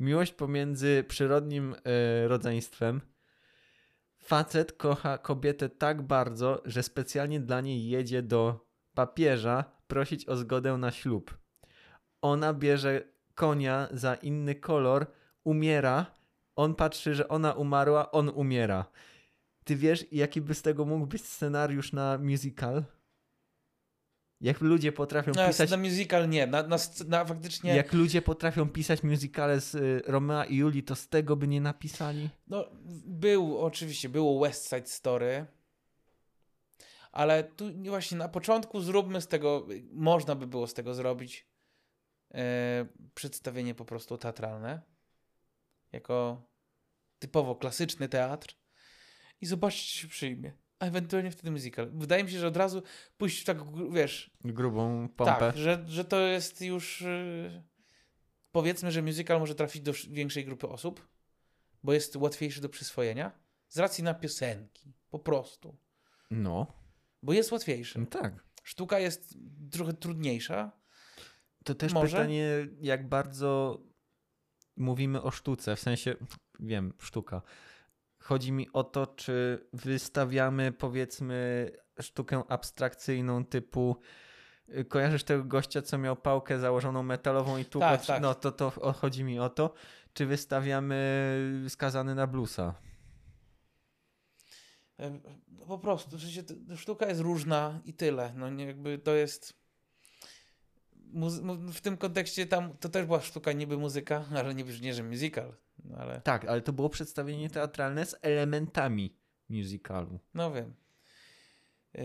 Miłość 0.00 0.32
pomiędzy 0.32 1.04
przyrodnim 1.08 1.74
y, 1.74 2.28
rodzeństwem. 2.28 3.00
Facet 4.18 4.72
kocha 4.72 5.18
kobietę 5.18 5.68
tak 5.68 6.02
bardzo, 6.02 6.62
że 6.64 6.82
specjalnie 6.82 7.40
dla 7.40 7.60
niej 7.60 7.88
jedzie 7.88 8.22
do 8.22 8.66
papieża 8.94 9.64
prosić 9.92 10.28
o 10.28 10.36
zgodę 10.36 10.78
na 10.78 10.90
ślub. 10.90 11.38
Ona 12.22 12.54
bierze 12.54 13.02
konia 13.34 13.88
za 13.90 14.14
inny 14.14 14.54
kolor, 14.54 15.06
umiera, 15.44 16.06
on 16.56 16.74
patrzy, 16.74 17.14
że 17.14 17.28
ona 17.28 17.52
umarła, 17.52 18.10
on 18.10 18.28
umiera. 18.28 18.84
Ty 19.64 19.76
wiesz, 19.76 20.06
jaki 20.12 20.40
by 20.40 20.54
z 20.54 20.62
tego 20.62 20.84
mógł 20.84 21.06
być 21.06 21.24
scenariusz 21.24 21.92
na 21.92 22.18
musical? 22.18 22.84
Jak 24.40 24.60
ludzie 24.60 24.92
potrafią 24.92 25.32
No, 25.36 25.46
pisać 25.46 25.70
na 25.70 25.76
musical 25.76 26.28
nie, 26.28 26.46
na, 26.46 26.62
na, 26.62 26.76
na 27.08 27.24
faktycznie... 27.24 27.76
jak 27.76 27.92
ludzie 27.92 28.22
potrafią 28.22 28.68
pisać 28.68 29.02
musicale 29.02 29.60
z 29.60 29.74
y, 29.74 30.02
Romea 30.06 30.44
i 30.44 30.56
Julii, 30.56 30.82
to 30.82 30.94
z 30.94 31.08
tego 31.08 31.36
by 31.36 31.48
nie 31.48 31.60
napisali? 31.60 32.30
No, 32.46 32.64
był, 33.06 33.58
oczywiście, 33.58 34.08
było 34.08 34.40
West 34.40 34.68
Side 34.68 34.86
Story, 34.86 35.46
ale 37.12 37.44
tu 37.44 37.64
właśnie 37.84 38.18
na 38.18 38.28
początku 38.28 38.80
zróbmy 38.80 39.20
z 39.20 39.26
tego, 39.28 39.66
można 39.92 40.34
by 40.34 40.46
było 40.46 40.66
z 40.66 40.74
tego 40.74 40.94
zrobić 40.94 41.46
e, 42.34 42.86
przedstawienie 43.14 43.74
po 43.74 43.84
prostu 43.84 44.18
teatralne, 44.18 44.82
jako 45.92 46.42
typowo 47.18 47.54
klasyczny 47.56 48.08
teatr 48.08 48.56
i 49.40 49.46
zobaczcie, 49.46 49.82
czy 49.92 49.98
się 49.98 50.08
przyjmie. 50.08 50.52
A 50.78 50.84
ewentualnie 50.86 51.30
wtedy 51.30 51.50
musical. 51.50 51.90
Wydaje 51.94 52.24
mi 52.24 52.30
się, 52.30 52.38
że 52.38 52.46
od 52.46 52.56
razu 52.56 52.82
pójść 53.16 53.42
w 53.42 53.44
tak, 53.44 53.58
wiesz, 53.92 54.30
Grubą 54.44 55.08
pompę. 55.08 55.36
tak, 55.38 55.56
że, 55.56 55.84
że 55.88 56.04
to 56.04 56.20
jest 56.20 56.60
już. 56.60 57.00
yy, 57.00 57.62
Powiedzmy, 58.52 58.92
że 58.92 59.02
musical 59.02 59.38
może 59.40 59.54
trafić 59.54 59.82
do 59.82 59.90
sz- 59.90 60.12
większej 60.12 60.44
grupy 60.44 60.68
osób, 60.68 61.08
bo 61.82 61.92
jest 61.92 62.16
łatwiejszy 62.16 62.60
do 62.60 62.68
przyswojenia. 62.68 63.32
Z 63.68 63.78
racji 63.78 64.04
na 64.04 64.14
piosenki. 64.14 64.92
Po 65.10 65.18
prostu. 65.18 65.76
No, 66.30 66.66
Bo 67.22 67.32
jest 67.32 67.52
łatwiejszy. 67.52 67.98
no 68.00 68.06
tak. 68.06 68.44
Sztuka 68.62 68.98
jest 68.98 69.34
trochę 69.70 69.92
trudniejsza. 69.92 70.72
To 71.64 71.74
też 71.74 71.92
Może? 71.92 72.16
pytanie, 72.16 72.48
jak 72.80 73.08
bardzo 73.08 73.80
mówimy 74.76 75.22
o 75.22 75.30
sztuce, 75.30 75.76
w 75.76 75.80
sensie, 75.80 76.14
wiem, 76.60 76.92
sztuka. 76.98 77.42
Chodzi 78.18 78.52
mi 78.52 78.72
o 78.72 78.84
to, 78.84 79.06
czy 79.06 79.66
wystawiamy, 79.72 80.72
powiedzmy, 80.72 81.70
sztukę 82.00 82.42
abstrakcyjną 82.48 83.44
typu 83.44 83.96
y, 84.68 84.84
kojarzysz 84.84 85.24
tego 85.24 85.44
gościa, 85.44 85.82
co 85.82 85.98
miał 85.98 86.16
pałkę 86.16 86.58
założoną 86.58 87.02
metalową 87.02 87.56
i 87.58 87.64
tu 87.64 87.80
Tak, 87.80 88.06
tak. 88.06 88.22
no 88.22 88.34
to, 88.34 88.52
to 88.52 88.70
chodzi 88.70 89.24
mi 89.24 89.38
o 89.40 89.48
to, 89.48 89.74
czy 90.12 90.26
wystawiamy 90.26 91.64
skazany 91.68 92.14
na 92.14 92.26
bluesa. 92.26 92.74
E, 95.00 95.20
Po 95.66 95.78
prostu, 95.78 96.18
w 96.18 96.20
sensie, 96.20 96.42
sztuka 96.76 97.06
jest 97.06 97.20
różna 97.20 97.80
i 97.84 97.94
tyle. 97.94 98.32
No 98.36 98.50
nie, 98.50 98.64
jakby 98.66 98.98
to 98.98 99.14
jest. 99.14 99.62
Muzy- 101.14 101.68
w 101.72 101.80
tym 101.80 101.96
kontekście 101.96 102.46
tam 102.46 102.76
to 102.80 102.88
też 102.88 103.06
była 103.06 103.20
sztuka, 103.20 103.52
niby 103.52 103.76
muzyka, 103.78 104.24
ale 104.38 104.54
nie, 104.54 104.64
nie 104.64 104.94
że 104.94 105.02
musical. 105.02 105.54
No 105.84 105.96
ale 105.96 106.20
Tak, 106.20 106.44
ale 106.44 106.60
to 106.60 106.72
było 106.72 106.88
przedstawienie 106.88 107.50
teatralne 107.50 108.06
z 108.06 108.16
elementami 108.22 109.16
musicalu. 109.48 110.18
no 110.34 110.52
wiem. 110.52 110.74
E, 111.94 112.02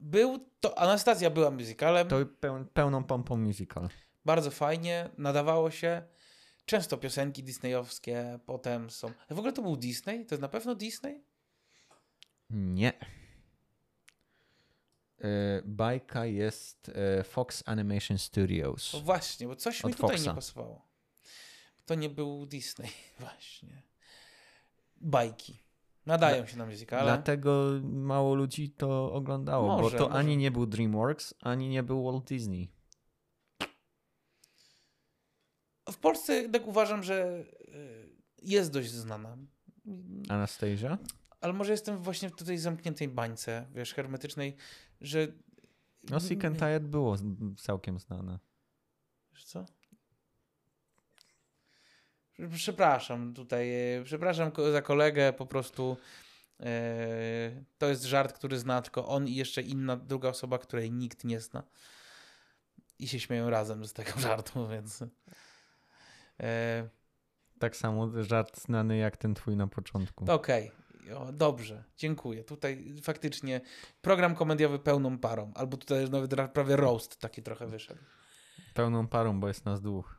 Był 0.00 0.48
to. 0.60 0.78
Anastazja 0.78 1.30
była 1.30 1.50
musicalem. 1.50 2.08
To 2.08 2.26
peł, 2.40 2.64
pełną 2.72 3.04
pompą 3.04 3.36
musical. 3.36 3.88
Bardzo 4.24 4.50
fajnie, 4.50 5.10
nadawało 5.18 5.70
się. 5.70 6.02
Często 6.66 6.96
piosenki 6.98 7.42
disneyowskie 7.42 8.38
potem 8.46 8.90
są. 8.90 9.10
W 9.30 9.38
ogóle 9.38 9.52
to 9.52 9.62
był 9.62 9.76
Disney? 9.76 10.26
To 10.26 10.34
jest 10.34 10.42
na 10.42 10.48
pewno 10.48 10.74
Disney? 10.74 11.24
Nie. 12.50 12.92
E, 15.20 15.62
Bajka 15.64 16.26
jest 16.26 16.88
e, 16.88 17.24
Fox 17.24 17.62
Animation 17.66 18.18
Studios. 18.18 18.92
No 18.92 19.00
właśnie, 19.00 19.46
bo 19.48 19.56
coś 19.56 19.84
mi 19.84 19.90
Od 19.90 19.96
tutaj 19.96 20.16
Foxa. 20.16 20.28
nie 20.30 20.34
pasowało. 20.34 20.88
To 21.86 21.94
nie 21.94 22.10
był 22.10 22.46
Disney, 22.46 22.90
właśnie. 23.20 23.82
Bajki. 24.96 25.58
Nadają 26.06 26.46
się 26.46 26.56
na 26.56 26.66
musicale. 26.66 27.02
Dlatego 27.02 27.70
mało 27.82 28.34
ludzi 28.34 28.70
to 28.70 29.12
oglądało, 29.12 29.66
Może, 29.68 29.82
bo 29.98 30.04
to 30.04 30.08
może. 30.08 30.18
ani 30.18 30.36
nie 30.36 30.50
był 30.50 30.66
DreamWorks, 30.66 31.34
ani 31.40 31.68
nie 31.68 31.82
był 31.82 32.04
Walt 32.04 32.24
Disney. 32.24 32.70
W 35.92 35.96
Polsce 35.96 36.34
jednak 36.34 36.66
uważam, 36.66 37.02
że 37.02 37.44
y, 37.68 38.08
jest 38.42 38.72
dość 38.72 38.90
znana. 38.90 39.36
Anastasia? 40.28 40.98
Ale 41.40 41.52
może 41.52 41.72
jestem 41.72 42.02
właśnie 42.02 42.28
w 42.28 42.44
tej 42.44 42.58
zamkniętej 42.58 43.08
bańce, 43.08 43.66
wiesz, 43.74 43.94
hermetycznej, 43.94 44.56
że... 45.00 45.28
No 46.10 46.20
Sick 46.20 46.44
and 46.44 46.58
Tired 46.58 46.86
było 46.86 47.16
całkiem 47.58 47.98
znane. 47.98 48.38
Wiesz 49.32 49.44
co? 49.44 49.64
Przepraszam 52.54 53.34
tutaj, 53.34 53.72
e, 53.72 54.04
przepraszam 54.04 54.52
za 54.72 54.82
kolegę, 54.82 55.32
po 55.32 55.46
prostu 55.46 55.96
e, 56.60 57.64
to 57.78 57.88
jest 57.88 58.02
żart, 58.02 58.32
który 58.32 58.58
zna 58.58 58.82
tylko 58.82 59.08
on 59.08 59.28
i 59.28 59.34
jeszcze 59.34 59.62
inna 59.62 59.96
druga 59.96 60.28
osoba, 60.28 60.58
której 60.58 60.92
nikt 60.92 61.24
nie 61.24 61.40
zna. 61.40 61.62
I 62.98 63.08
się 63.08 63.20
śmieją 63.20 63.50
razem 63.50 63.84
z 63.84 63.92
tego 63.92 64.20
żartu, 64.20 64.68
więc... 64.68 65.04
E, 66.40 66.88
Tak 67.58 67.76
samo 67.76 68.22
żart 68.22 68.60
znany 68.60 68.96
jak 68.96 69.16
ten 69.16 69.34
twój 69.34 69.56
na 69.56 69.66
początku. 69.66 70.24
Okej, 70.32 70.70
O, 71.16 71.32
dobrze, 71.32 71.84
dziękuję. 71.96 72.44
Tutaj 72.44 72.94
faktycznie 73.02 73.60
program 74.00 74.34
komediowy 74.34 74.78
pełną 74.78 75.18
parą, 75.18 75.52
albo 75.54 75.76
tutaj 75.76 76.10
nawet 76.10 76.32
ra- 76.32 76.48
prawie 76.48 76.76
roast 76.76 77.16
taki 77.20 77.42
trochę 77.42 77.66
wyszedł. 77.66 78.00
Pełną 78.74 79.08
parą, 79.08 79.40
bo 79.40 79.48
jest 79.48 79.64
nas 79.64 79.80
dwóch. 79.82 80.18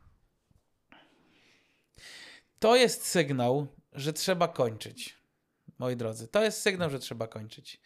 To 2.58 2.76
jest 2.76 3.06
sygnał, 3.06 3.66
że 3.92 4.12
trzeba 4.12 4.48
kończyć. 4.48 5.16
Moi 5.78 5.96
drodzy, 5.96 6.28
to 6.28 6.42
jest 6.44 6.60
sygnał, 6.60 6.90
że 6.90 6.98
trzeba 6.98 7.26
kończyć. 7.28 7.80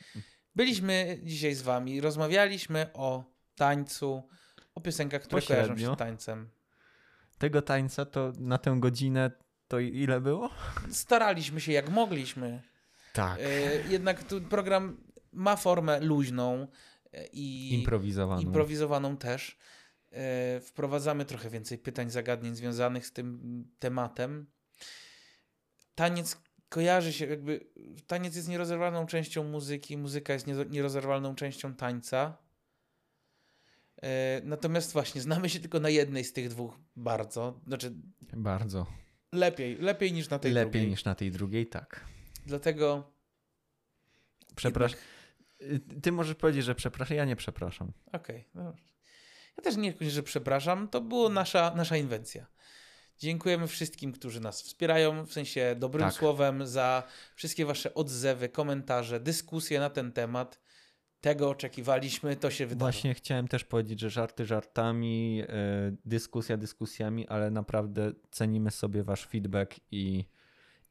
Byliśmy 0.54 1.18
dzisiaj 1.22 1.54
z 1.54 1.62
wami, 1.62 2.00
rozmawialiśmy 2.00 2.90
o 2.94 3.24
tańcu, 3.54 4.28
o 4.74 4.80
piosenkach, 4.80 5.22
które 5.22 5.42
kojarzą 5.42 5.66
się 5.66 5.72
Pośrednio. 5.74 5.94
z 5.94 5.98
tańcem. 5.98 6.50
Tego 7.40 7.62
tańca 7.62 8.04
to 8.04 8.32
na 8.38 8.58
tę 8.58 8.76
godzinę 8.80 9.30
to 9.68 9.78
ile 9.78 10.20
było? 10.20 10.50
Staraliśmy 10.90 11.60
się 11.60 11.72
jak 11.72 11.88
mogliśmy. 11.88 12.62
Tak. 13.12 13.40
E, 13.40 13.46
jednak 13.88 14.24
tu 14.24 14.40
program 14.40 14.96
ma 15.32 15.56
formę 15.56 16.00
luźną 16.00 16.66
e, 17.12 17.26
i 17.32 17.74
Improwizowaną. 17.74 18.42
improwizowaną 18.42 19.16
też. 19.16 19.58
E, 20.12 20.60
Wprowadzamy 20.60 21.24
trochę 21.24 21.50
więcej 21.50 21.78
pytań, 21.78 22.10
zagadnień 22.10 22.54
związanych 22.56 23.06
z 23.06 23.12
tym 23.12 23.64
tematem. 23.78 24.46
Taniec 25.94 26.38
kojarzy 26.68 27.12
się, 27.12 27.26
jakby 27.26 27.66
taniec 28.06 28.36
jest 28.36 28.48
nierozerwalną 28.48 29.06
częścią 29.06 29.44
muzyki, 29.44 29.96
muzyka 29.96 30.32
jest 30.32 30.46
nie- 30.46 30.66
nierozerwalną 30.70 31.34
częścią 31.34 31.74
tańca. 31.74 32.36
E, 34.02 34.40
Natomiast 34.44 34.92
właśnie 34.92 35.20
znamy 35.20 35.48
się 35.48 35.60
tylko 35.60 35.80
na 35.80 35.88
jednej 35.88 36.24
z 36.24 36.32
tych 36.32 36.48
dwóch 36.48 36.78
bardzo. 36.96 37.60
Znaczy 37.66 37.92
Bardzo. 38.32 38.86
lepiej, 39.32 39.76
lepiej 39.76 40.12
niż 40.12 40.30
na 40.30 40.38
tej 40.38 40.52
Lepiej 40.52 40.70
drugiej. 40.72 40.90
niż 40.90 41.04
na 41.04 41.14
tej 41.14 41.30
drugiej, 41.30 41.66
tak. 41.66 42.04
Dlatego 42.46 43.12
Przepraszam. 44.56 44.98
Ty 46.02 46.12
możesz 46.12 46.34
powiedzieć, 46.34 46.64
że 46.64 46.74
przepraszam, 46.74 47.16
ja 47.16 47.24
nie 47.24 47.36
przepraszam. 47.36 47.92
Okej. 48.12 48.48
no. 48.54 48.74
Ja 49.56 49.62
też 49.62 49.76
nie 49.76 49.94
że 50.00 50.22
przepraszam. 50.22 50.88
To 50.88 51.00
była 51.00 51.28
nasza, 51.28 51.72
nasza 51.76 51.96
inwencja. 51.96 52.46
Dziękujemy 53.18 53.66
wszystkim, 53.66 54.12
którzy 54.12 54.40
nas 54.40 54.62
wspierają, 54.62 55.26
w 55.26 55.32
sensie 55.32 55.74
dobrym 55.78 56.04
Tak. 56.04 56.14
słowem, 56.14 56.66
za 56.66 57.02
wszystkie 57.34 57.66
wasze 57.66 57.94
odzewy, 57.94 58.48
komentarze, 58.48 59.20
dyskusje 59.20 59.80
na 59.80 59.90
ten 59.90 60.12
temat. 60.12 60.60
Tego 61.20 61.50
oczekiwaliśmy, 61.50 62.36
to 62.36 62.50
się 62.50 62.66
wydarzyło. 62.66 62.92
Właśnie 62.92 63.14
chciałem 63.14 63.48
też 63.48 63.64
powiedzieć, 63.64 64.00
że 64.00 64.10
żarty 64.10 64.46
żartami, 64.46 65.42
e, 65.48 65.96
dyskusja 66.04 66.56
dyskusjami, 66.56 67.28
ale 67.28 67.50
naprawdę 67.50 68.12
cenimy 68.30 68.70
sobie 68.70 69.02
wasz 69.02 69.26
feedback 69.26 69.80
i, 69.90 70.24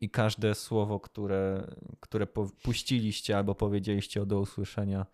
i 0.01 0.09
każde 0.09 0.55
słowo, 0.55 0.99
które, 0.99 1.67
które 1.99 2.27
puściliście 2.63 3.37
albo 3.37 3.55
powiedzieliście 3.55 4.21
o 4.21 4.25
do 4.25 4.39
usłyszenia, 4.39 5.05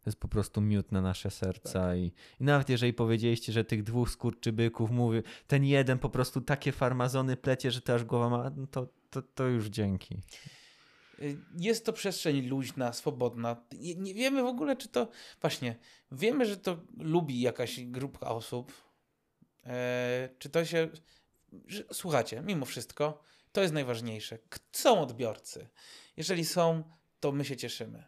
to 0.00 0.10
jest 0.10 0.20
po 0.20 0.28
prostu 0.28 0.60
miód 0.60 0.92
na 0.92 1.00
nasze 1.00 1.30
serca. 1.30 1.80
Tak. 1.80 1.98
I, 1.98 2.12
I 2.40 2.44
nawet 2.44 2.68
jeżeli 2.68 2.92
powiedzieliście, 2.92 3.52
że 3.52 3.64
tych 3.64 3.82
dwóch 3.82 4.10
skurczybyków 4.10 4.90
mówi, 4.90 5.22
ten 5.46 5.64
jeden 5.64 5.98
po 5.98 6.10
prostu 6.10 6.40
takie 6.40 6.72
farmazony 6.72 7.36
plecie, 7.36 7.70
że 7.70 7.80
to 7.80 7.94
aż 7.94 8.04
głowa 8.04 8.28
ma, 8.28 8.50
no 8.56 8.66
to, 8.66 8.88
to, 9.10 9.22
to 9.22 9.46
już 9.46 9.66
dzięki. 9.66 10.16
Y, 11.22 11.38
Jest 11.56 11.86
to 11.86 11.92
przestrzeń 11.92 12.46
luźna, 12.46 12.92
swobodna. 12.92 13.56
Nie, 13.72 13.94
nie 13.94 14.14
wiemy 14.14 14.42
w 14.42 14.46
ogóle, 14.46 14.76
czy 14.76 14.88
to. 14.88 15.08
Właśnie, 15.40 15.76
wiemy, 16.12 16.46
że 16.46 16.56
to 16.56 16.80
lubi 16.98 17.40
jakaś 17.40 17.80
grupka 17.80 18.26
osób. 18.26 18.72
E, 19.66 20.28
czy 20.38 20.48
to 20.48 20.64
się. 20.64 20.88
Że, 21.66 21.84
słuchajcie, 21.92 22.42
mimo 22.46 22.66
wszystko, 22.66 23.22
to 23.52 23.60
jest 23.60 23.74
najważniejsze. 23.74 24.38
Są 24.72 25.00
odbiorcy. 25.00 25.68
Jeżeli 26.16 26.44
są, 26.44 26.82
to 27.20 27.32
my 27.32 27.44
się 27.44 27.56
cieszymy. 27.56 28.04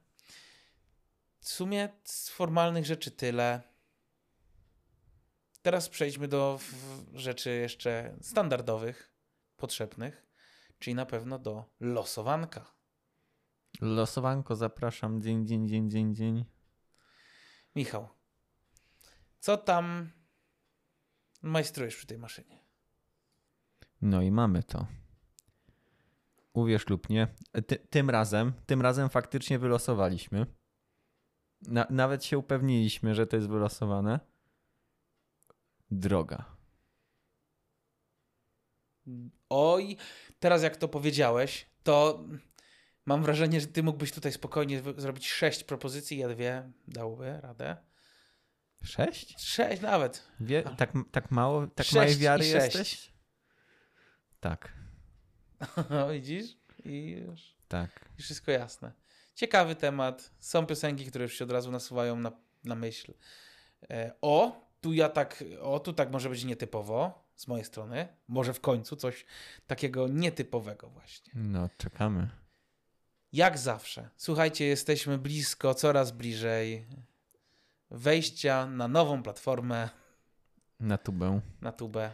W 1.40 1.48
sumie 1.48 1.88
z 2.04 2.28
formalnych 2.28 2.86
rzeczy 2.86 3.10
tyle. 3.10 3.62
Teraz 5.62 5.88
przejdźmy 5.88 6.28
do 6.28 6.58
rzeczy 7.14 7.50
jeszcze 7.50 8.16
standardowych, 8.20 9.12
potrzebnych, 9.56 10.26
czyli 10.78 10.94
na 10.94 11.06
pewno 11.06 11.38
do 11.38 11.64
losowanka. 11.80 12.81
Losowanko, 13.82 14.56
zapraszam, 14.56 15.22
dzień, 15.22 15.46
dzień, 15.46 15.68
dzień, 15.68 15.90
dzień, 15.90 16.14
dzień. 16.14 16.44
Michał, 17.76 18.08
co 19.40 19.56
tam 19.56 20.10
majstrujesz 21.42 21.96
przy 21.96 22.06
tej 22.06 22.18
maszynie? 22.18 22.58
No 24.02 24.22
i 24.22 24.30
mamy 24.30 24.62
to. 24.62 24.86
Uwierz 26.52 26.88
lub 26.88 27.08
nie, 27.08 27.28
ty, 27.66 27.76
tym 27.76 28.10
razem, 28.10 28.52
tym 28.66 28.82
razem 28.82 29.08
faktycznie 29.08 29.58
wylosowaliśmy. 29.58 30.46
Na, 31.62 31.86
nawet 31.90 32.24
się 32.24 32.38
upewniliśmy, 32.38 33.14
że 33.14 33.26
to 33.26 33.36
jest 33.36 33.48
wylosowane. 33.48 34.20
Droga. 35.90 36.56
Oj, 39.48 39.96
teraz 40.40 40.62
jak 40.62 40.76
to 40.76 40.88
powiedziałeś, 40.88 41.66
to 41.82 42.24
mam 43.06 43.22
wrażenie, 43.22 43.60
że 43.60 43.66
ty 43.66 43.82
mógłbyś 43.82 44.12
tutaj 44.12 44.32
spokojnie 44.32 44.82
zrobić 44.96 45.30
sześć 45.30 45.64
propozycji, 45.64 46.18
ja 46.18 46.28
dwie 46.28 46.70
dałoby 46.88 47.40
radę. 47.40 47.76
Sześć? 48.84 49.40
Sześć 49.40 49.82
nawet. 49.82 50.28
Wie, 50.40 50.62
tak, 50.62 50.92
tak 51.10 51.30
mało, 51.30 51.66
tak 51.66 51.86
Sześć 51.86 51.96
małej 51.96 52.16
wiary 52.16 52.46
jesteś? 52.46 53.12
Tak, 54.40 54.72
No, 55.90 56.08
widzisz? 56.08 56.56
I 56.84 57.10
już, 57.10 57.56
tak. 57.68 58.08
i 58.18 58.22
wszystko 58.22 58.50
jasne. 58.50 58.92
Ciekawy 59.34 59.74
temat. 59.74 60.30
Są 60.38 60.66
piosenki, 60.66 61.06
które 61.06 61.22
już 61.22 61.34
się 61.34 61.44
od 61.44 61.50
razu 61.50 61.70
nasuwają 61.70 62.16
na, 62.16 62.32
na 62.64 62.74
myśl. 62.74 63.14
E, 63.90 64.12
o, 64.20 64.66
tu 64.80 64.92
ja 64.92 65.08
tak, 65.08 65.44
o, 65.60 65.80
tu 65.80 65.92
tak 65.92 66.12
może 66.12 66.28
być 66.28 66.44
nietypowo 66.44 67.28
z 67.36 67.46
mojej 67.46 67.64
strony. 67.64 68.08
Może 68.28 68.54
w 68.54 68.60
końcu 68.60 68.96
coś 68.96 69.26
takiego 69.66 70.08
nietypowego 70.08 70.88
właśnie. 70.90 71.32
No, 71.34 71.68
czekamy. 71.78 72.30
Jak 73.32 73.58
zawsze. 73.58 74.08
Słuchajcie, 74.16 74.64
jesteśmy 74.64 75.18
blisko, 75.18 75.74
coraz 75.74 76.10
bliżej 76.10 76.86
wejścia 77.90 78.66
na 78.66 78.88
nową 78.88 79.22
platformę, 79.22 79.88
Na 80.80 80.98
tubę. 80.98 81.40
na 81.60 81.72
tubę. 81.72 82.10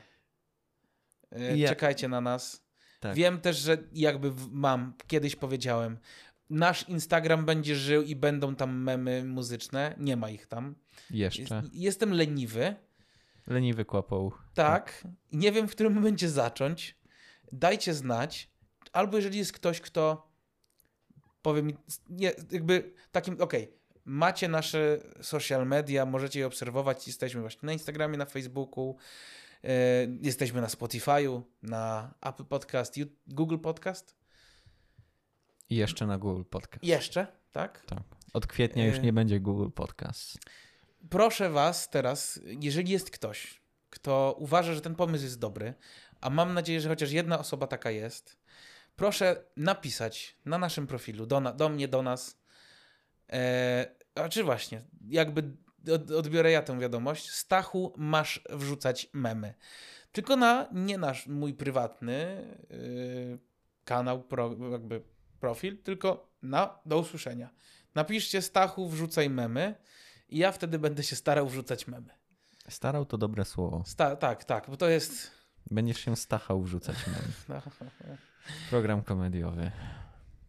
E, 1.33 1.57
Ja- 1.59 1.69
Czekajcie 1.69 2.09
na 2.09 2.21
nas. 2.21 2.63
Tak. 3.01 3.15
Wiem 3.17 3.41
też, 3.41 3.57
że 3.59 3.79
jakby 3.93 4.33
mam, 4.51 4.95
kiedyś 5.07 5.37
powiedziałem, 5.37 5.99
nasz 6.51 6.89
Instagram 6.89 7.45
będzie 7.45 7.77
żył 7.77 8.03
i 8.03 8.17
będą 8.17 8.55
tam 8.57 8.83
memy 8.83 9.25
muzyczne. 9.25 9.95
Nie 9.99 10.17
ma 10.17 10.31
ich 10.31 10.47
tam. 10.47 10.75
Jeszcze. 11.11 11.41
Jest, 11.43 11.75
jestem 11.75 12.13
leniwy. 12.13 12.77
Leniwy 13.47 13.85
kłapą. 13.85 14.31
Tak. 14.55 15.05
Nie 15.33 15.53
wiem, 15.53 15.69
w 15.69 15.71
którym 15.71 15.93
momencie 15.95 16.29
zacząć. 16.31 16.97
Dajcie 17.53 17.95
znać. 17.95 18.51
Albo 18.93 19.17
jeżeli 19.17 19.39
jest 19.39 19.53
ktoś, 19.53 19.81
kto 19.81 20.28
powie 21.43 21.63
mi, 21.63 21.75
nie, 22.09 22.33
jakby 22.51 22.93
takim, 23.13 23.41
okej, 23.41 23.73
macie 24.05 24.49
nasze 24.49 24.99
social 25.23 25.67
media, 25.67 26.07
możecie 26.07 26.41
je 26.41 26.47
obserwować. 26.47 27.07
Jesteśmy 27.07 27.41
właśnie 27.41 27.67
na 27.67 27.73
Instagramie, 27.73 28.19
na 28.19 28.27
Facebooku. 28.27 28.97
e, 29.65 29.69
Jesteśmy 30.23 30.61
na 30.61 30.67
Spotify'u, 30.67 31.43
na 31.63 32.15
Apple 32.21 32.45
Podcast, 32.45 32.95
Google 33.27 33.59
Podcast. 33.59 34.17
I 35.71 35.77
jeszcze 35.77 36.07
na 36.07 36.19
Google 36.19 36.43
Podcast. 36.51 36.85
Jeszcze, 36.85 37.27
tak? 37.53 37.85
Tak. 37.87 38.03
Od 38.33 38.47
kwietnia 38.47 38.87
już 38.87 38.97
E, 38.97 39.01
nie 39.01 39.13
będzie 39.13 39.41
Google 39.41 39.71
Podcast. 39.75 40.39
Proszę 41.11 41.51
Was 41.51 41.91
teraz, 41.91 42.41
jeżeli 42.61 42.91
jest 42.93 43.11
ktoś, 43.11 43.61
kto 43.91 44.37
uważa, 44.39 44.75
że 44.75 44.81
ten 44.81 44.95
pomysł 44.95 45.25
jest 45.25 45.39
dobry, 45.39 45.75
a 46.21 46.31
mam 46.31 46.55
nadzieję, 46.55 46.81
że 46.81 46.89
chociaż 46.89 47.11
jedna 47.11 47.39
osoba 47.39 47.67
taka 47.67 47.91
jest, 47.91 48.39
proszę 48.99 49.45
napisać 49.57 50.37
na 50.45 50.59
naszym 50.59 50.87
profilu, 50.87 51.27
do, 51.27 51.41
na, 51.41 51.53
do 51.53 51.69
mnie, 51.69 51.89
do 51.89 52.03
nas. 52.03 52.41
E, 53.33 53.87
a 54.15 54.29
czy 54.29 54.45
właśnie, 54.45 54.83
jakby 55.09 55.57
od, 55.95 56.11
odbiorę 56.11 56.51
ja 56.51 56.63
tę 56.63 56.79
wiadomość. 56.79 57.31
Stachu, 57.31 57.95
masz 57.97 58.41
wrzucać 58.51 59.11
memy. 59.13 59.55
Tylko 60.13 60.37
na 60.37 60.69
nie 60.73 60.99
nasz, 60.99 61.27
mój 61.27 61.55
prywatny 61.55 62.45
y, 62.71 63.39
kanał, 63.85 64.23
pro, 64.23 64.57
jakby 64.73 65.03
profil, 65.41 65.83
tylko 65.83 66.33
na 66.43 66.79
do 66.87 66.99
usłyszenia. 66.99 67.51
Napiszcie 67.95 68.43
Stachu, 68.43 68.89
wrzucaj 68.89 69.31
memy 69.31 69.75
i 70.29 70.39
ja 70.39 70.53
wtedy 70.53 70.79
będę 70.79 71.03
się 71.03 71.17
starał 71.17 71.49
wrzucać 71.49 71.87
memy. 71.87 72.11
Starał 72.69 73.05
to 73.05 73.19
dobre 73.19 73.45
słowo. 73.45 73.83
Sta 73.87 74.17
tak, 74.17 74.45
tak, 74.45 74.71
bo 74.71 74.77
to 74.77 74.89
jest... 74.89 75.31
Będziesz 75.71 76.01
się 76.01 76.17
stachał 76.17 76.63
wrzucać 76.63 76.97
memy. 77.07 77.63
Program 78.71 79.03
komediowy. 79.03 79.71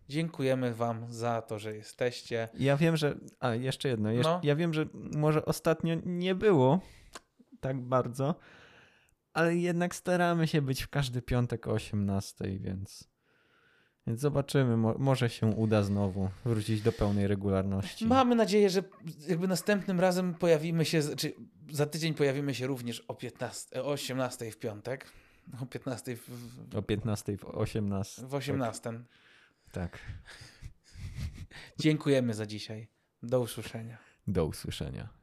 Dziękujemy 0.09 0.73
wam 0.73 1.13
za 1.13 1.41
to, 1.41 1.59
że 1.59 1.75
jesteście. 1.75 2.49
Ja 2.53 2.77
wiem, 2.77 2.97
że. 2.97 3.15
A 3.39 3.55
jeszcze 3.55 3.89
jedno. 3.89 4.11
Jeszcze, 4.11 4.31
No. 4.31 4.41
Ja 4.43 4.55
wiem, 4.55 4.73
że 4.73 4.85
może 4.93 5.45
ostatnio 5.45 5.95
nie 6.05 6.35
było 6.35 6.79
tak 7.59 7.81
bardzo, 7.81 8.35
ale 9.33 9.55
jednak 9.55 9.95
staramy 9.95 10.47
się 10.47 10.61
być 10.61 10.83
w 10.83 10.89
każdy 10.89 11.21
piątek 11.21 11.67
o 11.67 11.71
18, 11.71 12.59
więc. 12.59 13.09
Więc 14.07 14.19
zobaczymy. 14.21 14.77
Mo 14.77 14.95
może 14.97 15.29
się 15.29 15.47
uda 15.47 15.83
znowu 15.83 16.29
wrócić 16.45 16.81
do 16.81 16.91
pełnej 16.91 17.27
regularności. 17.27 18.05
Mamy 18.05 18.35
nadzieję, 18.35 18.69
że 18.69 18.83
jakby 19.27 19.47
następnym 19.47 19.99
razem 19.99 20.33
pojawimy 20.33 20.85
się, 20.85 21.01
czy 21.17 21.33
za 21.71 21.85
tydzień 21.85 22.13
pojawimy 22.13 22.55
się 22.55 22.67
również 22.67 22.99
o 22.99 23.15
15, 23.15 23.83
o 23.83 23.87
18 23.91 24.51
w 24.51 24.57
piątek. 24.57 25.11
O 25.61 25.65
15 25.65 26.15
w, 26.15 26.75
O 26.75 26.81
15 26.81 27.37
w 27.37 27.45
18. 27.45 28.25
w 28.25 28.33
18. 28.33 28.81
Tak. 28.81 29.01
tak. 29.71 29.99
Dziękujemy 31.79 32.33
za 32.33 32.45
dzisiaj. 32.45 32.87
Do 33.23 33.39
usłyszenia. 33.39 33.97
Do 34.27 34.45
usłyszenia. 34.45 35.18